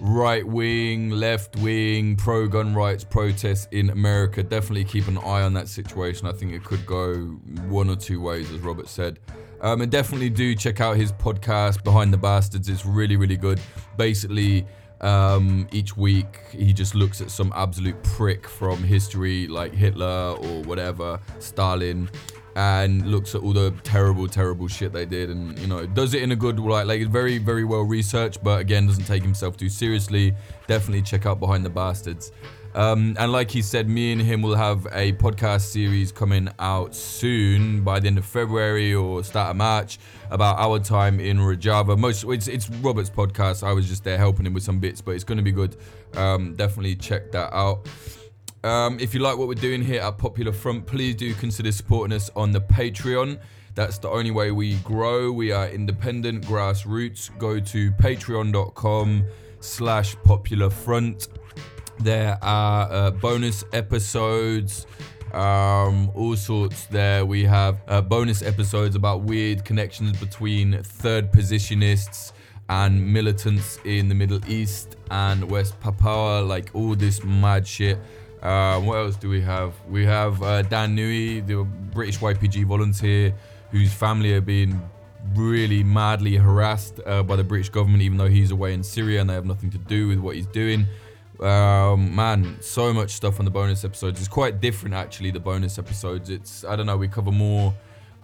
right 0.00 0.46
wing, 0.46 1.08
left 1.08 1.56
wing, 1.56 2.14
pro 2.14 2.46
gun 2.46 2.74
rights 2.74 3.02
protests 3.02 3.68
in 3.70 3.88
America. 3.88 4.42
Definitely 4.42 4.84
keep 4.84 5.08
an 5.08 5.16
eye 5.16 5.40
on 5.40 5.54
that 5.54 5.68
situation. 5.68 6.26
I 6.26 6.32
think 6.32 6.52
it 6.52 6.62
could 6.62 6.84
go 6.84 7.14
one 7.70 7.88
or 7.88 7.96
two 7.96 8.20
ways, 8.20 8.50
as 8.50 8.60
Robert 8.60 8.86
said. 8.86 9.18
Um, 9.62 9.80
and 9.80 9.90
definitely 9.90 10.28
do 10.28 10.54
check 10.54 10.82
out 10.82 10.98
his 10.98 11.10
podcast, 11.10 11.82
Behind 11.82 12.12
the 12.12 12.18
Bastards. 12.18 12.68
It's 12.68 12.84
really, 12.84 13.16
really 13.16 13.38
good. 13.38 13.58
Basically, 13.96 14.66
um, 15.00 15.68
each 15.72 15.96
week 15.96 16.38
he 16.50 16.74
just 16.74 16.94
looks 16.94 17.22
at 17.22 17.30
some 17.30 17.50
absolute 17.56 18.02
prick 18.02 18.46
from 18.46 18.82
history, 18.82 19.46
like 19.46 19.72
Hitler 19.72 20.36
or 20.38 20.62
whatever, 20.64 21.18
Stalin, 21.38 22.10
and 22.56 23.06
looks 23.06 23.34
at 23.34 23.42
all 23.42 23.52
the 23.52 23.70
terrible, 23.82 24.26
terrible 24.26 24.66
shit 24.66 24.90
they 24.90 25.04
did, 25.04 25.28
and 25.28 25.56
you 25.58 25.66
know 25.66 25.84
does 25.86 26.14
it 26.14 26.22
in 26.22 26.32
a 26.32 26.36
good 26.36 26.58
like 26.58 26.86
like 26.86 27.00
it's 27.00 27.10
very, 27.10 27.36
very 27.36 27.64
well 27.64 27.82
researched, 27.82 28.42
but 28.42 28.60
again 28.60 28.86
doesn't 28.86 29.04
take 29.04 29.22
himself 29.22 29.58
too 29.58 29.68
seriously. 29.68 30.34
Definitely 30.66 31.02
check 31.02 31.26
out 31.26 31.38
Behind 31.38 31.64
the 31.64 31.70
Bastards. 31.70 32.32
Um, 32.74 33.16
and 33.18 33.32
like 33.32 33.50
he 33.50 33.62
said, 33.62 33.88
me 33.88 34.12
and 34.12 34.20
him 34.20 34.42
will 34.42 34.54
have 34.54 34.86
a 34.92 35.12
podcast 35.14 35.62
series 35.62 36.12
coming 36.12 36.48
out 36.58 36.94
soon 36.94 37.82
by 37.82 38.00
the 38.00 38.06
end 38.08 38.18
of 38.18 38.26
February 38.26 38.94
or 38.94 39.24
start 39.24 39.50
of 39.50 39.56
March 39.56 39.98
about 40.30 40.58
our 40.58 40.78
time 40.78 41.20
in 41.20 41.38
Rojava. 41.38 41.98
Most 41.98 42.24
it's 42.24 42.48
it's 42.48 42.70
Robert's 42.70 43.10
podcast. 43.10 43.66
I 43.66 43.72
was 43.72 43.86
just 43.86 44.02
there 44.02 44.16
helping 44.16 44.46
him 44.46 44.54
with 44.54 44.62
some 44.62 44.78
bits, 44.78 45.02
but 45.02 45.12
it's 45.12 45.24
going 45.24 45.38
to 45.38 45.44
be 45.44 45.52
good. 45.52 45.76
Um, 46.14 46.54
definitely 46.54 46.96
check 46.96 47.32
that 47.32 47.52
out. 47.54 47.86
Um, 48.66 48.98
if 48.98 49.14
you 49.14 49.20
like 49.20 49.38
what 49.38 49.46
we're 49.46 49.54
doing 49.54 49.80
here 49.80 50.02
at 50.02 50.18
Popular 50.18 50.50
Front, 50.50 50.86
please 50.86 51.14
do 51.14 51.32
consider 51.34 51.70
supporting 51.70 52.12
us 52.12 52.30
on 52.34 52.50
the 52.50 52.60
Patreon. 52.60 53.38
That's 53.76 53.98
the 53.98 54.08
only 54.08 54.32
way 54.32 54.50
we 54.50 54.74
grow. 54.78 55.30
We 55.30 55.52
are 55.52 55.68
independent, 55.68 56.44
grassroots. 56.44 57.30
Go 57.38 57.60
to 57.60 57.92
patreon.com 57.92 59.24
slash 59.60 60.16
popular 60.24 60.68
front. 60.68 61.28
There 62.00 62.36
are 62.42 62.90
uh, 62.90 63.10
bonus 63.12 63.62
episodes, 63.72 64.88
um, 65.32 66.10
all 66.16 66.34
sorts 66.34 66.86
there. 66.86 67.24
We 67.24 67.44
have 67.44 67.80
uh, 67.86 68.00
bonus 68.00 68.42
episodes 68.42 68.96
about 68.96 69.22
weird 69.22 69.64
connections 69.64 70.18
between 70.18 70.82
third 70.82 71.30
positionists 71.30 72.32
and 72.68 73.12
militants 73.12 73.78
in 73.84 74.08
the 74.08 74.14
Middle 74.16 74.40
East 74.50 74.96
and 75.12 75.48
West 75.48 75.78
Papua, 75.78 76.40
like 76.40 76.70
all 76.74 76.96
this 76.96 77.22
mad 77.22 77.64
shit. 77.64 77.96
Uh, 78.46 78.78
what 78.80 78.96
else 78.98 79.16
do 79.16 79.28
we 79.28 79.40
have? 79.40 79.74
We 79.88 80.04
have 80.04 80.40
uh, 80.40 80.62
Dan 80.62 80.96
Newey, 80.96 81.44
the 81.44 81.64
British 81.64 82.18
YPG 82.18 82.64
volunteer, 82.64 83.34
whose 83.72 83.92
family 83.92 84.34
are 84.34 84.40
being 84.40 84.80
really 85.34 85.82
madly 85.82 86.36
harassed 86.36 87.00
uh, 87.06 87.24
by 87.24 87.34
the 87.34 87.42
British 87.42 87.70
government, 87.70 88.04
even 88.04 88.18
though 88.18 88.28
he's 88.28 88.52
away 88.52 88.72
in 88.72 88.84
Syria 88.84 89.20
and 89.20 89.28
they 89.28 89.34
have 89.34 89.46
nothing 89.46 89.68
to 89.70 89.78
do 89.78 90.06
with 90.06 90.20
what 90.20 90.36
he's 90.36 90.46
doing. 90.46 90.86
Um, 91.40 92.14
man, 92.14 92.56
so 92.60 92.92
much 92.92 93.10
stuff 93.10 93.40
on 93.40 93.46
the 93.46 93.50
bonus 93.50 93.84
episodes. 93.84 94.20
It's 94.20 94.28
quite 94.28 94.60
different, 94.60 94.94
actually. 94.94 95.32
The 95.32 95.40
bonus 95.40 95.76
episodes. 95.76 96.30
It's 96.30 96.64
I 96.64 96.76
don't 96.76 96.86
know. 96.86 96.96
We 96.96 97.08
cover 97.08 97.32
more. 97.32 97.74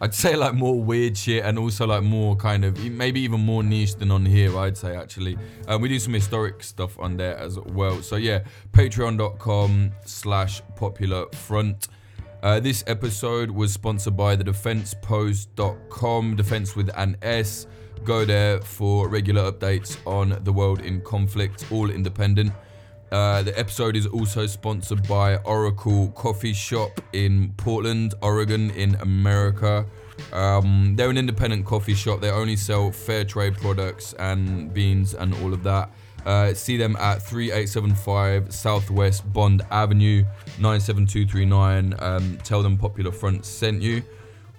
I'd 0.02 0.14
say 0.14 0.34
like 0.34 0.54
more 0.54 0.74
weird 0.74 1.16
shit 1.16 1.44
and 1.44 1.56
also 1.56 1.86
like 1.86 2.02
more 2.02 2.34
kind 2.34 2.64
of 2.64 2.76
maybe 2.90 3.20
even 3.20 3.38
more 3.40 3.62
niche 3.62 3.94
than 3.94 4.10
on 4.10 4.26
here. 4.26 4.58
I'd 4.58 4.76
say 4.76 4.96
actually. 4.96 5.38
Um, 5.68 5.80
we 5.80 5.88
do 5.88 6.00
some 6.00 6.12
historic 6.12 6.64
stuff 6.64 6.98
on 6.98 7.16
there 7.16 7.38
as 7.38 7.56
well. 7.60 8.02
So 8.02 8.16
yeah, 8.16 8.40
Patreon.com/slash 8.72 10.62
Popular 10.74 11.26
Front. 11.30 11.86
Uh, 12.42 12.58
this 12.58 12.82
episode 12.88 13.48
was 13.48 13.72
sponsored 13.72 14.16
by 14.16 14.34
the 14.34 14.42
defensepost.com, 14.42 16.34
defense 16.34 16.74
with 16.74 16.90
an 16.96 17.16
S. 17.22 17.68
Go 18.02 18.24
there 18.24 18.60
for 18.60 19.08
regular 19.08 19.52
updates 19.52 19.96
on 20.04 20.36
the 20.42 20.52
world 20.52 20.80
in 20.80 21.00
conflict, 21.02 21.66
all 21.70 21.88
independent. 21.88 22.52
Uh, 23.12 23.42
the 23.42 23.56
episode 23.58 23.94
is 23.94 24.06
also 24.06 24.46
sponsored 24.46 25.06
by 25.06 25.36
Oracle 25.36 26.08
Coffee 26.12 26.54
Shop 26.54 26.98
in 27.12 27.52
Portland, 27.58 28.14
Oregon, 28.22 28.70
in 28.70 28.94
America. 28.96 29.84
Um, 30.32 30.94
they're 30.96 31.10
an 31.10 31.18
independent 31.18 31.66
coffee 31.66 31.94
shop. 31.94 32.22
They 32.22 32.30
only 32.30 32.56
sell 32.56 32.90
fair 32.90 33.24
trade 33.24 33.58
products 33.58 34.14
and 34.14 34.72
beans 34.72 35.12
and 35.12 35.34
all 35.42 35.52
of 35.52 35.62
that. 35.64 35.90
Uh, 36.24 36.54
see 36.54 36.78
them 36.78 36.96
at 36.96 37.20
3875 37.20 38.54
Southwest 38.54 39.30
Bond 39.30 39.60
Avenue, 39.70 40.24
97239. 40.58 41.94
Um, 41.98 42.38
tell 42.42 42.62
them 42.62 42.78
Popular 42.78 43.12
Front 43.12 43.44
sent 43.44 43.82
you. 43.82 44.02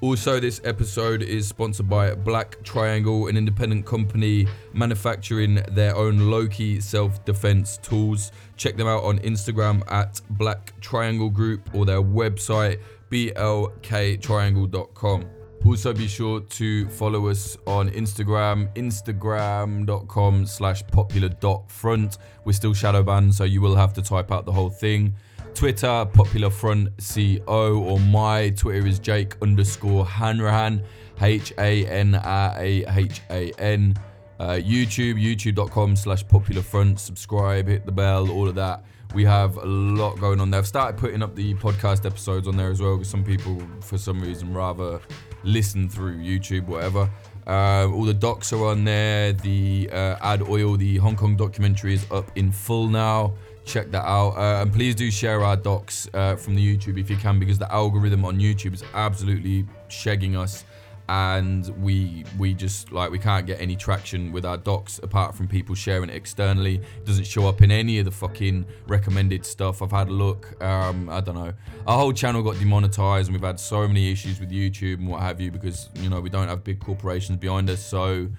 Also, 0.04 0.38
this 0.38 0.60
episode 0.66 1.24
is 1.24 1.47
sponsored 1.47 1.88
by 1.88 2.14
Black 2.14 2.62
Triangle, 2.62 3.28
an 3.28 3.38
independent 3.38 3.86
company 3.86 4.45
manufacturing 4.74 5.64
their 5.72 5.95
own 5.95 6.30
Loki 6.30 6.82
self 6.82 7.24
defense 7.24 7.78
tools. 7.78 8.34
Check 8.58 8.76
them 8.76 8.86
out 8.86 9.06
on 9.06 9.20
Instagram 9.20 9.82
at 9.89 10.20
Black 10.32 10.74
Triangle 10.82 11.30
Group 11.30 11.74
or 11.74 11.86
their 11.86 12.01
website 12.01 12.82
blktriangle.com. 13.10 15.26
Also, 15.66 15.93
be 15.93 16.10
sure 16.10 16.41
to 16.41 16.89
follow 16.89 17.30
us 17.30 17.56
on 17.66 17.89
Instagram, 17.91 18.76
instagram.com 18.76 20.45
slash 20.45 20.86
popular.front. 20.88 22.18
We're 22.43 22.51
still 22.51 22.74
shadow 22.74 23.04
banned, 23.04 23.36
so 23.36 23.45
you 23.45 23.62
will 23.62 23.78
have 23.78 23.93
to 23.93 24.01
type 24.01 24.34
out 24.34 24.45
the 24.45 24.51
whole 24.51 24.70
thing. 24.70 25.16
Twitter, 25.54 26.06
popular 26.14 26.49
front 26.49 26.89
CO, 26.97 27.78
or 27.80 27.99
my 27.99 28.49
Twitter 28.51 28.88
is 28.88 28.99
Jake 28.99 29.36
underscore 29.41 30.06
Hanrahan, 30.06 30.84
H 31.22 31.54
A 31.58 31.86
N 31.86 32.16
R 32.16 32.56
A 32.58 32.86
H 32.88 33.22
A 33.30 33.51
N. 33.60 33.95
Uh, 34.39 34.54
YouTube, 34.54 35.14
youtube.com 35.24 35.95
slash 35.95 36.28
popular 36.28 36.62
front. 36.62 36.99
Subscribe, 36.99 37.68
hit 37.68 37.86
the 37.86 37.91
bell, 37.91 38.30
all 38.32 38.47
of 38.47 38.56
that. 38.56 38.84
We 39.14 39.24
have 39.26 39.58
a 39.58 39.66
lot 39.66 40.20
going 40.20 40.41
on 40.41 40.49
there. 40.49 40.60
I've 40.60 40.68
started 40.68 40.97
putting 40.99 41.22
up 41.22 41.36
the 41.36 41.54
podcast 41.56 42.06
episodes 42.06 42.47
on 42.47 42.58
there 42.58 42.72
as 42.72 42.82
well 42.82 42.97
because 42.97 43.10
some 43.10 43.24
people, 43.24 43.62
for 43.80 43.97
some 43.97 44.20
reason, 44.20 44.54
rather 44.54 44.99
listen 45.43 45.88
through 45.88 46.18
YouTube, 46.18 46.66
whatever. 46.66 47.10
Uh, 47.45 47.89
all 47.91 48.06
the 48.06 48.14
docs 48.14 48.51
are 48.54 48.66
on 48.66 48.84
there. 48.84 49.34
The 49.34 49.89
uh, 49.91 50.16
Add 50.22 50.41
Oil, 50.49 50.78
the 50.78 50.97
Hong 50.97 51.16
Kong 51.16 51.36
documentary, 51.36 51.93
is 51.93 52.06
up 52.10 52.32
in 52.36 52.51
full 52.51 52.88
now. 52.88 53.34
Check 53.66 53.91
that 53.91 54.05
out. 54.05 54.32
Uh, 54.32 54.61
and 54.61 54.74
please 54.74 54.95
do 54.95 55.09
share 55.09 55.43
our 55.43 55.55
docs 55.55 56.09
uh, 56.14 56.36
from 56.36 56.55
the 56.55 56.78
YouTube 56.78 56.99
if 56.99 57.09
you 57.09 57.18
can, 57.18 57.39
because 57.39 57.57
the 57.57 57.72
algorithm 57.72 58.26
on 58.26 58.39
YouTube 58.39 58.74
is 58.74 58.84
absolutely 58.93 59.66
shagging 59.89 60.38
us. 60.38 60.66
And 61.09 61.68
we 61.84 62.24
we 62.39 62.53
just 62.53 62.93
like 62.93 63.11
we 63.11 63.20
can't 63.20 63.45
get 63.45 63.59
any 63.59 63.76
traction 63.76 64.32
with 64.32 64.45
our 64.45 64.55
docs 64.55 64.99
apart 65.03 65.36
from 65.36 65.49
people 65.49 65.76
sharing 65.76 66.09
it 66.09 66.16
externally. 66.16 66.76
It 66.76 67.05
doesn't 67.05 67.26
show 67.26 67.45
up 67.45 67.61
in 67.61 67.72
any 67.72 67.99
of 67.99 68.05
the 68.05 68.11
fucking 68.11 68.66
recommended 68.88 69.45
stuff. 69.45 69.82
I've 69.82 69.91
had 69.91 70.07
a 70.07 70.14
look. 70.14 70.61
Um, 70.64 71.09
I 71.09 71.20
don't 71.20 71.36
know. 71.36 71.53
Our 71.88 71.97
whole 71.97 72.14
channel 72.14 72.41
got 72.41 72.57
demonetized, 72.57 73.28
and 73.28 73.36
we've 73.36 73.45
had 73.45 73.59
so 73.59 73.86
many 73.86 74.14
issues 74.14 74.39
with 74.39 74.49
YouTube 74.49 74.95
and 74.95 75.09
what 75.09 75.22
have 75.22 75.41
you 75.41 75.51
because 75.51 75.89
you 75.95 76.09
know 76.09 76.22
we 76.22 76.30
don't 76.30 76.47
have 76.47 76.64
big 76.64 76.80
corporations 76.80 77.38
behind 77.38 77.70
us. 77.70 77.84
So 77.84 78.30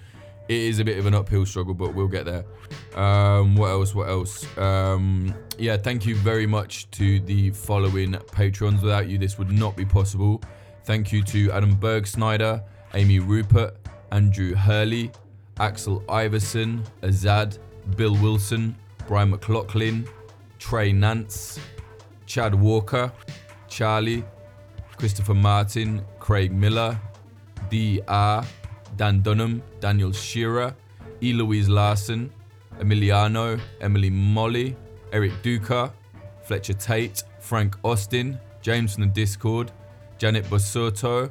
it 0.48 0.56
is 0.56 0.78
a 0.78 0.84
bit 0.84 0.98
of 0.98 1.06
an 1.06 1.14
uphill 1.14 1.46
struggle, 1.46 1.74
but 1.74 1.94
we'll 1.94 2.08
get 2.08 2.26
there. 2.26 2.44
Um, 3.00 3.56
what 3.56 3.68
else? 3.68 3.94
What 3.94 4.08
else? 4.08 4.46
Um, 4.58 5.34
yeah, 5.58 5.76
thank 5.76 6.04
you 6.04 6.14
very 6.16 6.46
much 6.46 6.90
to 6.92 7.20
the 7.20 7.50
following 7.50 8.12
patrons. 8.32 8.82
Without 8.82 9.08
you, 9.08 9.16
this 9.18 9.38
would 9.38 9.50
not 9.50 9.76
be 9.76 9.84
possible. 9.84 10.42
Thank 10.84 11.12
you 11.12 11.22
to 11.24 11.50
Adam 11.52 11.76
Bergsnyder, 11.76 12.62
Amy 12.92 13.20
Rupert, 13.20 13.76
Andrew 14.12 14.54
Hurley, 14.54 15.10
Axel 15.58 16.04
Iverson, 16.08 16.82
Azad, 17.02 17.58
Bill 17.96 18.14
Wilson, 18.16 18.76
Brian 19.08 19.30
McLaughlin, 19.30 20.06
Trey 20.58 20.92
Nance, 20.92 21.58
Chad 22.26 22.54
Walker, 22.54 23.10
Charlie, 23.68 24.24
Christopher 24.96 25.34
Martin, 25.34 26.04
Craig 26.18 26.52
Miller, 26.52 27.00
D.R., 27.70 28.44
Dan 28.96 29.20
Dunham, 29.22 29.62
Daniel 29.80 30.12
Shearer, 30.12 30.74
Eloise 31.22 31.68
Larson, 31.68 32.30
Emiliano, 32.78 33.60
Emily 33.80 34.10
Molly, 34.10 34.76
Eric 35.12 35.32
Duca, 35.42 35.92
Fletcher 36.42 36.74
Tate, 36.74 37.22
Frank 37.40 37.76
Austin, 37.84 38.38
James 38.60 38.94
from 38.94 39.04
the 39.04 39.10
Discord, 39.10 39.72
Janet 40.18 40.44
Basoto, 40.46 41.30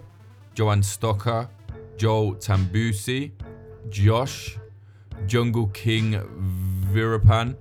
Joanne 0.53 0.81
Stocker, 0.81 1.47
Joel 1.97 2.35
Tambusi, 2.35 3.31
Josh, 3.89 4.57
Jungle 5.27 5.67
King 5.67 6.13
Virapan, 6.91 7.55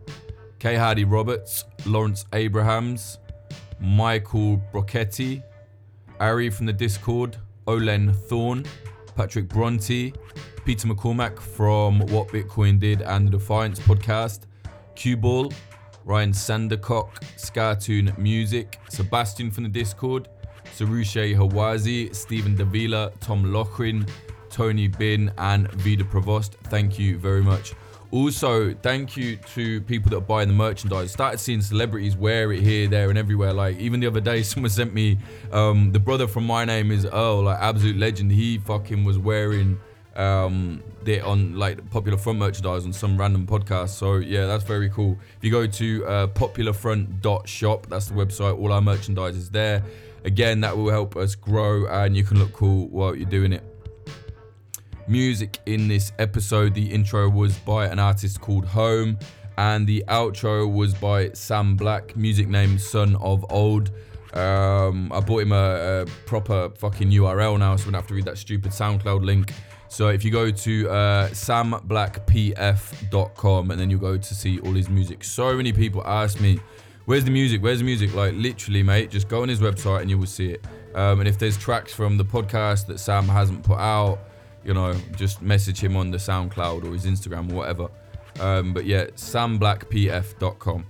K. 0.59 0.77
Hardy 0.77 1.05
Roberts, 1.05 1.65
Lawrence 1.87 2.25
Abrahams, 2.33 3.19
Michael 3.81 4.63
Brocchetti, 4.73 5.43
Ari 6.21 6.51
from 6.51 6.67
the 6.67 6.73
Discord, 6.73 7.37
Olen 7.67 8.13
Thorne, 8.13 8.65
Patrick 9.15 9.49
Bronte, 9.49 10.13
Peter 10.65 10.89
McCormack 10.89 11.39
from 11.39 12.01
What 12.09 12.29
Bitcoin 12.29 12.79
Did 12.79 13.03
and 13.03 13.27
the 13.27 13.33
Defiance 13.33 13.79
podcast, 13.81 14.43
Q 14.95 15.17
Ball, 15.17 15.53
Ryan 16.05 16.33
Sandercock, 16.33 17.11
Scartoon 17.37 18.17
Music, 18.19 18.79
Sebastian 18.89 19.51
from 19.51 19.65
the 19.65 19.71
Discord, 19.71 20.29
Sarushe 20.77 21.35
Hawazi, 21.35 22.13
Stephen 22.15 22.57
Davila, 22.57 23.13
Tom 23.21 23.45
Lochrin, 23.45 24.09
Tony 24.51 24.89
Bin, 24.89 25.33
and 25.39 25.71
Vida 25.73 26.05
Provost. 26.05 26.55
Thank 26.65 26.99
you 26.99 27.19
very 27.19 27.43
much. 27.43 27.75
Also, 28.13 28.75
thank 28.75 29.17
you 29.17 29.37
to 29.55 29.81
people 29.81 30.11
that 30.11 30.19
are 30.19 30.21
buying 30.21 30.47
the 30.47 30.55
merchandise. 30.55 31.11
Started 31.11 31.39
seeing 31.39 31.63
celebrities 31.63 32.15
wear 32.15 32.53
it 32.53 32.61
here, 32.61 32.87
there, 32.87 33.09
and 33.09 33.19
everywhere. 33.19 33.55
Like 33.55 33.79
even 33.79 34.01
the 34.01 34.07
other 34.07 34.21
day, 34.21 34.43
someone 34.43 34.69
sent 34.69 34.93
me 34.93 35.17
um, 35.51 35.93
the 35.93 35.99
brother 35.99 36.29
from 36.29 36.47
My 36.47 36.67
Name 36.67 36.93
Is 36.93 37.07
Earl, 37.07 37.45
like 37.45 37.59
absolute 37.59 37.97
legend. 37.97 38.31
He 38.31 38.59
fucking 38.59 39.05
was 39.05 39.17
wearing 39.19 39.81
um, 40.15 40.83
it 41.07 41.23
on 41.23 41.57
like 41.57 41.89
Popular 41.91 42.19
Front 42.19 42.39
merchandise 42.39 42.85
on 42.85 42.93
some 42.93 43.17
random 43.17 43.47
podcast. 43.47 43.91
So 43.91 44.17
yeah, 44.17 44.45
that's 44.45 44.65
very 44.65 44.91
cool. 44.91 45.17
If 45.39 45.45
you 45.45 45.51
go 45.51 45.67
to 45.67 46.07
uh, 46.07 46.27
popularfront.shop, 46.27 47.87
that's 47.87 48.07
the 48.09 48.15
website. 48.15 48.61
All 48.61 48.75
our 48.75 48.83
merchandise 48.83 49.37
is 49.37 49.49
there. 49.49 49.83
Again, 50.25 50.61
that 50.61 50.77
will 50.77 50.91
help 50.91 51.17
us 51.17 51.35
grow, 51.35 51.87
and 51.87 52.15
you 52.15 52.25
can 52.25 52.39
look 52.39 52.53
cool 52.53 52.89
while 52.89 53.17
you're 53.17 53.25
doing 53.25 53.55
it 53.55 53.72
music 55.09 55.59
in 55.67 55.89
this 55.89 56.13
episode. 56.19 56.75
The 56.75 56.91
intro 56.91 57.29
was 57.29 57.59
by 57.59 57.85
an 57.87 57.99
artist 57.99 58.41
called 58.41 58.65
Home, 58.67 59.19
and 59.59 59.87
the 59.87 60.03
outro 60.09 60.73
was 60.73 60.95
by 60.95 61.33
Sam 61.33 61.77
Black, 61.77 62.17
music 62.17 62.49
name 62.49 62.79
Son 62.79 63.17
of 63.17 63.45
Old. 63.51 63.91
Um, 64.35 65.11
I 65.13 65.21
bought 65.21 65.43
him 65.43 65.53
a, 65.53 66.03
a, 66.03 66.07
proper 66.27 66.71
fucking 66.71 67.11
URL 67.11 67.59
now, 67.59 67.77
so 67.77 67.83
I 67.83 67.85
don't 67.87 67.95
have 67.95 68.07
to 68.07 68.15
read 68.15 68.25
that 68.25 68.39
stupid 68.39 68.73
SoundCloud 68.73 69.23
link. 69.25 69.53
So 69.89 70.09
if 70.09 70.25
you 70.25 70.31
go 70.31 70.51
to 70.51 70.89
uh, 70.89 71.29
samblackpf.com 71.29 73.71
and 73.71 73.79
then 73.79 73.91
you 73.91 73.99
go 73.99 74.17
to 74.17 74.35
see 74.35 74.59
all 74.61 74.73
his 74.73 74.89
music. 74.89 75.23
So 75.23 75.55
many 75.55 75.75
people 75.75 76.03
ask 76.07 76.41
me, 76.41 76.59
where's 77.05 77.27
the 77.27 77.31
music? 77.31 77.63
Where's 77.63 77.81
the 77.81 77.85
music? 77.85 78.15
Like 78.15 78.33
literally, 78.35 78.83
mate, 78.83 79.11
just 79.11 79.29
go 79.29 79.43
on 79.43 79.51
his 79.51 79.61
website 79.61 80.01
and 80.01 80.09
you 80.09 80.17
will 80.17 80.25
see 80.25 80.53
it. 80.53 80.65
Um, 80.95 81.21
and 81.21 81.29
if 81.29 81.39
there's 81.39 81.59
tracks 81.59 81.93
from 81.93 82.17
the 82.17 82.25
podcast 82.25 82.87
that 82.87 83.01
Sam 83.01 83.29
hasn't 83.29 83.65
put 83.65 83.79
out, 83.79 84.19
you 84.65 84.75
know, 84.75 84.95
just 85.17 85.43
message 85.43 85.83
him 85.83 85.97
on 85.97 86.11
the 86.11 86.19
SoundCloud 86.19 86.85
or 86.85 86.93
his 86.93 87.07
Instagram 87.07 87.51
or 87.53 87.57
whatever. 87.57 87.89
Um, 88.41 88.73
but 88.73 88.85
yeah, 88.85 89.07
samblackpf.com. 89.07 90.87